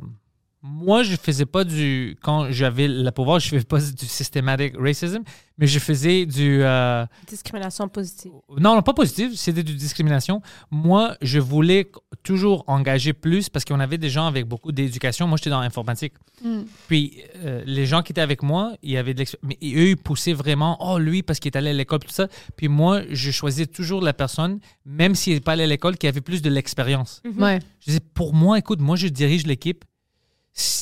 [0.62, 5.22] moi, je faisais pas du, quand j'avais le pouvoir, je faisais pas du systematic racism,
[5.56, 8.32] mais je faisais du, euh, Discrimination positive.
[8.58, 10.42] non, non, pas positif, c'était du discrimination.
[10.70, 11.90] Moi, je voulais
[12.22, 15.26] toujours engager plus parce qu'on avait des gens avec beaucoup d'éducation.
[15.26, 16.12] Moi, j'étais dans l'informatique.
[16.44, 16.60] Mm.
[16.88, 19.56] Puis, euh, les gens qui étaient avec moi, il y avait de l'expérience.
[19.62, 22.28] Mais eux, ils poussaient vraiment, oh, lui, parce qu'il est allé à l'école, tout ça.
[22.56, 26.06] Puis moi, je choisissais toujours la personne, même s'il n'est pas allé à l'école, qui
[26.06, 27.22] avait plus de l'expérience.
[27.38, 27.60] Ouais.
[27.80, 29.84] Je disais, pour moi, écoute, moi, je dirige l'équipe.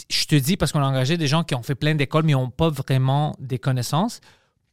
[0.08, 2.32] Je te dis, parce qu'on a engagé des gens qui ont fait plein d'écoles, mais
[2.32, 4.20] ils n'ont pas vraiment des connaissances.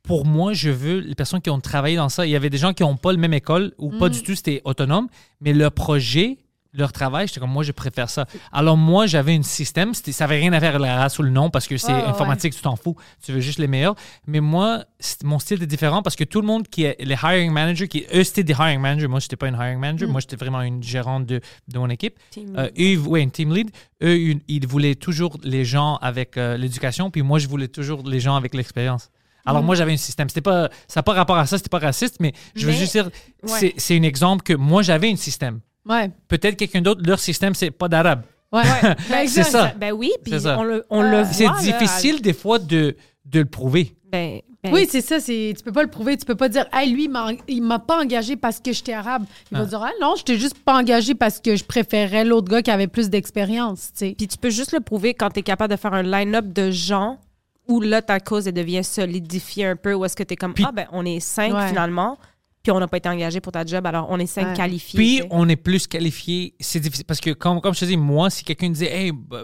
[0.04, 2.26] Pour moi, je veux les personnes qui ont travaillé dans ça.
[2.26, 4.36] Il y avait des gens qui n'ont pas le même école ou pas du tout,
[4.36, 5.08] c'était autonome,
[5.42, 6.38] mais leur projet,
[6.78, 8.26] leur travail, j'étais comme moi, je préfère ça.
[8.52, 11.30] Alors, moi, j'avais un système, ça n'avait rien à faire avec la race ou le
[11.30, 13.96] nom parce que c'est ouais, informatique, tu t'en fous, tu veux juste les meilleurs.
[14.28, 14.84] Mais moi,
[15.24, 18.06] mon style est différent parce que tout le monde qui est les hiring managers, qui,
[18.14, 19.08] eux, c'était des hiring managers.
[19.08, 21.90] Moi, je n'étais pas une hiring manager, moi, j'étais vraiment une gérante de, de mon
[21.90, 22.18] équipe.
[22.58, 23.72] Euh, eux, ouais, une team lead.
[24.04, 28.04] Eux, ils, ils voulaient toujours les gens avec euh, l'éducation, puis moi, je voulais toujours
[28.08, 29.10] les gens avec l'expérience.
[29.48, 30.28] Alors, moi, j'avais un système.
[30.28, 32.78] C'était pas, ça n'a pas rapport à ça, c'était pas raciste, mais je veux Mais-
[32.80, 33.10] juste dire,
[33.44, 33.74] ouais.
[33.78, 35.60] c'est un exemple que moi, j'avais un système.
[35.88, 36.10] Ouais.
[36.28, 38.22] Peut-être quelqu'un d'autre, leur système, c'est pas d'arabe.
[38.52, 38.62] Ouais.
[39.10, 39.74] Ben, C'est ça.
[39.80, 40.58] Ben oui, puis C'est ça.
[40.60, 41.26] on le, on le voit.
[41.26, 43.96] C'est là, difficile, des fois, de, de le prouver.
[44.12, 45.20] Ben, ben, Oui, c'est ça.
[45.20, 46.16] C'est, tu peux pas le prouver.
[46.18, 47.10] Tu peux pas dire, hey, lui,
[47.48, 49.26] il m'a, pas engagé parce que j'étais arabe.
[49.52, 49.68] Il va Ah.
[49.68, 52.72] dire, ah non, je t'ai juste pas engagé parce que je préférais l'autre gars qui
[52.72, 53.92] avait plus d'expérience.
[53.94, 54.16] tu sais.
[54.18, 56.72] Puis tu peux juste le prouver quand tu es capable de faire un line-up de
[56.72, 57.20] gens
[57.68, 60.54] où là, ta cause elle devient solidifiée un peu, où est-ce que tu es comme,
[60.64, 61.68] ah ben, on est cinq Ouais.
[61.68, 62.18] finalement,
[62.66, 64.54] puis on n'a pas été engagé pour ta job, alors on est cinq Ouais.
[64.56, 64.98] qualifiés.
[64.98, 65.28] Puis, tu sais.
[65.30, 66.56] on est plus qualifié.
[66.60, 67.06] C'est difficile.
[67.06, 69.44] Parce que, comme, comme je te dis, moi, si quelqu'un disait, hey, bah,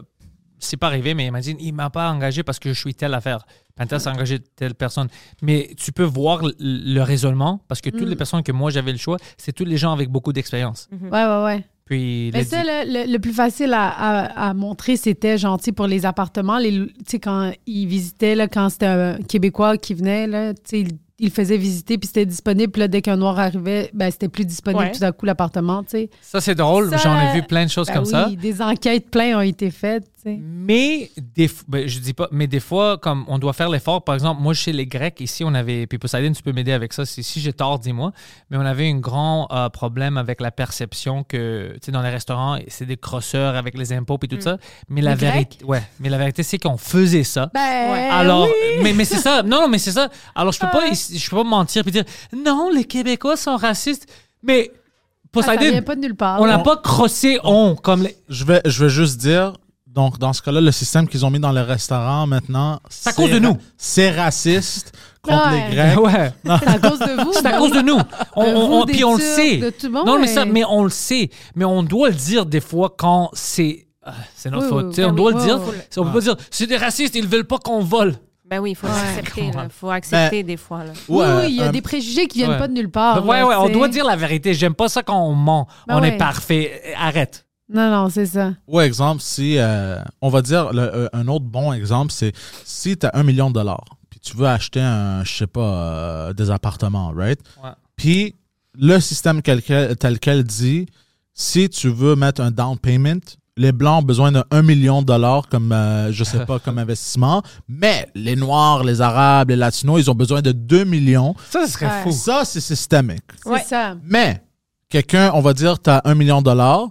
[0.58, 3.46] c'est pas arrivé, mais imagine, il m'a pas engagé parce que je suis telle affaire.
[3.76, 5.08] Panther s'est engagé telle personne.
[5.44, 8.10] Mais tu peux voir le, le raisonnement parce que toutes Mm.
[8.10, 10.88] les personnes que moi j'avais le choix, c'est tous les gens avec beaucoup d'expérience.
[10.92, 11.06] Mm.
[11.10, 11.66] Ouais, ouais, ouais.
[11.86, 15.88] Puis, Mais ça, le, le- le plus facile à, à- à montrer, c'était gentil pour
[15.88, 16.58] les appartements.
[16.58, 20.62] Les, tu sais, quand ils visitaient, là, quand c'était un Québécois qui venait, là, tu
[20.66, 20.86] sais,
[21.22, 22.72] il, faisait visiter, puis c'était disponible.
[22.72, 24.92] Puis là, dès qu'un Noir arrivait, ben, c'était plus disponible Ouais.
[24.92, 26.10] tout à coup l'appartement, tu sais.
[26.22, 26.90] ça, c'est drôle.
[26.90, 28.28] Ça, J'en ai vu plein de choses Ben comme ça.
[28.28, 32.60] oui, Des enquêtes pleines ont été faites, Mais des ben, je dis pas, mais des
[32.60, 35.88] fois, comme on doit faire l'effort, par exemple, moi chez les Grecs, ici, on avait,
[35.88, 38.12] puis Poseidon, tu peux m'aider avec ça, si, si j'ai tort, dis-moi,
[38.50, 42.10] mais on avait un grand euh, problème avec la perception que, tu sais, dans les
[42.10, 44.58] restaurants, c'est des crosseurs avec les impôts et tout ça.
[44.90, 47.50] Mais la Les vérité, ouais, mais la vérité, c'est qu'on faisait ça.
[47.54, 48.84] Ben, Alors, oui.
[48.84, 49.44] mais, mais c'est ça.
[49.44, 50.10] Non, non, mais c'est ça.
[50.36, 52.04] Alors, je peux pas, je peux pas mentir puis dire,
[52.36, 54.08] non, les Québécois sont racistes.
[54.44, 56.42] Mais, Ah, ça Poseidon, vient pas de nulle part.
[56.42, 58.16] on n'a pas crossé on comme les...
[58.28, 59.54] Je vais, je vais juste dire,
[59.94, 63.14] donc dans ce cas-là, le système qu'ils ont mis dans le restaurant maintenant, C'est à
[63.14, 63.58] cause de nous.
[63.78, 65.70] C'est raciste contre Ouais.
[65.70, 66.00] les Grecs.
[66.00, 66.34] Ouais.
[66.44, 67.34] C'est à cause de vous.
[67.34, 67.98] C'est à ben cause de nous.
[68.36, 69.58] On, De on- vous, on- puis on le sait.
[69.58, 71.30] de tout le monde, non, mais, ça, mais on le sait.
[71.56, 73.86] Mais on doit le dire des fois quand c'est.
[74.04, 74.86] ah, c'est notre Oui, faute.
[74.88, 75.06] oui, oui.
[75.06, 75.60] on doit Oui, le dire.
[75.98, 78.16] On peut pas dire c'est des racistes, ils veulent pas qu'on vole.
[78.50, 78.94] Ben oui, il faut Ouais.
[78.94, 79.52] l'accepter.
[79.56, 79.64] On.
[79.64, 80.84] Il faut accepter des fois.
[80.84, 80.92] Là.
[81.08, 82.58] Oui, Ouais, oui, il y a euh, des préjugés qui viennent ouais.
[82.58, 83.26] pas de nulle part.
[83.26, 84.54] ouais, là, ouais, on doit dire la vérité.
[84.54, 85.68] J'aime pas ça quand on ment.
[85.88, 86.10] Ben on ouais.
[86.16, 86.82] est parfait.
[87.00, 87.46] Arrête.
[87.74, 88.54] Non, non, c'est ça.
[88.68, 92.34] Ou exemple, si, euh, on va dire, le- euh, un autre bon exemple, c'est
[92.66, 95.62] si tu as un million de dollars, puis tu veux acheter un, je sais pas,
[95.62, 97.40] euh, des appartements, right?
[97.64, 97.70] Ouais.
[97.96, 98.36] Puis
[98.78, 100.86] le système tel quel, tel quel dit,
[101.34, 103.20] si tu veux mettre un down payment,
[103.58, 106.78] les blancs ont besoin de 1 million de dollars comme, euh, je sais pas, comme
[106.86, 111.36] investissement, mais les noirs, les arabes, les latinos, ils ont besoin de 2 millions.
[111.50, 112.04] Ça, ce serait Ouais.
[112.04, 112.12] fou.
[112.12, 113.24] Ça, c'est systémique.
[113.44, 113.64] C'est Ouais.
[113.64, 113.96] ça.
[114.04, 114.42] Mais
[114.90, 116.88] quelqu'un, on va dire, tu as un million de dollars,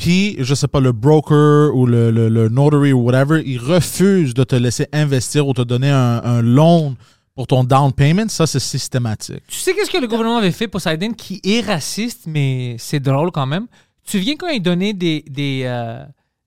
[0.00, 4.32] puis, je sais pas, le broker ou le, le, le notary ou whatever, il refuse
[4.34, 6.94] de te laisser investir ou te donner un, un loan
[7.34, 8.28] pour ton down payment.
[8.28, 9.42] Ça, c'est systématique.
[9.48, 13.00] Tu sais qu'est-ce que le gouvernement avait fait pour Poseidon qui est raciste, mais c'est
[13.00, 13.66] drôle quand même.
[14.04, 16.02] Tu te souviens quand ils donnaient des, des, euh,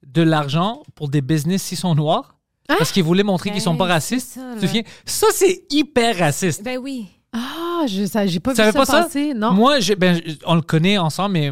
[0.05, 2.35] de l'argent pour des business s'ils sont noirs?
[2.67, 4.31] Parce qu'ils voulaient montrer qu'ils sont pas Ben, racistes.
[4.35, 4.81] ça, tu souviens?
[5.05, 6.63] Ça, c'est hyper raciste.
[6.63, 7.07] Ben oui.
[7.33, 9.03] Ah, je ça, j'ai pas Tu vu savais ça pas ça?
[9.03, 9.33] passer.
[9.33, 9.51] Non.
[9.53, 11.51] Moi, je- ben, je- on le connaît ensemble, mais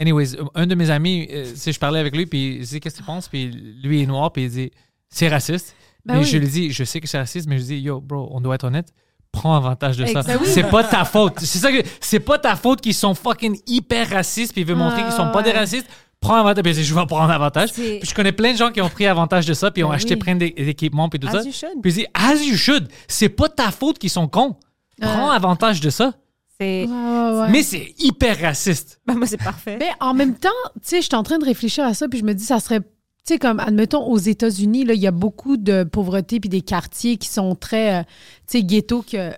[0.00, 2.96] anyways, un de mes amis, euh, sais, je parlais avec lui, puis il dit qu'est-ce
[2.96, 3.48] que tu penses, puis
[3.82, 4.70] lui est noir, puis il dit
[5.08, 5.74] c'est raciste.
[6.04, 6.26] Ben mais oui.
[6.26, 8.54] je lui dis, je sais que c'est raciste, mais je dis yo, bro, on doit
[8.54, 8.88] être honnête.
[9.32, 10.20] prends avantage de ça.
[10.20, 10.48] Exact- oui.
[10.50, 11.34] C'est pas ta faute.
[11.38, 14.76] C'est ça que c'est pas ta faute qu'ils sont fucking hyper racistes puis ils veulent
[14.78, 15.58] montrer qu'ils sont pas des ouais.
[15.58, 15.86] racistes.
[16.20, 16.62] Prends avantage.
[16.64, 17.72] Puis je vais prendre avantage.
[17.72, 19.94] Puis je connais plein de gens qui ont pris avantage de ça puis ont Ben
[19.94, 20.18] acheté oui.
[20.20, 21.42] plein d'é- d'équipements puis tout As ça.
[21.42, 21.80] you should.
[21.82, 22.88] Puis ils disent as you should.
[23.06, 24.56] C'est pas ta faute qu'ils sont cons.
[25.00, 26.12] Prends avantage de ça.
[26.60, 26.84] C'est...
[26.86, 27.50] Ouais, ouais, ouais.
[27.50, 29.00] Mais c'est hyper raciste.
[29.06, 29.76] Ben, moi, c'est parfait.
[29.80, 32.18] Mais en même temps, tu sais, je suis en train de réfléchir à ça, puis
[32.18, 32.80] je me dis, ça serait.
[32.80, 32.86] Tu
[33.34, 37.16] sais, comme, admettons, aux États-Unis, là, il y a beaucoup de pauvreté, puis des quartiers
[37.16, 38.02] qui sont très, euh,
[38.46, 39.30] tu sais, ghetto, que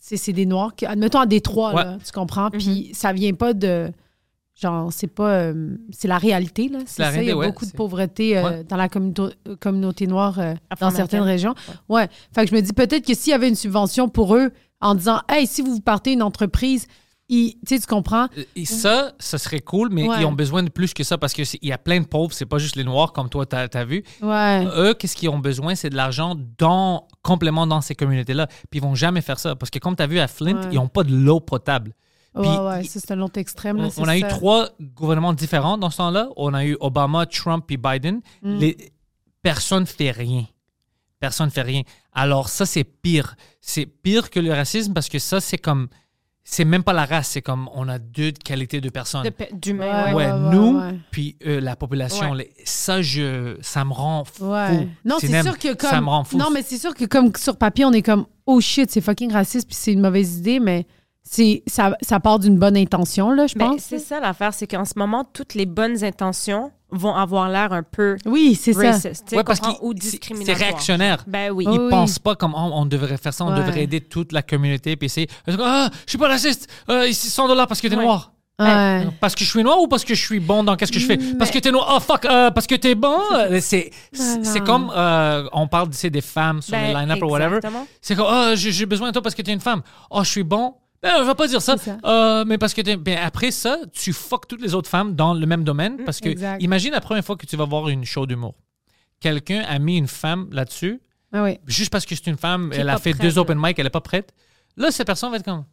[0.00, 0.74] c'est c'est des Noirs.
[0.76, 1.84] Que, admettons, à Détroit, Ouais.
[1.84, 2.50] là, tu comprends?
[2.50, 3.90] Puis ça vient pas de.
[4.60, 5.28] Genre, c'est pas.
[5.30, 6.80] euh, c'est la réalité, là.
[6.86, 7.22] C'est la ça.
[7.22, 8.64] Il y a ouais, beaucoup de pauvreté euh, Ouais.
[8.64, 11.54] dans la communauté, noire euh, dans certaines régions.
[11.88, 12.08] Ouais.
[12.34, 14.50] Fait que je me dis peut-être que s'il y avait une subvention pour eux
[14.80, 16.86] en disant, hey, si vous partez une entreprise,
[17.28, 18.28] tu tu comprends?
[18.56, 20.16] Et ça, ça serait cool, mais Ouais.
[20.20, 22.46] ils ont besoin de plus que ça parce qu'il y a plein de pauvres, c'est
[22.46, 24.02] pas juste les noirs comme toi, t'as as vu.
[24.22, 24.64] Ouais.
[24.76, 25.74] Eux, qu'est-ce qu'ils ont besoin?
[25.74, 28.46] C'est de l'argent dans, complément dans ces communautés-là.
[28.70, 30.68] Puis ils vont jamais faire ça parce que comme tu as vu à Flint, Ouais.
[30.72, 31.94] ils n'ont pas de l'eau potable.
[32.34, 33.78] Puis, ouais, c'est un autre extrême.
[33.78, 36.28] là, On, a eu trois gouvernements différents dans ce temps-là.
[36.36, 38.20] On a eu Obama, Trump puis Biden.
[38.42, 38.58] Mm.
[38.58, 38.76] Les,
[39.42, 40.44] personne fait rien.
[41.20, 41.82] Personne fait rien.
[42.20, 43.34] Alors ça, c'est pire.
[43.60, 45.88] C'est pire que le racisme parce que ça, c'est comme...
[46.50, 49.22] C'est même pas la race, c'est comme on a deux qualités de personnes.
[49.22, 50.32] De pe- d'humain, Ouais, Ouais, ouais.
[50.32, 50.98] ouais, nous, ouais.
[51.10, 52.38] puis euh, la population, Ouais.
[52.38, 54.46] les- ça, je, ça me rend fou.
[54.46, 54.88] Ouais.
[55.04, 55.90] Non, c'est sûr que comme.
[55.90, 56.38] Ça me rend fou.
[56.38, 59.30] Non, mais c'est sûr que comme sur papier, on est comme oh shit, c'est fucking
[59.30, 60.86] raciste puis c'est une mauvaise idée, mais
[61.22, 63.82] c'est ça, ça part d'une bonne intention là, je Mais pense.
[63.82, 67.82] c'est ça l'affaire, c'est qu'en ce moment, toutes les bonnes intentions vont avoir l'air un
[67.82, 68.80] peu Oui, c'est ça.
[69.36, 71.24] Ouais, parce ou c'est- réactionnaire.
[71.26, 71.64] Ben oui.
[71.70, 71.90] Ils oui.
[71.90, 73.58] pensent pas comme oh, on devrait faire ça, on Ouais.
[73.58, 74.96] devrait aider toute la communauté.
[74.96, 75.26] Puis c'est
[75.60, 78.02] ah, je suis pas raciste, euh, ici 100 dollars parce que t'es Ouais.
[78.04, 78.32] noir.
[78.60, 79.06] Ouais.
[79.20, 81.06] Parce que je suis noir ou parce que je suis bon dans qu'est-ce que je
[81.06, 81.16] fais?
[81.38, 81.92] Parce que t'es noir.
[81.96, 83.16] Oh fuck, euh, parce que t'es bon.
[83.32, 87.26] Euh, C'est c'est c'est comme euh, on parle des femmes sur les Ben, line-up ou
[87.30, 87.60] whatever.
[88.02, 89.82] C'est comme oh, j'ai j'ai besoin de toi parce que t'es une femme.
[90.10, 90.74] Oh, je suis bon.
[91.02, 91.76] Ben, je vais pas dire ça.
[92.04, 95.46] Euh, mais parce que ben, après ça, tu fuck toutes les autres femmes dans le
[95.46, 96.04] même domaine.
[96.04, 96.62] Parce que exact.
[96.62, 98.54] imagine la première fois que tu vas voir une show d'humour.
[99.20, 101.00] Quelqu'un a mis une femme là-dessus
[101.32, 101.58] Ah oui.
[101.66, 103.40] juste parce que c'est une femme, elle a fait prête, deux là.
[103.42, 104.32] open mic, elle est pas prête.
[104.76, 105.64] Là, cette personne va être comme,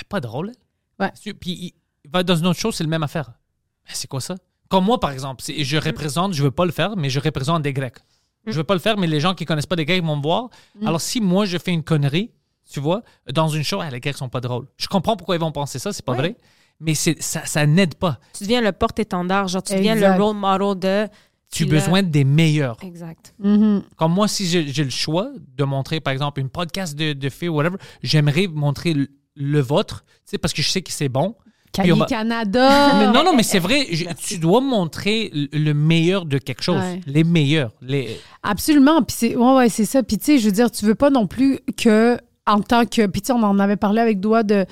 [0.00, 0.52] Eh, pas drôle.
[0.98, 1.12] Ouais.
[1.40, 1.74] Puis
[2.04, 3.30] il va dans une autre chose, c'est le même affaire.
[3.86, 4.34] Mais c'est quoi ça?
[4.68, 7.72] Comme moi, par exemple, je représente, je veux pas le faire, mais je représente des
[7.72, 7.98] Grecs.
[8.46, 10.22] Je veux pas le faire, mais les gens qui connaissent pas des Grecs vont me
[10.22, 10.48] voir.
[10.84, 12.30] Alors, si moi, je fais une connerie,
[12.70, 13.02] tu vois,
[13.32, 14.66] dans une show, ah, les Grecs sont pas drôles.
[14.76, 16.36] Je comprends pourquoi ils vont penser ça, c'est pas vrai.
[16.80, 18.18] Mais c'est- ça, ça n'aide pas.
[18.36, 20.16] Tu deviens le porte-étendard, genre tu deviens Exact.
[20.16, 21.08] le role model de...
[21.52, 22.76] Tu as besoin des meilleurs.
[22.82, 23.34] Exact.
[23.40, 23.82] Mhm.
[23.96, 27.28] Comme moi, si j'ai j'ai le choix de montrer, par exemple, une podcast de, de
[27.28, 30.92] filles ou whatever, j'aimerais montrer le, le vôtre, tu sais, parce que je sais que
[30.92, 31.34] c'est bon.
[31.72, 32.94] Cali va- Canada.
[32.98, 36.62] Mais non, non, mais c'est vrai, je- tu dois montrer le le meilleur de quelque
[36.62, 36.80] chose.
[36.80, 37.00] Ouais.
[37.06, 37.72] Les meilleurs.
[37.82, 38.16] Les...
[38.44, 39.02] Absolument.
[39.02, 40.02] Puis c'est ouais, ouais, c'est ça.
[40.04, 42.16] Puis tu sais, je veux dire, tu veux pas non plus que
[42.54, 44.64] en tant que puis tu sais, on en avait parlé avec Doua de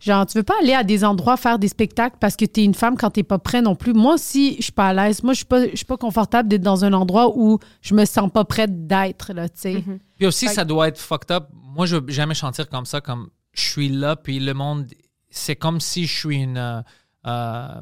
[0.00, 2.64] genre tu veux pas aller à des endroits faire des spectacles parce que tu es
[2.64, 3.94] une femme quand t'es pas prêt non plus.
[3.94, 5.22] Moi aussi, je suis pas à l'aise.
[5.22, 8.04] Moi, je suis pas je suis pas confortable d'être dans un endroit où je me
[8.04, 9.74] sens pas prête d'être là, tu sais.
[9.76, 9.98] Mm-hmm.
[10.16, 11.48] Puis aussi, Fait ça doit être fucked up.
[11.54, 14.86] Moi, je veux jamais chanter comme ça, comme je suis là, puis le monde,
[15.30, 16.58] c'est comme si je suis une.
[16.58, 16.80] euh,
[17.26, 17.80] euh,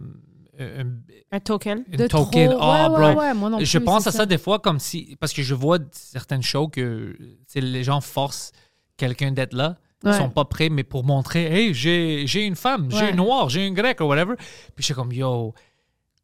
[0.81, 1.03] une-
[1.33, 1.85] Un token.
[1.91, 2.51] une De token.
[2.51, 2.59] trop.
[2.63, 2.99] Oh, Ouais, bro.
[2.99, 4.19] ouais, ouais, moi non je plus, pense c'est à ça.
[4.19, 4.27] ça.
[4.27, 5.17] des fois comme si.
[5.19, 7.17] Parce que je vois certaines shows que
[7.57, 8.53] les gens forcent
[8.97, 9.77] quelqu'un d'être là.
[10.03, 10.19] Ils Ouais.
[10.19, 13.67] sont pas prêts, mais pour montrer, hey, j'ai j'ai une femme, j'ai une noire, j'ai
[13.67, 14.35] une grecque, ou whatever.
[14.37, 15.55] Puis je suis comme, yo,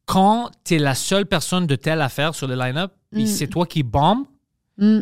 [0.04, 3.26] quand tu es la seule personne de telle affaire sur le line-up, puis Mm.
[3.26, 4.24] c'est toi qui bombe,
[4.76, 5.00] Mm.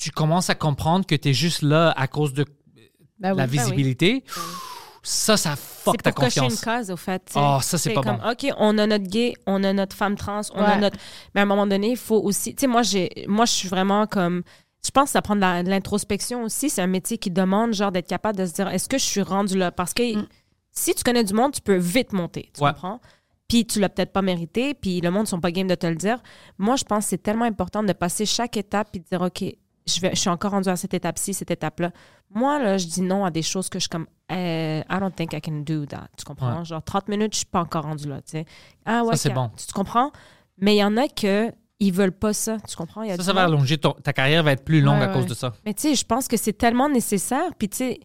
[0.00, 2.44] tu commences à comprendre que tu es juste là à cause de
[3.18, 3.50] Ben la oui.
[3.50, 4.24] visibilité.
[5.02, 6.60] Ça, ça fuck C'est ta pour cocher une confiance.
[6.64, 7.22] case, au fait.
[7.34, 8.30] Ah, ça, c'est pas comme, bon.
[8.30, 10.98] OK, on a notre gay, on a notre femme trans, on a notre...
[11.34, 12.54] Mais à un moment donné, il faut aussi...
[12.54, 14.42] Tu sais, moi, j'ai, moi, je suis vraiment comme...
[14.84, 16.70] Je pense que ça prend de, l'introspection aussi.
[16.70, 19.22] C'est un métier qui demande, genre, d'être capable de se dire, est-ce que je suis
[19.22, 19.70] rendu là?
[19.72, 20.26] Parce que Mm.
[20.72, 22.70] si tu connais du monde, tu peux vite monter, tu Ouais.
[22.72, 23.00] comprends?
[23.48, 25.86] Puis tu l'as peut-être pas mérité, puis le monde ne sont pas game de te
[25.86, 26.22] le dire.
[26.58, 29.42] Moi, je pense que c'est tellement important de passer chaque étape puis de dire, OK,
[29.86, 31.90] je, vais, je suis encore rendu à cette étape-ci, cette étape-là.
[32.30, 35.10] Moi, là, je dis non à des choses que je suis comme, eh, I don't
[35.14, 36.08] think I can do that.
[36.18, 36.58] Tu comprends?
[36.58, 36.64] Ouais.
[36.66, 38.44] Genre, 30 minutes, je suis pas encore rendu là, tu sais.
[38.84, 39.50] Ah ouais, Ça, c'est bon.
[39.56, 40.12] Tu, tu comprends?
[40.58, 41.50] Mais il y en a que
[41.80, 43.02] ils veulent pas ça, tu comprends?
[43.02, 44.98] Il y a Ça, ça va monde- allonger ton- ta carrière, va être plus longue
[44.98, 45.52] Ouais, à cause de ça.
[45.64, 47.50] mais tu sais, je pense que c'est tellement nécessaire.
[47.58, 48.00] Puis tu sais,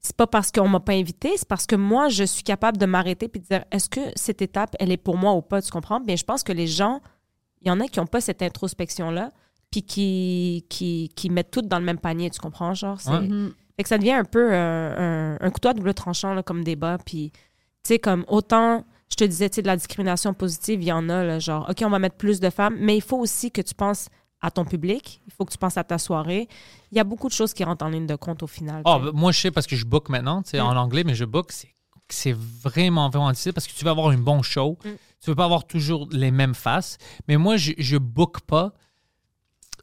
[0.00, 2.86] c'est pas parce qu'on m'a pas invité, c'est parce que moi, je suis capable de
[2.86, 5.70] m'arrêter puis de dire est-ce que cette étape, elle est pour moi ou pas, tu
[5.70, 6.00] comprends?
[6.00, 7.00] Bien, je pense que les gens,
[7.60, 9.30] il y en a qui n'ont pas cette introspection-là,
[9.70, 12.72] puis qui, qui, qui mettent tout dans le même panier, tu comprends?
[12.72, 13.10] Genre, c'est.
[13.10, 13.20] Ouais.
[13.20, 13.52] Mhm.
[13.76, 16.64] Fait que ça devient un peu euh, un, un couteau à double tranchant là, comme
[16.64, 16.96] débat.
[17.04, 17.40] Puis, tu
[17.84, 21.08] sais, comme autant, je te disais, tu sais, de la discrimination positive, il y en
[21.08, 23.60] a, là, genre, OK, on va mettre plus de femmes, mais il faut aussi que
[23.60, 24.08] tu penses
[24.40, 26.48] à ton public, il faut que tu penses à ta soirée.
[26.92, 28.82] Il y a beaucoup de choses qui rentrent en ligne de compte au final.
[28.84, 31.24] Ben, moi, je sais parce que je book maintenant, tu sais, en anglais, mais je
[31.24, 31.50] book.
[31.50, 31.74] C'est,
[32.08, 34.78] c'est vraiment, vraiment difficile parce que tu veux avoir un bon show.
[34.82, 36.98] Tu veux pas avoir toujours les mêmes faces.
[37.26, 38.72] Mais moi, je, je book pas.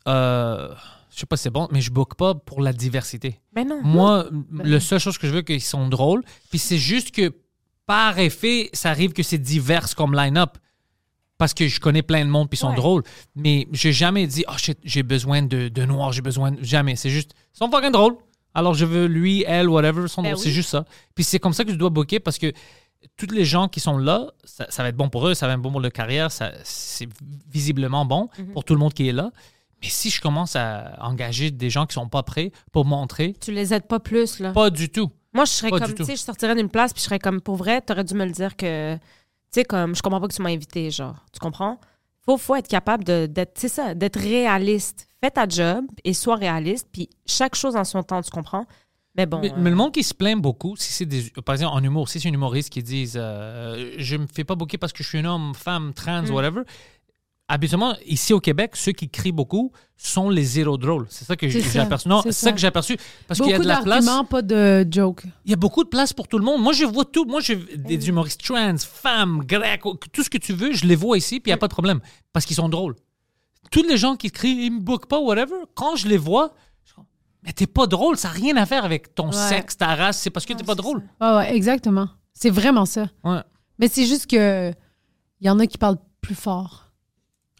[0.07, 0.73] Euh,
[1.11, 3.41] je sais pas si c'est bon, mais je book pas pour la diversité.
[3.56, 3.81] Mais non.
[3.84, 6.23] Moi, la seule chose que je veux, c'est qu'ils sont drôles.
[6.49, 7.34] Puis c'est juste que,
[7.86, 10.57] par effet, ça arrive que c'est divers comme line-up.
[11.38, 12.76] Parce que je connais plein de monde puis ils sont Ouais.
[12.76, 13.03] drôles.
[13.36, 16.64] Mais j'ai jamais dit, oh shit, j'ai besoin de, de noir, j'ai besoin de.
[16.64, 16.95] Jamais.
[16.95, 18.16] C'est juste, ils sont fucking drôles.
[18.53, 20.40] Alors je veux lui, elle, whatever, ils sont Ben drôles.
[20.40, 20.44] oui.
[20.49, 20.86] C'est juste ça.
[21.14, 22.53] Puis c'est comme ça que je dois booker parce que
[23.18, 25.53] tous les gens qui sont là, ça, ça va être bon pour eux, ça va
[25.53, 27.10] être bon pour leur carrière, c'est
[27.52, 28.53] visiblement bon Mhm.
[28.53, 29.32] pour tout le monde qui est là.
[29.82, 33.52] Mais si je commence à engager des gens qui sont pas prêts pour montrer, Tu
[33.52, 34.52] les aides pas plus, là.
[34.53, 35.12] pas du tout.
[35.36, 37.41] Moi, je serais Pas comme, tu sais, je sortirais d'une place puis je serais comme,
[37.41, 39.02] pour vrai, t'aurais dû me le dire que, tu
[39.52, 41.16] sais, comme, je comprends pas que tu m'as invité, genre.
[41.34, 41.80] Tu comprends?
[42.26, 45.07] Faut, faut être capable de- d'être, ça, d'être réaliste.
[45.24, 48.66] Fais ta job et sois réaliste, puis chaque chose en son temps, tu comprends?
[49.18, 49.40] Mais bon.
[49.41, 51.84] Mais, euh, mais le monde qui se plaint beaucoup, si c'est des, par exemple en
[51.84, 55.03] humour, si c'est un humoriste qui dit euh, je me fais pas booker parce que
[55.03, 56.32] je suis un homme, femme, trans, Mm.
[56.32, 56.62] whatever.
[57.47, 61.05] Habituellement, ici au Québec, ceux qui crient beaucoup sont les zéro drôles.
[61.09, 62.09] C'est ça que j'ai aperçu.
[62.09, 62.51] Non, c'est ça ça.
[62.51, 62.97] que j'ai aperçu.
[63.27, 64.07] Parce qu'il y a de la place.
[64.27, 65.23] pas de joke.
[65.45, 66.61] Il y a beaucoup de place pour tout le monde.
[66.61, 67.26] Moi, je vois tout.
[67.26, 69.81] Moi, je, des humoristes trans, femmes, grecs,
[70.11, 71.73] tout ce que tu veux, je les vois ici, puis il n'y a pas de
[71.73, 71.99] problème.
[72.34, 72.95] Parce qu'ils sont drôles.
[73.72, 76.53] Tous les gens qui crient, ils me bookent pas, whatever, quand je les vois,
[76.84, 77.05] je comme,
[77.43, 79.34] mais t'es pas drôle, ça n'a rien à faire avec ton Ouais.
[79.34, 81.03] sexe, ta race, c'est parce que t'es pas drôle.
[81.19, 82.09] Ah ouais, exactement.
[82.34, 83.07] C'est vraiment ça.
[83.23, 83.41] Ouais.
[83.80, 84.72] Mais c'est juste que
[85.41, 86.85] il y en a qui parlent plus fort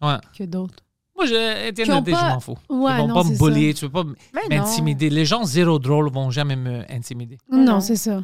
[0.02, 0.16] Ouais.
[0.36, 0.74] que d'autres.
[1.16, 2.58] Moi, je, Étienne Nadé, pas- je m'en fous.
[2.68, 4.04] Ouais, Ils vont non, pas me bullier, tu veux pas
[4.34, 5.08] Mais m'intimider.
[5.08, 7.38] Les gens zéro drôles vont jamais me intimider.
[7.50, 7.80] Non, non.
[7.80, 8.22] c'est ça.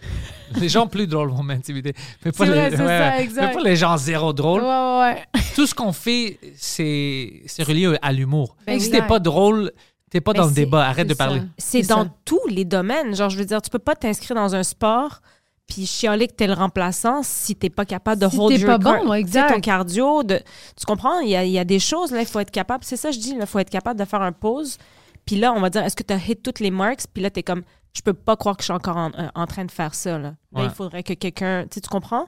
[0.60, 1.92] Les gens plus drôles vont m'intimider.
[2.24, 3.46] Mais pas C'est les, vrai, c'est ça, exact.
[3.48, 4.62] Mais pas les gens zéro Ouais, drôles.
[4.62, 5.00] ouais,
[5.34, 5.42] ouais.
[5.56, 8.56] Tout ce qu'on fait, c'est c'est relié à l'humour.
[8.66, 9.72] Ben si t'es pas drôle,
[10.10, 10.86] t'es pas Mais dans le débat.
[10.86, 11.42] Arrête de parler.
[11.58, 12.10] C'est C'est dans ça.
[12.24, 13.14] tous les domaines.
[13.14, 15.20] Genre, je veux dire, tu peux pas t'inscrire dans un sport
[15.68, 18.78] puis chialer que t'es le remplaçant si t'es pas capable de Si hold your pas
[18.78, 19.54] bon, car- tu exact.
[19.54, 20.22] ton cardio.
[20.24, 20.38] De,
[20.76, 21.20] tu comprends?
[21.20, 22.82] Il y a, il y a des choses, là, il faut être capable.
[22.84, 24.78] C'est ça, que je dis, il faut être capable de faire un pause.
[25.26, 27.04] Puis là, on va dire, est-ce que tu as hit toutes les marks?
[27.12, 27.62] Puis là, t'es comme,
[27.94, 30.18] je peux pas croire que je suis encore en, euh, en train de faire ça.
[30.18, 31.64] Là, il faudrait que quelqu'un.
[31.64, 32.26] Tu sais, tu comprends?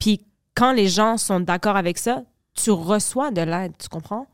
[0.00, 2.24] Puis quand les gens sont d'accord avec ça,
[2.54, 4.26] tu reçois de l'aide, tu comprends?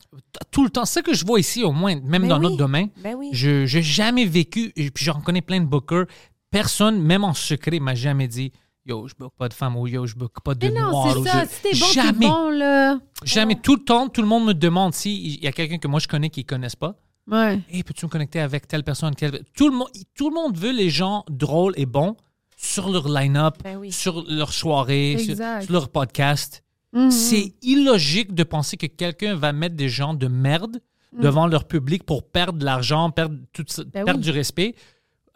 [0.51, 0.85] Tout le temps.
[0.87, 2.43] C'est ça que je vois ici, au moins, même Ben dans oui.
[2.45, 2.89] notre domaine.
[3.03, 3.31] Ben oui.
[3.33, 6.07] Je n'ai jamais vécu, et puis j'en connais plein de bookers.
[6.51, 8.52] Personne, même en secret, m'a jamais dit
[8.86, 11.14] Yo, je book pas de femme ou yo, je book pas de Mais non, noir.
[11.14, 11.44] c'est ça.
[11.44, 12.27] je- Si t'es bon, t'es jamais.
[12.27, 12.98] bon, là.
[13.24, 13.55] Jamais.
[13.60, 16.09] Tout le temps, tout le monde me demande s'il y a quelqu'un que moi je
[16.09, 16.94] connais qui ne connaissent pas.
[17.31, 17.60] Ouais.
[17.70, 20.72] Hey, peux-tu me connecter avec telle personne quelle- tout, le monde, tout le monde veut
[20.72, 22.16] les gens drôles et bons
[22.56, 23.93] sur leur line-up, Ben oui.
[23.93, 25.36] sur leur soirée, sur,
[25.72, 26.64] leur podcast.
[26.93, 27.10] Mhm.
[27.10, 30.81] C'est illogique de penser que quelqu'un va mettre des gens de merde
[31.12, 34.24] devant leur public pour perdre de l'argent, perdre, tout Ben perdre oui.
[34.24, 34.74] du respect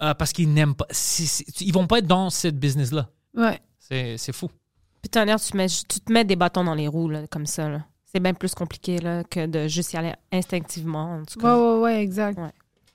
[0.05, 0.86] euh, parce qu'ils n'aiment pas.
[0.90, 3.09] C'est- c'est- ils vont pas être dans cette business-là.
[3.36, 3.60] Ouais.
[3.78, 4.48] C'est c'est fou.
[5.10, 7.68] T'as l'air, tu, mets- tu te mets des bâtons dans les roues, là, comme ça.
[8.05, 11.16] C'est bien plus compliqué là, que de juste y aller instinctivement.
[11.20, 11.59] En tout Ouais, cas.
[11.59, 12.39] ouais, ouais, exact.
[12.39, 12.44] Ouais.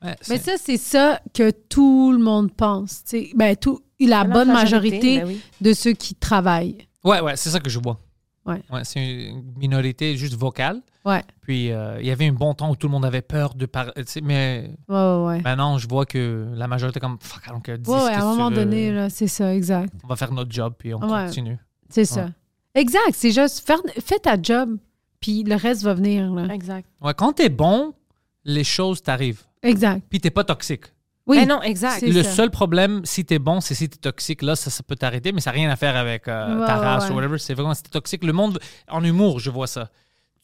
[0.02, 3.04] Ouais, Mais c'est- ça, c'est ça que tout le monde pense.
[3.36, 5.42] Ben, tout, la bonne majorité ben oui.
[5.60, 6.78] de ceux qui travaillent.
[7.04, 8.00] ouais, ouais, c'est ça que je vois.
[8.46, 8.62] Ouais.
[8.84, 10.82] c'est une minorité juste vocale.
[11.10, 11.24] Ouais.
[11.42, 13.66] Puis euh, il y avait un bon temps où tout le monde avait peur de
[13.66, 13.92] parler.
[14.24, 15.42] Mais Ouais, ouais, ouais.
[15.42, 17.44] maintenant, je vois que la majorité est comme fuck,
[17.80, 19.94] dis à un moment donné, là, c'est ça, exact.
[20.04, 21.26] On va faire notre job puis on Ouais.
[21.26, 21.58] continue.
[21.90, 22.30] C'est ça.
[22.76, 23.12] Exact.
[23.14, 24.78] C'est juste, faire, fais ta job,
[25.20, 26.32] puis le reste va venir.
[26.34, 26.54] Là.
[26.54, 26.88] Exact.
[27.02, 27.94] Ouais, quand t'es bon,
[28.46, 29.44] les choses t'arrivent.
[29.64, 30.04] Exact.
[30.10, 30.86] Puis t'es pas toxique.
[31.28, 31.38] Oui.
[31.38, 32.02] Ben non, exact.
[32.02, 32.32] Le ça.
[32.32, 34.42] seul problème, si t'es bon, c'est si t'es toxique.
[34.42, 36.80] Là, ça, ça peut t'arrêter, mais ça n'a rien à faire avec euh, Ouais, ta
[36.80, 37.12] ouais, race ouais.
[37.12, 37.38] ou whatever.
[37.38, 38.24] C'est vraiment si t'es toxique.
[38.24, 38.60] Le monde,
[38.90, 39.90] en humour, je vois ça.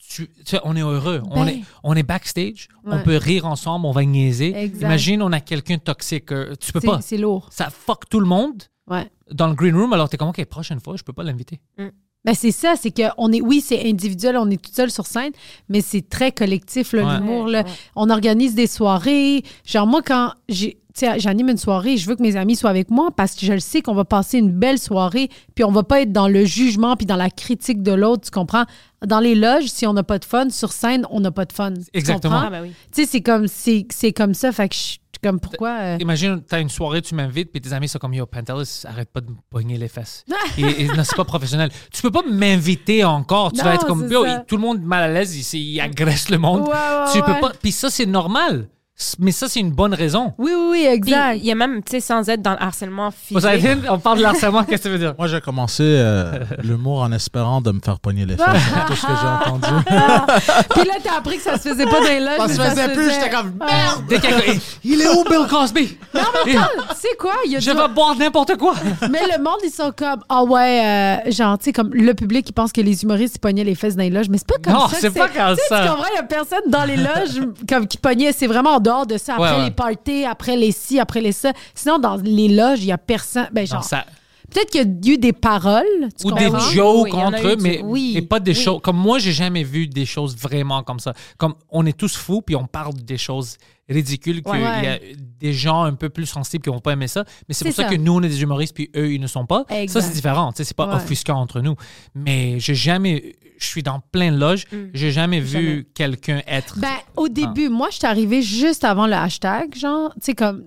[0.10, 1.22] Tu, tu sais, on est heureux.
[1.32, 1.48] on, Ben.
[1.49, 2.68] est, on est backstage.
[2.86, 3.86] On peut rire ensemble.
[3.86, 4.56] On va niaiser.
[4.56, 4.86] Exact.
[4.86, 6.32] Imagine, on a quelqu'un de toxique.
[6.32, 7.02] euh, tu peux pas.
[7.02, 7.48] C'est lourd.
[7.52, 9.10] Ça fuck tout le monde Ouais.
[9.32, 9.91] dans le green room.
[9.94, 11.60] Alors, t'es comme, OK, prochaine fois, je peux pas l'inviter.
[11.77, 15.06] Ben c'est ça, c'est que on est, oui, c'est individuel, on est tout seul sur
[15.06, 15.32] scène,
[15.69, 17.03] mais c'est très collectif, Ouais.
[17.03, 17.45] l'humour.
[17.48, 17.61] là.
[17.64, 17.69] Ouais.
[17.95, 19.44] On organise des soirées.
[19.64, 20.80] Genre, moi, quand j'ai-
[21.18, 23.60] j'anime une soirée, je veux que mes amis soient avec moi parce que je le
[23.60, 26.96] sais qu'on va passer une belle soirée, puis on va pas être dans le jugement
[26.96, 28.66] puis dans la critique de l'autre, tu comprends?
[29.06, 31.54] Dans les loges, si on n'a pas de fun, sur scène, on n'a pas de
[31.54, 31.74] fun.
[31.74, 32.42] Tu Exactement.
[32.46, 32.72] Ah, ben oui.
[32.94, 35.70] Tu sais, c'est comme, c'est, c'est comme ça, fait que je comme, pourquoi?
[35.82, 39.10] euh, Imagine, t'as une soirée, tu m'invites, puis tes amis sont comme Yo, Pantelis, arrête
[39.12, 40.24] pas de me pogner les fesses.
[40.58, 41.72] et, et non, c'est pas professionnel.
[41.92, 43.52] Tu peux pas m'inviter encore.
[43.52, 46.30] Tu Non, vas être comme Yo, tout le monde mal à l'aise, il, il agresse
[46.30, 46.62] le monde.
[46.62, 47.54] Ouais, ouais, tu peux pas.
[47.60, 48.68] Puis ça, c'est normal.
[49.20, 50.34] Mais ça, c'est une bonne raison.
[50.38, 51.36] Oui, oui, oui, exact.
[51.36, 53.46] il y a même, tu sais, sans être dans le harcèlement physique.
[53.90, 55.14] On parle de harcèlement, qu'est-ce que ça veut dire?
[55.18, 58.46] Moi, j'ai commencé euh, l'humour en espérant de me faire pogner les fesses.
[58.48, 59.84] C'est tout ce que j'ai entendu.
[60.76, 62.38] Puis là, t'as appris que ça se faisait pas dans les loges.
[62.38, 64.04] Ça se faisait plus, j'étais comme merde.
[64.08, 64.20] Dès
[64.86, 65.98] il est où Bill Cosby?
[66.14, 67.34] Non, mais attends, tu sais quoi?
[67.46, 68.76] Il y a Je vais boire n'importe quoi.
[69.12, 72.48] Mais le monde, ils sont comme, ah ouais, euh, genre, tu sais, comme le public,
[72.50, 74.30] il pense que les humoristes, ils pognaient les fesses dans les loges.
[74.30, 74.96] Mais c'est pas comme Non, ça.
[74.96, 75.82] que c'est pas comme ça.
[75.82, 76.06] Tu comprends?
[76.14, 78.32] Il y a personne dans les loges comme qui pognait.
[78.32, 79.34] C'est vraiment en dehors de ça.
[79.36, 79.66] Après Ouais, ouais.
[79.66, 81.52] les parties, après les ci, après les ça.
[81.74, 83.48] Sinon, dans les loges, il y a personne.
[83.52, 84.06] Ben, genre, ça-
[84.52, 85.84] peut-être qu'il y a eu des paroles.
[86.20, 88.64] tu ou des jokes Oui, entre eu eux, du- mais, oui, mais pas des oui.
[88.64, 88.80] choses.
[88.84, 91.14] Comme moi, j'ai jamais vu des choses vraiment comme ça.
[91.38, 93.57] Comme on est tous fous, puis on parle des choses
[93.90, 94.60] ridicules, qu'il Ouais.
[94.84, 94.98] y a
[95.40, 97.24] des gens un peu plus sensibles qui vont pas aimer ça.
[97.48, 97.90] Mais c'est pour ça, ça.
[97.90, 99.64] que nous, on est des humoristes, puis eux, ils ne sont pas.
[99.70, 100.02] Exact.
[100.02, 100.52] Ça, c'est différent.
[100.52, 100.95] Tu sais, C'est pas Ouais.
[100.95, 101.76] offusquant entre nous.
[102.16, 103.36] Mais j'ai jamais.
[103.57, 104.65] Je suis dans plein de loges.
[104.94, 106.80] J'ai jamais vu quelqu'un être.
[106.80, 110.64] Ben, au début, moi, je suis arrivée juste avant le hashtag, genre, tu sais, comme.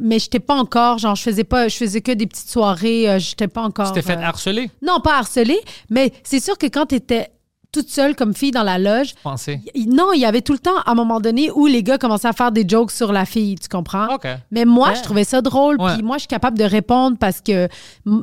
[0.00, 3.18] Mais j'étais pas encore, genre, je faisais pas, je faisais que des petites soirées, euh,
[3.18, 3.88] j'étais pas encore.
[3.88, 7.28] tu t'es fait euh, harceler, Non, pas harcelée, mais c'est sûr que quand tu étais
[7.72, 9.60] toute seule comme fille dans la loge, pensez.
[9.86, 12.28] non, il y avait tout le temps, à un moment donné, où les gars commençaient
[12.28, 14.14] à faire des jokes sur la fille, tu comprends?
[14.14, 14.26] OK.
[14.50, 14.94] Mais moi, Ouais.
[14.96, 17.68] je trouvais ça drôle, puis moi, je suis capable de répondre parce que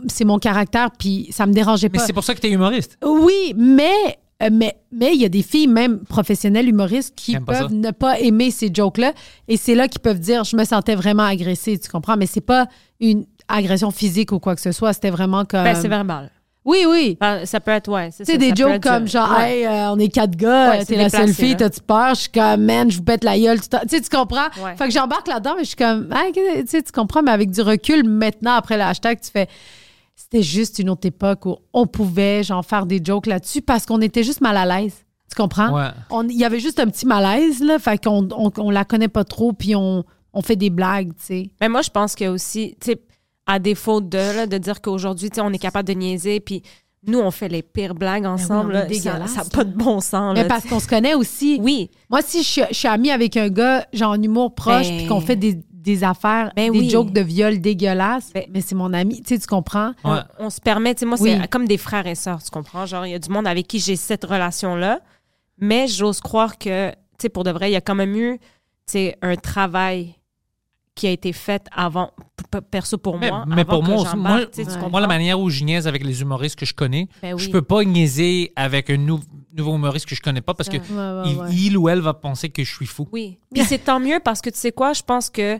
[0.07, 2.05] c'est mon caractère, puis ça me dérangeait Mais pas.
[2.05, 2.97] c'est pour ça que tu es humoriste.
[3.05, 3.91] Oui, mais
[4.43, 7.73] euh, mais mais il y a des filles même professionnelles humoristes qui peuvent ça.
[7.73, 9.13] ne pas aimer ces jokes là
[9.47, 12.17] et c'est là qu'ils peuvent dire je me sentais vraiment agressée, tu comprends?
[12.17, 12.67] Mais c'est pas
[12.99, 16.29] une agression physique ou quoi que ce soit, c'était vraiment comme Ben, c'est verbal.
[16.67, 17.17] Oui, oui.
[17.21, 18.09] Ben, ça peut être, ouais.
[18.11, 19.59] c'est Tu sais, ça, des ça jokes comme genre, ouais.
[19.59, 22.09] hey, euh, on est quatre gars, Ouais, t'es c'est la seule fille, t'as-tu peur?
[22.13, 23.61] Je suis comme, man, je vous pète la gueule.
[23.61, 24.47] Tu sais, tu comprends?
[24.61, 24.75] Ouais.
[24.75, 27.31] Fait que j'embarque là-dedans, mais je suis comme, ah, que- tu sais, tu comprends, mais
[27.31, 29.47] avec du recul, maintenant, après le hashtag, tu fais,
[30.13, 34.01] c'était juste une autre époque où on pouvait, genre, faire des jokes là-dessus parce qu'on
[34.01, 35.05] était juste mal à l'aise.
[35.29, 35.89] Tu comprends?
[36.29, 39.23] Il y avait juste un petit malaise, là, fait qu'on on, on la connaît pas
[39.23, 40.03] trop, puis on,
[40.33, 41.49] on fait des blagues, tu sais.
[41.61, 43.01] Mais moi, je pense que aussi, tu sais,
[43.47, 46.61] à défaut de, là, de dire qu'aujourd'hui, tu sais, on est capable de niaiser, puis
[47.05, 48.73] nous, on fait les pires blagues ensemble.
[48.73, 50.35] Ben là, ça n'a pas de bon sens.
[50.35, 51.59] Mais parce qu'on se connaît aussi.
[51.61, 54.89] Oui, Moi, si je suis, je suis amie avec un gars, genre en humour proche,
[54.89, 56.89] Ben- puis qu'on fait des, des affaires, Ben des oui.
[56.89, 59.93] jokes de viol dégueulasses, Ben- mais c'est mon ami, tu sais, tu comprends?
[60.03, 60.19] Ouais.
[60.39, 61.37] on se permet, tu sais, moi, Oui.
[61.41, 62.85] c'est comme des frères et sœurs, tu comprends?
[62.85, 64.99] Genre, il y a du monde avec qui j'ai cette relation-là,
[65.59, 68.37] mais j'ose croire que, tu sais, pour de vrai, il y a quand même eu,
[68.39, 68.43] tu
[68.87, 70.15] sais, un travail
[70.97, 72.11] qui a été fait avant,
[72.71, 73.45] perso pour Mais, moi.
[73.47, 75.87] mais avant pour que moi, moi, tu sais, tu moi, la manière où je niaise
[75.87, 77.41] avec les humoristes que je connais, Ben oui.
[77.41, 79.19] je peux pas niaiser avec un nou-
[79.55, 81.49] nouveau humoriste que je connais pas parce que Ouais, il, ouais.
[81.53, 83.07] il ou elle va penser que je suis fou.
[83.11, 83.37] Oui.
[83.53, 85.59] Puis c'est tant mieux parce que tu sais quoi, je pense que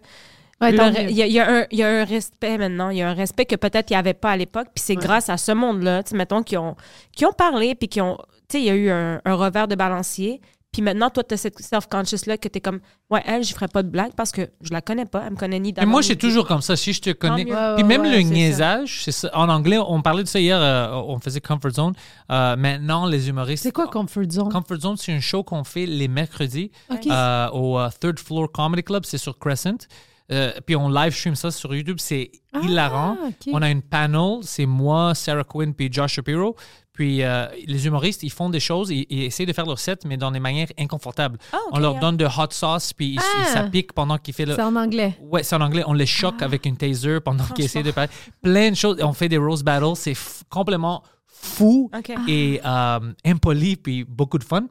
[0.60, 0.80] il y,
[1.22, 2.90] a- il y a un- il y a un respect maintenant.
[2.90, 4.66] Il y a un respect que peut-être il n'y avait pas à l'époque.
[4.74, 6.76] Puis c'est grâce à ce monde-là, tu sais, mettons, qui ont,
[7.16, 8.18] qui ont parlé, puis qui ont.
[8.50, 10.42] Tu sais, il y a eu un, un revers de balancier.
[10.78, 13.68] Puis maintenant, toi, tu as cette self-conscious-là que tu es comme, ouais, elle, je ferais
[13.68, 15.24] pas de blague parce que je la connais pas.
[15.26, 15.90] Elle me connaît ni Mais d'avant.
[15.90, 16.76] moi, ni c'est toujours comme ça.
[16.76, 17.46] Si je te connais.
[17.46, 18.30] Puis ouais, même ouais, le ça.
[18.30, 19.32] niaisage, ça.
[19.34, 21.94] En anglais, on parlait de ça hier, euh, on faisait Comfort Zone.
[22.32, 23.64] Euh, maintenant, les humoristes.
[23.64, 24.52] C'est quoi Comfort Zone?
[24.52, 26.70] Comfort Zone, c'est un show qu'on fait les mercredis
[27.10, 29.88] euh, au Third Floor Comedy Club, c'est sur Crescent.
[30.30, 32.32] Euh, puis on live stream ça sur YouTube, c'est
[32.62, 33.18] hilarant.
[33.22, 33.54] Ah, ok.
[33.54, 36.56] On a une panel, c'est moi, Sarah Quinn puis Josh Shapiro.
[36.98, 40.04] Puis euh, les humoristes, ils font des choses, ils, ils essayent de faire leur set,
[40.04, 41.38] mais dans des manières inconfortables.
[41.54, 43.42] Ah, on leur donne de hot sauce, puis ils, Ah.
[43.42, 44.56] ils s'appliquent pendant qu'ils font le.
[44.56, 45.16] C'est en anglais.
[45.22, 45.84] Ouais, c'est en anglais.
[45.86, 48.10] On les choque avec une taser pendant qu'ils essaient de parler.
[48.42, 48.98] Plein de choses.
[49.04, 49.96] On fait des rose battles.
[49.96, 51.92] C'est f- complètement fou
[52.28, 54.64] et euh, impoli, puis beaucoup de fun.
[54.64, 54.68] Euh,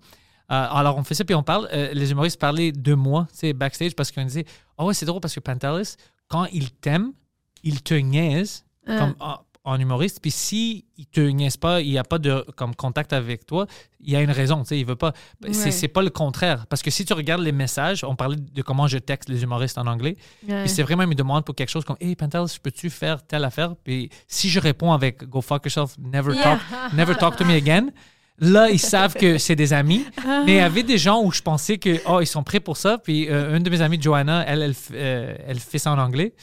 [0.48, 1.69] alors, on fait ça, puis on parle.
[1.73, 4.44] euh, les humoristes parlaient de moi, tu sais, backstage, parce qu'on disait
[4.78, 5.94] Oh, ouais, c'est drôle parce que Pantelis,
[6.28, 7.12] quand il t'aime,
[7.62, 8.98] il te niaise Ah.
[8.98, 9.15] comme
[9.67, 10.21] en humoriste.
[10.23, 13.67] Puis si il te niaise pas, il n'y a pas de comme contact avec toi,
[14.01, 15.13] il y a une raison, tu sais, il veut pas.
[15.51, 15.71] C'est Ouais.
[15.73, 16.67] c'est pas le contraire.
[16.67, 19.77] Parce que si tu regardes les messages, on parlait de comment je texte les humoristes
[19.77, 20.17] en anglais.
[20.49, 20.61] Ouais.
[20.63, 23.45] Puis c'est vraiment, ils me demandent pour quelque chose comme Hey, Pantelis, peux-tu faire telle
[23.45, 23.75] affaire?
[23.85, 26.61] Puis si je réponds avec Go fuck yourself, never, talk,
[26.95, 27.89] never talk to me again.
[28.39, 30.05] Là, ils savent que c'est des amis.
[30.45, 32.77] Mais il y avait des gens où je pensais que, oh, ils sont prêts pour
[32.77, 32.99] ça.
[32.99, 36.35] Puis euh, une de mes amies, Joanna, elle, euh, elle fait ça en anglais.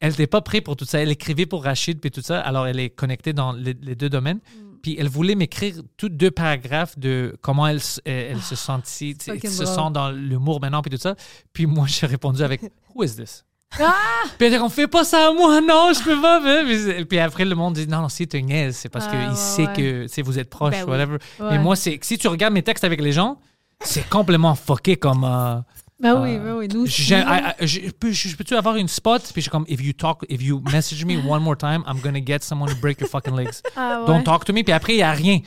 [0.00, 1.00] Elle n'était pas prête pour tout ça.
[1.00, 2.40] Elle écrivait pour Rachid puis tout ça.
[2.40, 4.40] Alors, elle est connectée dans les, les deux domaines.
[4.82, 9.50] Puis elle voulait m'écrire tous deux paragraphes de comment elle, euh, se sentit, sais, fucking
[9.50, 11.16] se sent dans l'humour maintenant puis tout ça.
[11.52, 12.62] Puis moi, j'ai répondu avec
[12.94, 13.44] Who is this?
[13.78, 13.92] Ah!
[14.38, 16.40] Puis elle dit, on fait pas ça à moi, non, je peux pas.
[16.40, 19.18] mais- Puis, après, le monde dit, non, non, si tu niaises, c'est parce Ah, qu'il
[19.28, 20.06] ouais, sait ouais.
[20.08, 20.90] que vous êtes proches, Ben oui.
[20.90, 21.18] whatever.
[21.38, 21.50] Ouais.
[21.50, 23.38] Mais moi, c'est si tu regardes mes textes avec les gens,
[23.82, 25.24] c'est complètement fucké comme.
[25.24, 25.56] euh,
[26.00, 27.02] Ben oui, euh, ben oui, nous aussi.
[27.02, 29.22] je peux- je peux-tu avoir une spot?
[29.22, 32.00] Puis je suis comme, if you talk, if you message me one more time, I'm
[32.02, 33.60] gonna get someone to break your fucking legs.
[33.76, 34.06] Ah, ouais.
[34.06, 34.62] Don't talk to me.
[34.62, 35.40] Puis après, il n'y a rien.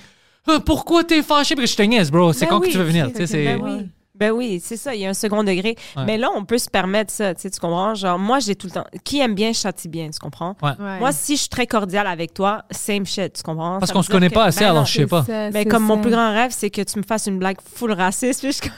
[0.49, 1.55] Euh, pourquoi t'es fâché?
[1.55, 2.33] Parce que je te niaise, bro.
[2.33, 3.09] C'est Ben quand oui, que tu veux venir?
[3.15, 3.43] sais, c'est.
[3.45, 3.89] ben oui.
[4.15, 5.75] Ben oui, c'est ça, il y a un second degré.
[5.97, 6.03] Ouais.
[6.05, 7.95] Mais là, on peut se permettre ça, tu sais, tu comprends?
[7.95, 8.85] Genre, moi, j'ai tout le temps...
[9.03, 10.55] Qui aime bien, châtie bien, tu comprends?
[10.61, 10.69] Ouais.
[10.79, 10.99] Ouais.
[10.99, 13.79] Moi, si je suis très cordiale avec toi, same shit, tu comprends?
[13.79, 14.85] Parce qu'on se connaît que- pas assez, Ben alors non.
[14.85, 15.23] je sais pas.
[15.23, 17.57] Ça, Mais c'est comme mon plus grand rêve, c'est que tu me fasses une blague
[17.75, 18.69] full raciste, puis je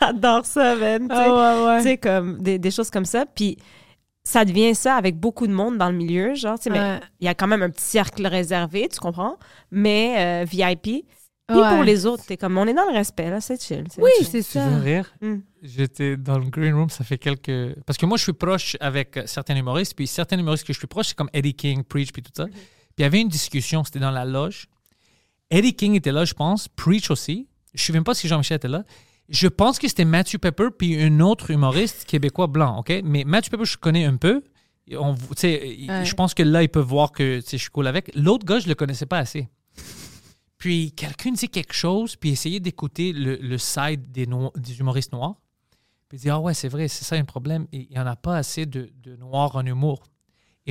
[0.00, 1.08] J'adore ça, man.
[1.08, 1.22] tu sais.
[1.26, 3.26] Ah ouais, Tu sais, comme des, des choses comme ça.
[3.26, 3.56] Puis
[4.24, 7.24] ça devient ça avec beaucoup de monde dans le milieu, genre, tu sais, mais il
[7.24, 9.36] y a quand même un petit cercle réservé, tu comprends?
[9.70, 10.82] Mais euh, VIP.
[10.82, 11.68] Puis Ouais.
[11.74, 13.82] pour les autres, t'es comme, on est dans le respect, là, c'est chill.
[13.98, 14.68] Oui, c'est Tu ça.
[14.68, 15.12] veux rire?
[15.20, 15.38] Mm.
[15.64, 17.74] J'étais dans le green room, ça fait quelques...
[17.86, 20.86] Parce que moi, je suis proche avec certains humoristes, puis certains humoristes que je suis
[20.86, 22.44] proche, c'est comme Eddie King, Preach, puis tout ça.
[22.44, 22.54] Puis
[22.98, 24.66] il y avait une discussion, c'était dans la loge.
[25.50, 27.48] Eddie King était là, je pense, Preach aussi.
[27.74, 28.84] Je ne sais même pas si Jean-Michel était là.
[29.28, 32.92] Je pense que c'était Matthew Pepper, puis un autre humoriste québécois blanc, OK?
[33.04, 34.42] Mais Matthew Pepper, je connais un peu.
[34.98, 35.14] On,
[35.88, 36.04] Ouais.
[36.04, 38.10] Je pense que là, ils peuvent voir que je suis cool avec.
[38.16, 39.48] L'autre gars, je le connaissais pas assez.
[40.58, 45.12] Puis quelqu'un dit quelque chose, puis essayait d'écouter le, le side des, no- des humoristes
[45.12, 45.36] noirs.
[46.08, 47.66] Puis il dit Ah ouais, c'est vrai, c'est ça un problème.
[47.72, 50.02] Il n'y en a pas assez de, de noirs en humour.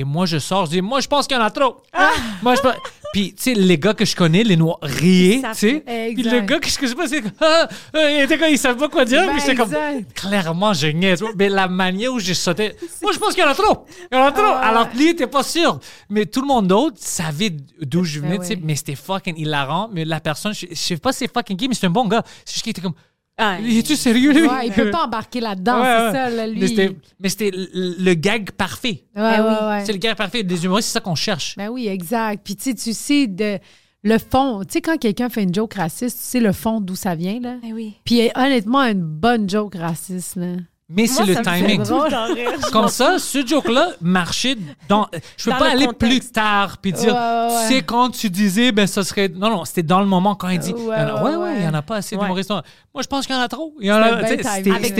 [0.00, 1.76] Et moi, je sors, je dis Moi, je pense qu'il y en a trop.
[2.42, 2.74] Moi, je pense-
[3.12, 5.82] Puis, tu sais, les gars que je connais, les noirs, riaient, Ils tu sais.
[6.14, 8.78] Puis le gars que je connais pas, c'est Ah, euh, il était comme, il savait
[8.78, 9.26] pas quoi dire.
[9.26, 10.14] Ben, puis comme exact.
[10.14, 11.22] Clairement, je niaise.
[11.36, 12.72] Mais la manière où j'ai sauté,
[13.02, 13.84] moi, je pense qu'il y en a trop.
[14.10, 14.42] Il y en a trop.
[14.46, 15.78] Ah, Alors que lui, il était pas sûr.
[16.08, 17.50] Mais tout le monde d'autre savait
[17.82, 18.54] d'où je venais, Ben tu sais.
[18.54, 18.60] ouais.
[18.64, 19.90] Mais c'était fucking hilarant.
[19.92, 22.06] Mais la personne, je, je sais pas si c'est fucking qui, mais c'est un bon
[22.06, 22.22] gars.
[22.46, 22.94] C'est juste qu'il était comme,
[23.38, 24.46] Ah, es-tu sérieux, lui?
[24.46, 26.12] Ouais, il peut pas embarquer là-dedans, Ouais, c'est ouais.
[26.12, 26.60] ça, là, lui.
[26.60, 29.04] Mais c'était- Mais c'était le, gag parfait.
[29.16, 29.66] Ouais, Ben oui.
[29.68, 29.84] ouais.
[29.86, 30.42] C'est le gag parfait.
[30.42, 31.56] Des humoristes, c'est ça qu'on cherche.
[31.56, 32.42] Ben oui, exact.
[32.44, 33.58] Puis tu sais, tu sais de
[34.02, 34.62] le fond.
[34.64, 37.40] Tu sais, quand quelqu'un fait une joke raciste, tu sais le fond d'où ça vient,
[37.40, 37.56] là.
[37.62, 37.94] ben oui.
[38.04, 40.56] Puis honnêtement, une bonne joke raciste, là.
[40.92, 41.82] Mais c'est le timing.
[42.72, 44.56] Comme ça, ce joke-là marchait
[44.88, 45.06] dans.
[45.36, 46.20] Je peux Dans pas le aller contexte.
[46.22, 49.28] plus tard puis dire, Ouais, tu sais, quand tu disais, ben, ça serait.
[49.28, 51.56] Non, non, c'était dans le moment quand il dit, Ouais, il y en a- ouais,
[51.58, 52.50] il y en a pas assez d'humoristes.
[52.50, 53.72] Moi, je pense qu'il y en a trop.
[53.80, 54.48] Il y en C'était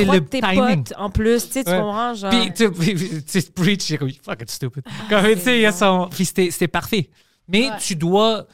[0.08, 0.12] a.
[0.14, 0.84] le timing.
[0.84, 2.30] potes en plus, tu sais, tu comprends, genre.
[2.30, 4.84] Puis, tu sais, Preach, j'ai comme, fuck, it's stupid.
[5.08, 6.08] Comme, tu sais, il y a son.
[6.08, 7.10] Puis, c'était parfait.
[7.48, 8.46] Mais tu dois.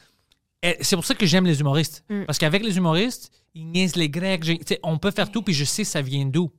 [0.63, 2.03] eh, C'est pour ça que j'aime les humoristes.
[2.09, 2.23] Mm.
[2.25, 4.43] Parce qu'avec les humoristes, ils niaisent les Grecs.
[4.81, 6.49] On peut faire tout, puis je sais ça vient d'où.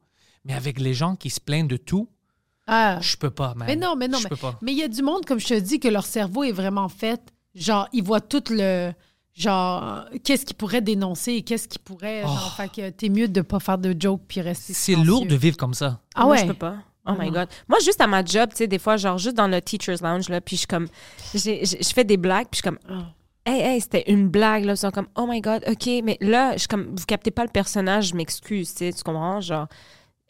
[0.45, 2.09] Mais avec les gens qui se plaignent de tout,
[2.67, 2.99] Ah.
[3.01, 3.67] je peux pas, man.
[3.67, 4.59] Mais non, mais non, Je mais peux pas.
[4.63, 6.89] mais il y a du monde, comme je te dis, que leur cerveau est vraiment
[6.89, 7.21] fait.
[7.55, 8.93] Genre, ils voient tout le.
[9.35, 12.23] Genre, qu'est-ce qu'ils pourraient dénoncer et qu'est-ce qu'ils pourraient.
[12.23, 14.73] Genre, fait que t'es mieux de pas faire de joke puis rester.
[14.73, 14.77] Oh.
[14.79, 16.01] C'est lourd de vivre comme ça.
[16.15, 16.39] Ah Moi, ouais.
[16.41, 16.77] je peux pas.
[17.07, 17.31] Oh my.
[17.31, 17.49] God.
[17.69, 20.29] Moi, juste à ma job, tu sais, des fois, genre, juste dans le teacher's lounge,
[20.29, 20.89] là, puis je suis comme,
[21.35, 23.03] je fais des blagues, puis je suis comme, Oh.
[23.47, 24.73] hey, hey, c'était une blague, là.
[24.75, 25.87] Ils sont comme, oh my God, OK.
[26.05, 29.03] Mais là, je suis comme, vous captez pas le personnage, je m'excuse, tu sais, tu
[29.05, 29.41] comprends?
[29.41, 29.69] Genre,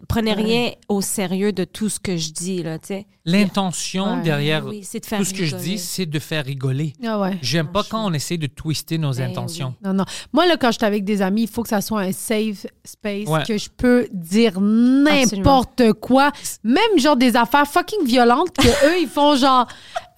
[0.07, 3.07] prenez rien au sérieux de tout ce que je dis, là, tu sais.
[3.25, 4.23] L'intention Ouais.
[4.23, 6.95] derrière Oui, c'est de faire tout ce que je dis, c'est de faire rigoler.
[7.05, 7.37] Ah ouais.
[7.43, 9.75] J'aime pas quand on essaie de twister nos Ben intentions.
[9.85, 10.05] Non, non.
[10.33, 12.67] Moi, là, quand je suis avec des amis, il faut que ça soit un safe
[12.85, 13.43] space, Ouais.
[13.47, 16.33] que je peux dire n'importe quoi.
[16.65, 19.67] Même genre des affaires fucking violentes que eux, ils font genre,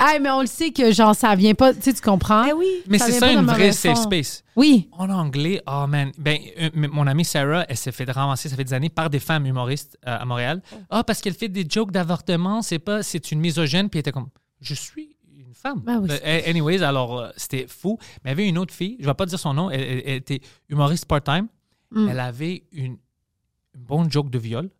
[0.00, 2.44] hey, mais on le sait que genre ça vient pas, tu sais, tu comprends?
[2.44, 2.66] Ben oui.
[2.88, 4.02] Mais c'est ça une vraie safe fond.
[4.04, 4.42] space.
[4.56, 4.88] Oui.
[4.92, 8.64] En anglais, oh man, ben, euh, mon amie Sarah, elle s'est fait ramasser, ça fait
[8.64, 10.62] des années, par des femmes humoristes euh, à Montréal.
[10.90, 14.12] Ah, parce qu'elle fait des jokes d'avortement, c'est pas, c'est une misogyne, puis elle était
[14.12, 14.28] comme,
[14.60, 15.82] je suis une femme.
[15.86, 17.98] Ah oui, Euh, a- anyways, alors, euh, c'était fou.
[18.24, 20.02] Mais il y avait une autre fille, je vais pas dire son nom, elle, elle-
[20.06, 21.46] elle était humoriste part-time.
[21.92, 22.08] Mm.
[22.08, 22.96] Elle avait une,
[23.74, 24.70] une bonne joke de viol.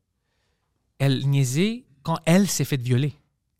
[0.99, 3.15] Elle niaisait quand elle s'est fait violer.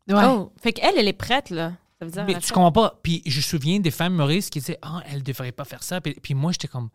[0.07, 0.25] Ouais.
[0.25, 1.73] Oh, fait qu'elle, elle est prête, là.
[1.99, 2.25] Ça veut dire.
[2.25, 2.99] Mais tu fait- comprends pas.
[3.03, 6.01] Puis je me souviens des femmes humoristes qui disaient Ah, elle devrait pas faire ça.
[6.01, 6.89] Puis, puis moi, j'étais comme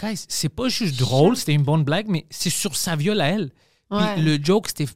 [0.00, 3.28] Guys, c'est pas juste drôle, c'était une bonne blague, mais c'est sur sa viol à
[3.28, 3.50] elle.
[3.90, 4.86] Puis le joke, c'était.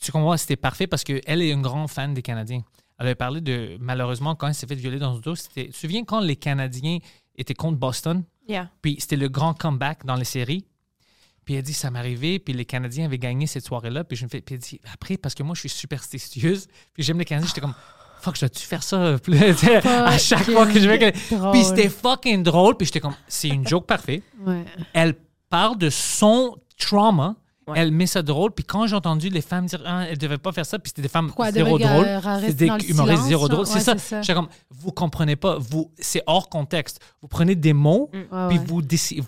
[0.00, 2.62] Tu comprends, c'était parfait parce qu'elle est une grande fan des Canadiens.
[2.98, 3.76] Elle avait parlé de.
[3.80, 5.66] Malheureusement, quand elle s'est fait violer dans ce dos, c'était.
[5.66, 6.98] Tu te souviens quand les Canadiens
[7.36, 8.24] étaient contre Boston?
[8.48, 8.70] Yeah.
[8.82, 10.64] Puis c'était le grand comeback dans les séries?
[11.44, 14.04] Puis elle dit, ça m'arrivait, puis les Canadiens avaient gagné cette soirée-là.
[14.04, 17.02] Puis je me fais, puis elle dit, après, parce que moi, je suis superstitieuse, puis
[17.02, 17.74] j'aime les Canadiens, j'étais comme,
[18.20, 19.16] fuck, je dois-tu faire ça?
[19.84, 21.12] À chaque fois que je vais.
[21.52, 24.22] Puis c'était fucking drôle, puis j'étais comme, c'est une joke parfaite.
[24.40, 24.64] Ouais.
[24.92, 25.14] Elle
[25.48, 27.36] parle de son trauma.
[27.68, 27.74] Ouais.
[27.78, 30.50] Elle met ça drôle, puis quand j'ai entendu les femmes dire ah, elle devait pas
[30.50, 32.06] faire ça, puis c'était des femmes Pourquoi zéro drôle,
[32.40, 33.98] c'est des humoristes zéro drôle, Ouais, c'est ça.
[33.98, 34.22] ça.
[34.22, 37.00] J'étais comme vous comprenez pas, vous c'est hors contexte.
[37.20, 38.64] Vous prenez des mots, Ouais, puis ouais.
[38.66, 38.82] vous,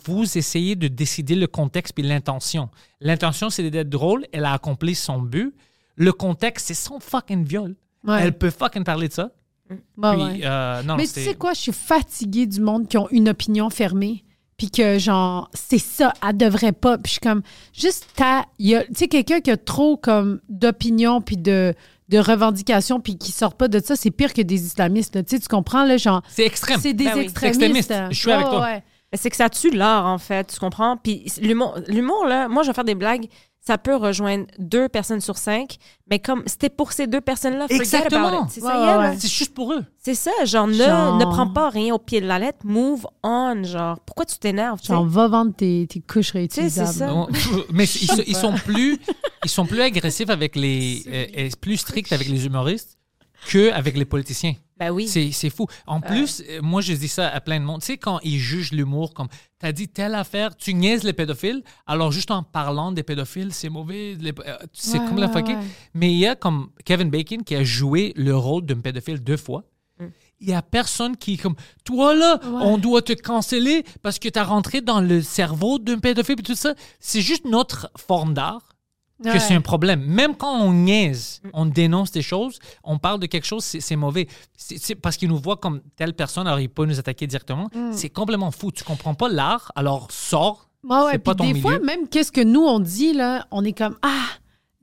[0.06, 2.68] vous essayez de décider le contexte puis l'intention.
[3.00, 4.24] L'intention, c'est d'être drôle.
[4.32, 5.54] Elle a accompli son but.
[5.94, 7.76] Le contexte, c'est son fucking viol.
[8.04, 8.18] Ouais.
[8.22, 9.30] Elle peut fucking parler de ça.
[9.68, 10.40] Puis, ouais.
[10.44, 13.70] euh, non, Mais tu sais quoi, je suis fatiguée du monde qui ont une opinion
[13.70, 14.24] fermée.
[14.62, 16.96] Puis que, genre, c'est ça, elle devrait pas.
[16.96, 18.44] Puis je suis comme, juste ta.
[18.60, 21.74] il y a- Tu sais, quelqu'un qui a trop, comme, d'opinion, puis de,
[22.10, 25.16] de revendications, puis qui sort pas de ça, c'est pire que des islamistes.
[25.16, 25.24] là.
[25.24, 26.22] Tu sais, tu comprends, là, genre.
[26.28, 26.78] C'est extrême.
[26.80, 27.22] C'est des Ben oui.
[27.22, 27.60] extrémistes.
[27.60, 27.94] C'est extrémiste.
[28.14, 28.60] Je suis avec toi.
[28.60, 28.84] ouais.
[29.14, 30.96] C'est que ça tue l'art, en fait, tu comprends?
[30.96, 33.26] Puis l'humour, l'humour, là, moi, je vais faire des blagues,
[33.64, 35.76] ça peut rejoindre deux personnes sur cinq,
[36.10, 38.48] mais comme c'était pour ces deux personnes-là, Exactement.
[38.48, 39.16] C'est Ouais, ça, ouais, ouais.
[39.18, 39.84] C'est juste pour eux.
[39.98, 43.06] C'est ça, genre, ne, Genre- ne prends pas rien au pied de la lettre, move
[43.22, 44.80] on, genre, pourquoi tu t'énerves?
[44.84, 46.92] Genre, va vendre tes, tes couches sais, c'est réutilisables.
[46.92, 47.06] ça.
[47.06, 47.28] Non,
[47.72, 48.98] Mais ils, sont- ils sont plus,
[49.44, 52.98] ils sont plus agressifs avec les, euh, et plus stricts avec les humoristes
[53.46, 54.54] que avec les politiciens.
[54.78, 55.06] Ben oui.
[55.06, 55.66] C'est fou.
[55.86, 57.80] En plus, euh, moi, je dis ça à plein de monde.
[57.80, 59.28] Tu sais, quand ils jugent l'humour comme
[59.60, 63.68] t'as dit telle affaire, tu niaises les pédophiles, alors juste en parlant des pédophiles, c'est
[63.68, 64.16] mauvais.
[64.20, 65.56] euh, C'est Ouais, comme la ouais.
[65.94, 69.36] Mais il y a comme Kevin Bacon qui a joué le rôle d'un pédophile deux
[69.36, 69.64] fois.
[70.00, 70.06] Mm.
[70.40, 71.54] Il y a personne qui est comme
[71.84, 76.00] toi là, on doit te canceller parce que tu as rentré dans le cerveau d'un
[76.00, 76.74] pédophile et tout ça.
[76.98, 78.71] C'est juste notre forme d'art
[79.22, 80.00] que c'est un problème.
[80.04, 84.26] Même quand on niaise, on dénonce des choses, on parle de quelque chose, c'est mauvais.
[84.56, 87.68] C'est parce qu'ils nous voient comme telle personne, alors il peut nous attaquer directement.
[87.92, 88.70] C'est complètement fou.
[88.72, 90.68] Tu comprends pas l'art, alors sors.
[90.88, 91.18] Ouais, ouais.
[91.18, 94.24] pas ton des fois, même qu'est-ce que nous, on dit, là, on est comme, ah,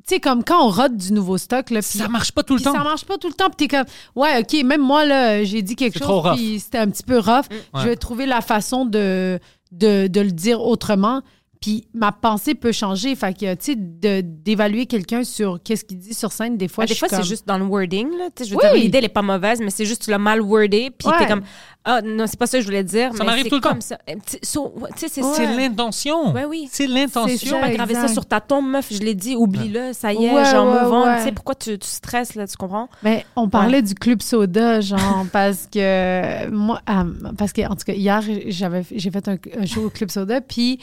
[0.07, 2.55] tu sais, comme quand on rote du nouveau stock, là, puis Ça marche pas tout
[2.55, 2.71] le temps.
[2.73, 3.49] ça marche pas tout le temps.
[3.49, 3.85] Puis t'es comme,
[4.15, 6.35] ouais, OK, même moi, là, j'ai dit quelque C'est trop chose, rough.
[6.37, 7.45] puis c'était un petit peu rough.
[7.51, 7.81] Ouais.
[7.81, 9.39] Je vais trouver la façon de,
[9.73, 11.21] de, de le dire autrement.
[11.61, 13.15] Puis ma pensée peut changer.
[13.15, 13.75] Fait que, tu sais,
[14.23, 17.17] d'évaluer quelqu'un sur qu'est-ce qu'il dit sur scène, des fois, Ben, des je fois, c'est
[17.17, 18.09] comme- juste dans le wording.
[18.17, 18.27] Là.
[18.33, 18.69] Tu sais, Je veux Oui.
[18.71, 20.89] dire, l'idée, elle n'est pas mauvaise, mais c'est juste tu l'as mal wordé.
[20.97, 21.17] Puis Ouais.
[21.19, 21.41] t'es comme,
[21.83, 23.11] ah non, c'est pas ça que je voulais dire.
[23.11, 23.95] Ça mais m'arrive c'est tout le comme temps.
[24.25, 25.21] tu so- ouais, tu c'est
[25.57, 26.31] l'intention.
[26.33, 26.69] Ouais, oui.
[26.71, 27.51] C'est C'est l'intention.
[27.51, 27.59] ça.
[27.59, 30.45] Pas graver ça sur ta tombe, meuf, je l'ai dit, oublie-le, ça y est, Ouais,
[30.45, 31.03] genre, ouais, move on.
[31.07, 31.17] ouais.
[31.17, 32.87] Tu sais, pourquoi tu, tu stresses, là, tu comprends?
[33.03, 37.03] Mais on parlait du club soda, genre, parce que moi, euh,
[37.37, 40.39] parce que, en tout cas, hier, j'avais, j'ai fait un, un show au club soda,
[40.39, 40.79] puis,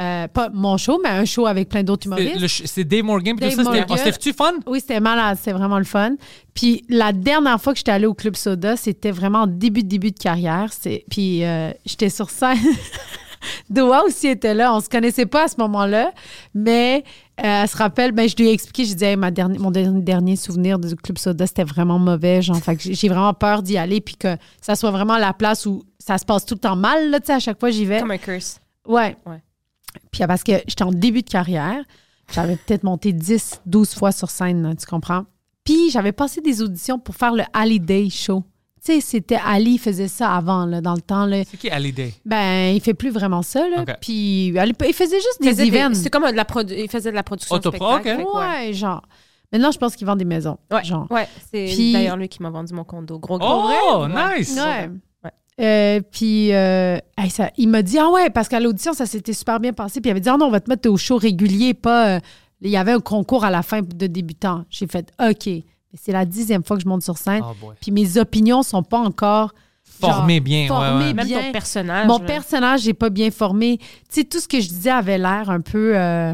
[0.00, 2.66] euh, pas mon show, mais un show avec plein d'autres C'est humoristes.
[2.66, 3.36] C'est Dave Morgan.
[3.36, 3.96] puis tout Dave ça, c'était-.
[4.12, 4.52] C'était-tu fun?
[4.66, 6.14] Oui, c'était malade, c'était vraiment le fun.
[6.52, 9.88] Puis la dernière fois que j'étais allée au Club Soda, c'était vraiment en début de
[9.88, 10.70] début de carrière.
[10.72, 12.58] C'est- Puis euh, j'étais sur scène.
[13.68, 14.74] Doha aussi était là.
[14.74, 16.12] On se connaissait pas à ce moment-là,
[16.54, 17.04] mais
[17.40, 20.36] euh, elle se rappelle, ben, je lui ai expliqué, je disais, ma dernière, mon dernier,
[20.36, 22.40] souvenir du Club Soda, c'était vraiment mauvais.
[22.40, 25.82] Genre, fait j'ai vraiment peur d'y aller, puis que ça soit vraiment la place où
[25.98, 27.10] ça se passe tout le temps mal.
[27.10, 28.00] Là, tu sais, à chaque fois, j'y vais.
[28.00, 28.60] Comme un curse.
[28.86, 29.16] Ouais.
[29.26, 29.42] Ouais.
[30.10, 31.82] Puis parce que j'étais en début de carrière,
[32.32, 35.24] j'avais peut-être monté 10, 12 fois sur scène, tu comprends?
[35.64, 38.44] Puis j'avais passé des auditions pour faire le Ali Day Show.
[38.84, 41.24] Tu sais, c'était Ali faisait ça avant, là, dans le temps.
[41.24, 41.42] Là.
[41.48, 42.12] C'est qui Hallyday?
[42.26, 43.84] Ben, il fait plus vraiment ça, là.
[43.98, 45.94] Puis il faisait juste Il des faisait des- events.
[45.94, 46.44] C'est comme de la
[46.76, 48.20] il faisait de la production Autopro, spectacle.
[48.20, 48.26] ok.
[48.26, 48.72] fait que Ouais, ouais.
[48.74, 49.00] genre.
[49.52, 50.58] Maintenant, je pense qu'il vend des maisons.
[50.70, 51.06] Ouais, Genre.
[51.10, 53.18] ouais, c'est Puis- d'ailleurs lui qui m'a vendu mon condo.
[53.18, 53.70] Gros, gros.
[53.94, 54.38] Oh, vrai?
[54.40, 54.54] nice!
[54.58, 54.90] Ouais.
[55.60, 59.32] Euh, puis euh, hey, ça, il m'a dit ah ouais parce qu'à l'audition ça s'était
[59.32, 61.16] super bien passé puis il avait dit ah non on va te mettre au show
[61.16, 62.20] régulier pas euh,
[62.60, 65.62] il y avait un concours à la fin de débutants j'ai fait ok Mais
[65.94, 67.76] c'est la dixième fois que je monte sur scène Oh boy.
[67.80, 69.54] puis mes opinions sont pas encore
[69.84, 71.14] Formé genre, bien, formées ouais.
[71.14, 71.40] Même bien.
[71.42, 72.06] ton personnage.
[72.08, 72.24] mon là.
[72.24, 75.60] personnage n'est pas bien formé tu sais tout ce que je disais avait l'air un
[75.60, 76.32] peu euh,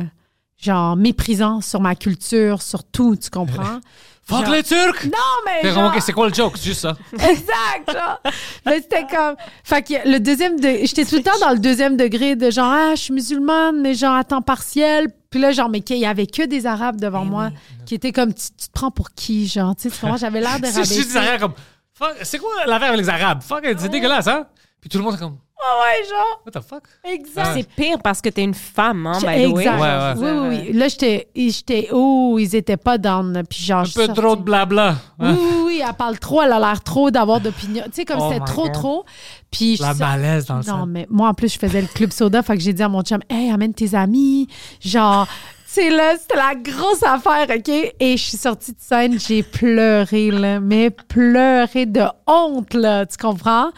[0.56, 3.80] genre méprisant sur ma culture sur tout tu comprends?
[4.30, 5.04] Fuck Genre- les Turcs!
[5.06, 5.10] non
[5.44, 6.54] mais genre- c'est quoi le joke?
[6.56, 6.96] C'est juste ça.
[7.12, 8.20] Exact, genre.
[8.64, 9.34] Mais c'était comme.
[9.64, 10.68] Fait que le deuxième de.
[10.84, 13.94] J'étais tout le temps dans le deuxième degré de genre, ah, je suis musulmane, mais
[13.94, 15.08] genre à temps partiel.
[15.30, 17.50] Puis là, genre, mais qu'il y avait que des Arabes devant moi
[17.86, 20.16] qui étaient comme, tu, tu te prends pour qui, genre, tu sais, comprends?
[20.16, 21.52] J'avais l'air de C'est juste des comme.
[21.94, 23.42] Fuck, C'est quoi l'affaire avec les Arabes?
[23.42, 24.46] Fuck, c'est dégueulasse, hein?
[24.80, 25.36] Puis tout le monde est comme.
[25.62, 26.42] Ah ouais, genre.
[26.46, 26.82] What the fuck?
[27.04, 27.50] Exact.
[27.54, 29.62] C'est pire parce que t'es une femme, hein, by the way.
[29.64, 29.80] Exact.
[29.80, 30.72] Ouais, Oui, oui, oui.
[30.72, 31.28] Là, j'étais.
[31.36, 33.42] j'étais oh, ils étaient pas down.
[33.48, 33.84] Puis genre.
[33.84, 34.96] Un peu trop de blabla.
[35.18, 35.36] Oui, hein?
[35.38, 37.82] oui, oui, elle parle trop, elle a l'air trop d'avoir d'opinion.
[37.86, 38.72] Tu sais, comme Oh c'était trop, God.
[38.72, 39.04] trop.
[39.50, 42.10] Puis je La malaise dans le Non, mais moi, en plus, je faisais le club
[42.12, 42.42] soda.
[42.42, 44.46] fait que j'ai dit à mon chum, hey, amène tes amis.
[44.80, 45.34] Genre, tu
[45.82, 47.68] sais, là, c'était la grosse affaire, OK?
[47.68, 50.58] Et je suis sortie de scène, j'ai pleuré, là.
[50.60, 53.04] Mais pleuré de honte, là.
[53.06, 53.70] Tu comprends?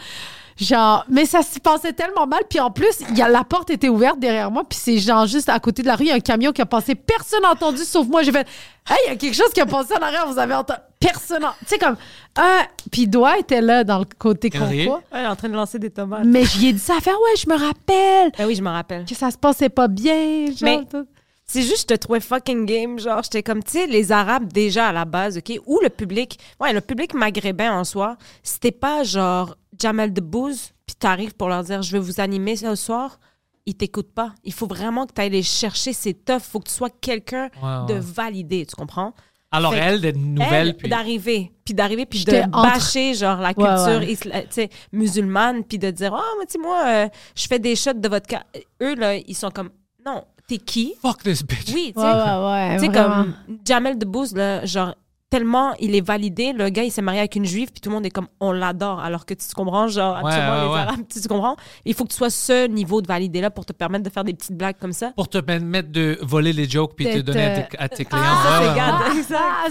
[0.57, 2.41] Genre, mais ça se passait tellement mal.
[2.49, 4.63] Puis en plus, il y a, la porte était ouverte derrière moi.
[4.69, 6.61] Puis c'est genre juste à côté de la rue, il y a un camion qui
[6.61, 6.95] a passé.
[6.95, 8.21] Personne n'a entendu sauf moi.
[8.23, 8.47] J'ai fait,
[8.89, 10.27] hey, il y a quelque chose qui a passé en arrière.
[10.27, 10.79] Vous avez entendu?
[10.99, 11.41] Personne.
[11.41, 11.97] n'a- Tu sais, comme,
[12.35, 12.63] ah.
[12.91, 14.85] Puis Doigt était là dans le côté Henry?
[14.85, 14.97] concours.
[15.11, 16.23] Ouais, elle est en train de lancer des tomates.
[16.25, 18.69] Mais j'y ai dit ça à faire, ouais, je me rappelle Ben oui, je me
[18.69, 19.05] rappelle.
[19.05, 20.45] que ça se passait pas bien.
[20.47, 21.05] Genre, Mais- tout.
[21.45, 22.97] C'est juste, je te trouvais fucking game.
[22.99, 25.59] Genre, j'étais comme, tu sais, les Arabes déjà à la base, OK?
[25.67, 26.39] Ou le public.
[26.59, 28.15] Ouais, le public maghrébin en soi.
[28.43, 32.73] C'était pas genre Jamel Debbouze, puis t'arrives pour leur dire, je vais vous animer ce
[32.75, 33.19] soir.
[33.65, 34.33] Ils t'écoutent pas.
[34.45, 35.91] Il faut vraiment que tu ailles les chercher.
[35.93, 36.39] C'est tough.
[36.41, 37.99] faut que tu sois quelqu'un Ouais, de ouais.
[37.99, 39.13] validé, tu comprends?
[39.51, 40.89] Alors, Fait- elle, des nouvelles, Elle, puis.
[40.89, 44.11] d'arriver, puis d'arriver, puis de entre- bâcher, genre, la culture ouais.
[44.11, 47.59] isla- tu sais, musulmane, puis de dire, ah, mais tu sais, moi, euh, je fais
[47.59, 48.43] des shots de vodka.
[48.81, 49.69] Eux, là, ils sont comme,
[50.05, 50.95] non, t'es qui?
[51.01, 51.71] Fuck this bitch.
[51.73, 52.07] Oui, tu sais.
[52.07, 53.33] ouais, comme
[53.65, 54.95] Jamel Debbouze, là, genre,
[55.33, 56.53] tellement il est validé.
[56.53, 58.51] Le gars, il s'est marié avec une juive, puis tout le monde est comme, on
[58.51, 58.99] l'adore.
[58.99, 60.79] Alors que tu te comprends, genre, Ouais, absolument, ouais, les ouais.
[60.79, 61.55] Arabes, tu te comprends?
[61.85, 64.33] Il faut que tu sois ce niveau de validé-là pour te permettre de faire des
[64.33, 65.11] petites blagues comme ça.
[65.15, 68.05] Pour te permettre de voler les jokes puis te D'être, donner à tes, à tes
[68.05, 68.21] clients.
[68.23, 69.01] Ah, Ouais, c'est ouais, garde.
[69.11, 69.17] ouais.
[69.19, 69.39] Exact.
[69.41, 69.69] Ah,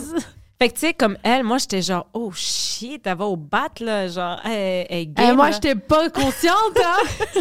[0.59, 3.69] Fait que, tu sais, comme elle, moi, j'étais genre, oh shit, elle va au bat,
[3.81, 4.09] là.
[4.09, 5.53] Genre, est Eh, game, moi, là.
[5.53, 7.41] j'étais pas consciente, hein?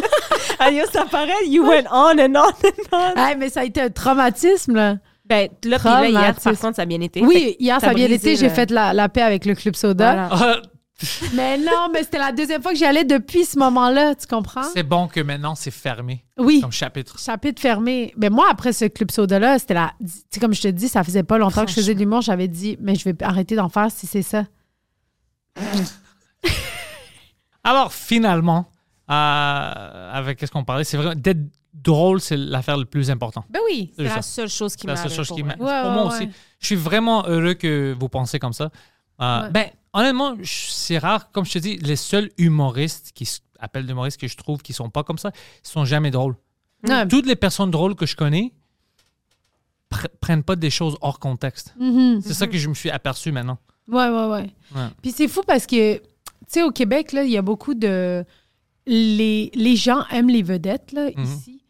[0.58, 3.16] Ah, yo, ça paraît, you went on and on and on.
[3.20, 4.96] Hey, mais ça a été un traumatisme, là.
[5.32, 7.24] Ben, là, puis là, hier, par contre, ça a bien été.
[7.24, 8.36] Oui, hier, ça a bien été.
[8.36, 10.28] J'ai le- fait la, la paix avec le Club Soda.
[10.28, 10.56] Voilà.
[10.62, 10.62] Ah,
[11.34, 14.62] Mais non, mais c'était la deuxième fois que j'y allais depuis ce moment-là, tu comprends?
[14.62, 16.60] c'est bon que maintenant c'est fermé Oui.
[16.60, 17.18] comme chapitre.
[17.18, 18.14] Chapitre fermé.
[18.16, 19.92] Mais moi, après ce Club Soda-là, c'était la.
[20.00, 22.20] Tu sais, comme je te dis, ça faisait pas longtemps que je faisais de l'humour.
[22.20, 24.44] J'avais dit, mais je vais arrêter d'en faire si c'est ça.
[27.64, 28.66] Alors finalement,
[29.10, 31.40] euh, avec qu'est-ce qu'on parlait, c'est vrai, d'être
[31.74, 33.46] drôle, c'est l'affaire le plus importante.
[33.50, 33.92] Ben oui.
[33.96, 35.54] C'est la seule chose qui C'est la m'a seule chose qui m'a.
[35.54, 36.14] Ouais, pour moi ouais.
[36.14, 36.28] aussi.
[36.60, 38.70] Je suis vraiment heureux que vous pensez comme ça.
[39.20, 39.48] Euh.
[39.50, 41.30] Ben, honnêtement, c'est rare.
[41.32, 43.28] Comme je te dis, les seuls humoristes qui
[43.58, 45.30] appellent d'humoristes que je trouve qui sont pas comme ça,
[45.64, 46.36] ils sont jamais drôles.
[47.08, 48.52] Toutes les personnes drôles que je connais
[49.90, 51.74] pr- prennent pas des choses hors contexte.
[51.78, 52.20] Mhm.
[52.22, 53.58] C'est ça que je me suis aperçu maintenant.
[53.88, 54.26] Ouais, ouais,
[54.74, 54.86] ouais.
[55.00, 56.02] Puis c'est fou parce que, tu
[56.48, 58.24] sais, au Québec, là, il y a beaucoup de.
[58.86, 61.22] Les, les gens aiment les vedettes, là, Mhm.
[61.24, 61.61] ici.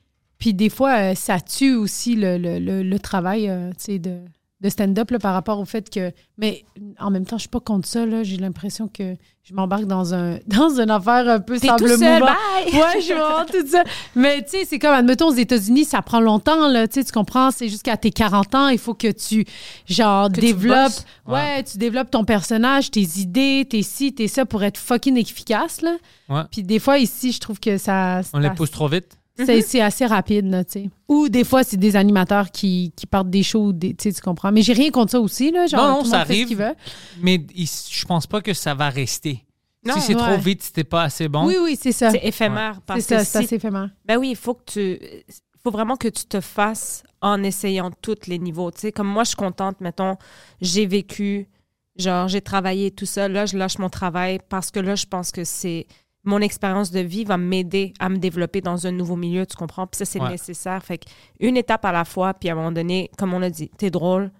[0.42, 3.98] Puis des fois, euh, ça tue aussi le, le, le, le travail, euh, tu sais,
[4.00, 4.18] de,
[4.60, 6.10] de stand-up là, par rapport au fait que.
[6.36, 6.64] Mais
[6.98, 8.24] en même temps, je suis pas contre ça, là.
[8.24, 9.14] J'ai l'impression que
[9.44, 12.32] je m'embarque dans, un, dans une affaire un peu sable tout seul, mouvant.
[12.32, 12.72] bye!
[12.74, 13.84] Ouais, je vois tout ça.
[14.16, 16.88] Mais tu sais, c'est comme, admettons, aux États-Unis, ça prend longtemps, là.
[16.88, 17.52] Tu sais, tu comprends?
[17.52, 19.44] C'est jusqu'à tes 40 ans, il faut que tu,
[19.86, 20.90] genre, Que développes.
[21.28, 25.82] ouais, tu développes ton personnage, tes idées, tes ci, tes ça pour être fucking efficace,
[25.82, 25.96] là.
[26.28, 26.42] Ouais.
[26.50, 28.22] Puis des fois, ici, je trouve que ça.
[28.32, 29.16] On les pousse trop vite.
[29.46, 30.90] C'est c'est assez rapide, là, tu sais.
[31.08, 34.20] Ou des fois, c'est des animateurs qui, qui partent des shows, des- tu sais, tu
[34.20, 34.50] comprends.
[34.52, 35.66] Mais j'ai rien contre ça aussi, là.
[35.66, 36.48] Genre, Non, non, tout le ça monde fait ce arrive.
[36.48, 36.74] qu'il veut.
[37.20, 39.44] Mais il- je pense pas que ça va rester.
[39.84, 41.44] Non, si c'est trop vite, c'était pas assez bon.
[41.46, 42.10] Oui, oui, c'est ça.
[42.12, 42.74] C'est éphémère.
[42.76, 43.90] C'est Parce ça, que c'est si assez éphémère.
[44.06, 44.80] Ben oui, il faut que tu.
[45.00, 48.70] Il faut vraiment que tu te fasses en essayant tous les niveaux.
[48.70, 50.16] Tu sais, comme moi, je suis contente, mettons,
[50.60, 51.48] j'ai vécu,
[51.96, 53.28] genre, j'ai travaillé tout ça.
[53.28, 55.86] Là, je lâche mon travail parce que là, je pense que c'est.
[56.24, 59.86] Mon expérience de vie va m'aider à me développer dans un nouveau milieu, tu comprends?
[59.88, 60.30] Puis ça, c'est Ouais.
[60.30, 60.84] nécessaire.
[60.84, 61.00] Fait
[61.40, 63.90] une étape à la fois, puis à un moment donné, comme on a dit, t'es
[63.90, 64.30] drôle,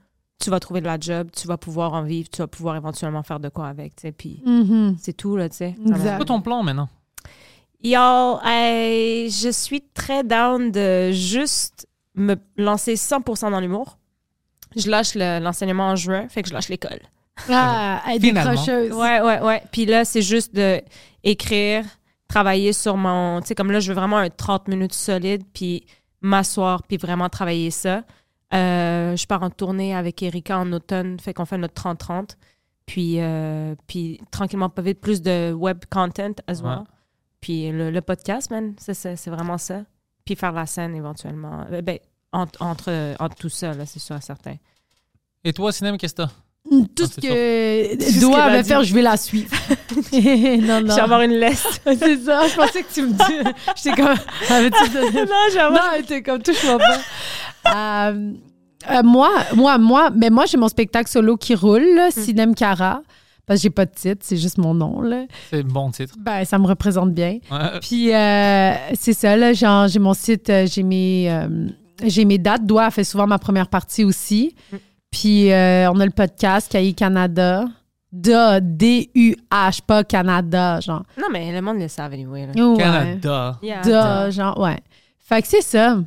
[0.41, 3.23] tu vas trouver de la job, tu vas pouvoir en vivre, tu vas pouvoir éventuellement
[3.25, 4.13] faire de quoi avec, tu sais.
[4.13, 4.97] Puis Mhm.
[5.01, 5.75] c'est tout, là, tu sais.
[5.85, 6.89] C'est quoi ton plan maintenant?
[7.83, 13.99] Yo, hey, je suis très down de juste me lancer 100% dans l'humour.
[14.77, 17.01] Je lâche le- l'enseignement en juin, fait que je lâche l'école.
[17.49, 18.51] Ah, être Finalement.
[18.53, 18.93] décrocheuse.
[18.93, 19.63] Ouais, ouais, ouais.
[19.73, 20.81] Puis là, c'est juste de
[21.25, 21.85] écrire,
[22.29, 23.41] travailler sur mon...
[23.41, 25.87] Tu sais, comme là, je veux vraiment un 30 minutes solide, puis
[26.21, 28.05] m'asseoir, puis vraiment travailler ça.
[28.55, 32.37] Euh, je pars en tournée avec Erika en automne, fait qu'on fait notre 30-30.
[32.87, 36.79] Puis, euh, puis tranquillement, pas vite, plus de web content as well.
[36.79, 36.85] Ouais.
[37.41, 39.85] Puis le, le podcast, man, c'est vraiment ça.
[40.25, 41.67] Puis faire la scène éventuellement.
[41.71, 41.99] Euh, ben,
[42.33, 44.57] entre, entre, entre tout ça, là, c'est sûr certain.
[45.45, 46.31] Et toi, Cinéma, qu'est-ce que t'as?
[46.71, 49.51] Tout Ah, ce que doit me faire, je vais la suivre.
[50.13, 50.89] non, non.
[50.89, 51.67] Je vais avoir une laisse.
[51.85, 53.51] C'est ça, je pensais que tu me dis.
[53.83, 54.15] J'étais comme.
[54.49, 56.99] Donné- non, j'ai Non, t'es comme touche-moi pas.
[58.11, 58.33] Euh,
[58.91, 62.21] euh, moi, moi, moi, mais moi, j'ai mon spectacle solo qui roule, là, Mm.
[62.23, 63.03] Cinem Cara.
[63.45, 65.25] Parce que j'ai pas de titre, c'est juste mon nom, là.
[65.51, 66.15] C'est un bon titre.
[66.19, 67.39] Ben, ça me représente bien.
[67.51, 67.81] Ouais.
[67.83, 71.49] Puis, euh, c'est ça, là, genre, j'ai mon site, euh, j'ai mes, euh,
[72.05, 72.65] j'ai mes dates.
[72.65, 74.55] Doigt fait souvent ma première partie aussi.
[74.73, 74.77] Mm.
[75.13, 77.67] Puis, euh, on a le podcast Cahier Canada.
[78.11, 81.03] Da, D-U-H, pas Canada, genre.
[81.17, 82.47] Non, mais le monde le savent, anyway.
[82.47, 82.53] Là.
[82.71, 82.77] Ouais.
[82.79, 83.59] Canada.
[83.63, 83.81] Yeah.
[83.83, 84.79] Da, genre, ouais.
[85.19, 85.99] Fait que c'est ça.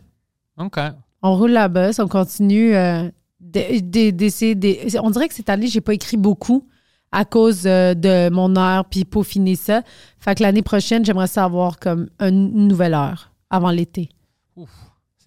[0.59, 0.77] OK.
[1.23, 3.09] On roule la bosse, on continue euh,
[3.39, 4.53] de- de- d'essayer.
[4.53, 6.67] de- on dirait que cette année, j'ai pas écrit beaucoup
[7.11, 9.81] à cause euh, de mon heure puis peaufiner ça.
[10.19, 14.09] Fait que l'année prochaine, j'aimerais savoir comme une nouvelle heure avant l'été.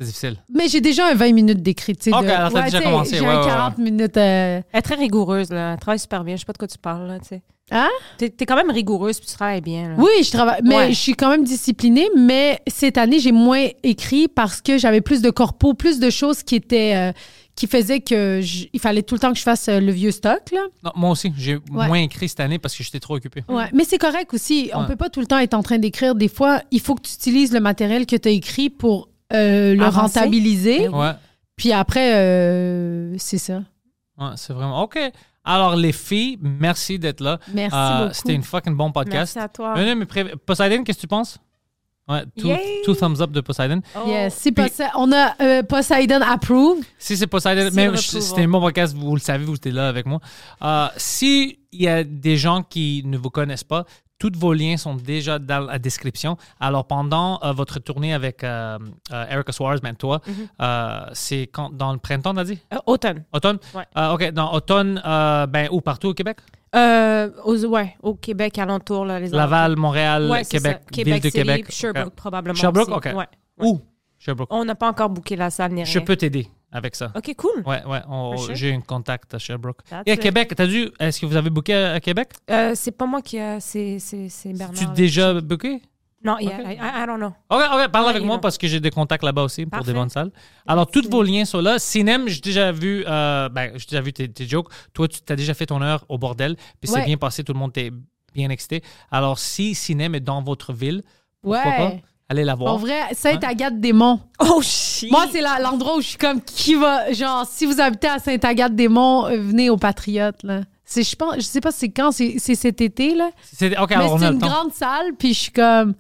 [0.01, 0.37] C'est difficile.
[0.55, 1.93] Mais j'ai déjà un 20 minutes d'écrit.
[1.93, 4.17] Ok, de- alors t'as ouais, déjà commencé, J'ai ouais, un ouais, 40 minutes.
[4.17, 5.73] euh, Elle est très rigoureuse, là.
[5.73, 6.37] Elle travaille super bien.
[6.37, 7.43] Je sais pas de quoi tu parles, là, tu sais.
[7.71, 7.89] Hein?
[8.17, 9.95] T'es, t'es quand même rigoureuse, puis tu travailles bien, là.
[9.99, 10.89] Oui, je travaille, mais Ouais.
[10.93, 12.07] je suis quand même disciplinée.
[12.17, 16.43] Mais cette année, j'ai moins écrit parce que j'avais plus de corpo, plus de choses
[16.45, 17.13] qui étaient, euh,
[17.57, 20.13] qui faisaient que je- il fallait tout le temps que je fasse euh, le vieux
[20.13, 20.61] stock là.
[20.85, 23.43] Non, moi aussi, j'ai moins écrit cette année parce que j'étais trop occupé.
[23.49, 24.71] Ouais, mais c'est correct aussi.
[24.75, 26.15] On peut pas tout le temps être en train d'écrire.
[26.15, 29.75] Des fois, il faut que tu utilises le matériel que tu as écrit pour euh,
[29.75, 30.19] le Avancer?
[30.21, 30.89] rentabiliser.
[30.89, 31.13] Ouais,
[31.57, 33.63] Puis après, euh, c'est ça.
[34.19, 34.83] ouais, c'est vraiment.
[34.83, 34.99] OK.
[35.45, 37.39] Alors, les filles, merci d'être là.
[37.55, 38.15] Merci Euh, beaucoup.
[38.15, 39.35] C'était une fucking bon podcast.
[39.35, 39.75] Merci à toi.
[39.79, 40.05] Un
[40.45, 41.39] Poseidon, qu'est-ce que tu penses?
[42.07, 42.23] Ouais,
[42.85, 43.81] two, thumbs up de Poseidon.
[43.95, 44.09] Oh.
[44.09, 44.35] Yes.
[44.35, 44.65] Si Puis-
[44.97, 46.79] on a euh, Poseidon approve.
[46.99, 50.07] Si c'est Poseidon, Seal même c'était mon podcast, vous le savez, vous étiez là avec
[50.07, 50.19] moi.
[50.63, 53.85] Euh, si il y a des gens qui ne vous connaissent pas,
[54.19, 56.37] tous vos liens sont déjà dans la description.
[56.61, 58.79] Alors, pendant euh, votre tournée avec euh,
[59.13, 60.35] euh, Erica Suarez, ben toi, Mhm.
[60.61, 62.59] euh, c'est quand, dans le printemps, t'as dit?
[62.73, 63.25] Euh, automne.
[63.33, 63.59] Automne?
[63.75, 63.85] Ouais.
[64.13, 65.81] OK, dans automne, ben où?
[65.81, 66.39] Partout au Québec?
[67.45, 70.81] Aux- ouais, au Québec, alentour, là, les Laval, Montréal, Ouais, Québec.
[70.93, 71.67] Québec ville de City, Québec.
[71.71, 72.15] Sherbrooke, OK.
[72.15, 72.55] probablement.
[72.55, 73.09] Sherbrooke, aussi.
[73.15, 73.25] OK.
[73.61, 73.81] Où?
[74.19, 74.49] Sherbrooke.
[74.53, 75.93] On n'a pas encore booké la salle ni rien.
[75.93, 77.13] Je peux t'aider avec ça.
[77.15, 77.63] OK, cool.
[77.67, 78.01] Ouais, ouais,
[78.39, 78.55] sure.
[78.55, 79.83] j'ai un contact à Sherbrooke.
[79.89, 80.21] That's Et à it.
[80.21, 82.31] Québec, t'as dû, est-ce que vous avez booké à, à Québec?
[82.51, 83.59] Euh, c'est pas moi qui a...
[83.61, 84.75] C'est c'est- c'est Bernard.
[84.79, 85.81] Tu déjà booké?
[86.25, 86.67] Non, yeah, Ok.
[86.73, 87.33] I, I don't know.
[87.49, 88.41] Ok, ok, parle Ouais, avec moi know.
[88.41, 90.33] parce que j'ai des contacts là-bas aussi pour des bonnes salles.
[90.67, 91.79] Alors, tous vos liens sont là.
[91.79, 94.69] Cinem, j'ai déjà vu, euh, ben, j'ai déjà vu tes, tes jokes.
[94.93, 97.05] Toi, tu as déjà fait ton heure au bordel, puis c'est Ouais.
[97.05, 97.93] bien passé, tout le monde était
[98.35, 98.83] bien excité.
[99.13, 101.05] Alors, si Cinem est dans votre ville,
[101.41, 101.77] pourquoi Ouais.
[101.77, 101.93] pas?
[102.31, 102.75] Allez la voir.
[102.75, 104.21] En vrai, Sainte-Agathe-des-Monts.
[104.41, 105.11] Oh, shit!
[105.11, 107.11] Moi, c'est l'endroit où je suis comme qui va.
[107.13, 110.43] Genre, si vous habitez à Sainte-Agathe-des-Monts, euh, venez aux Patriotes.
[110.43, 110.61] Là.
[110.85, 113.15] C'est, je, pense, je sais pas c'est quand, c'est, c'est cet été.
[113.15, 113.31] Là.
[113.43, 114.47] C'est- ok, Mais alors on c'est a le une temps.
[114.49, 115.95] grande salle, puis je suis comme.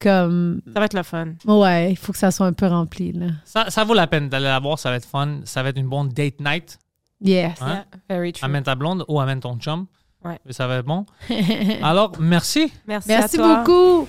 [0.00, 0.60] Comme.
[0.72, 1.28] Ça va être le fun.
[1.46, 3.12] Ouais, il faut que ça soit un peu rempli.
[3.12, 3.26] Là.
[3.44, 5.40] Ça, ça vaut la peine d'aller la voir, ça va être fun.
[5.44, 6.78] Ça va être une bonne date night.
[7.20, 7.52] Yes.
[7.62, 7.66] Hein?
[7.68, 8.44] Yeah, very true.
[8.44, 9.86] Amène ta blonde ou amène ton chum.
[10.24, 10.38] Ouais.
[10.50, 11.06] Ça va être bon.
[11.82, 12.72] Alors, merci.
[12.86, 13.56] Merci, Merci à toi.
[13.64, 14.08] beaucoup.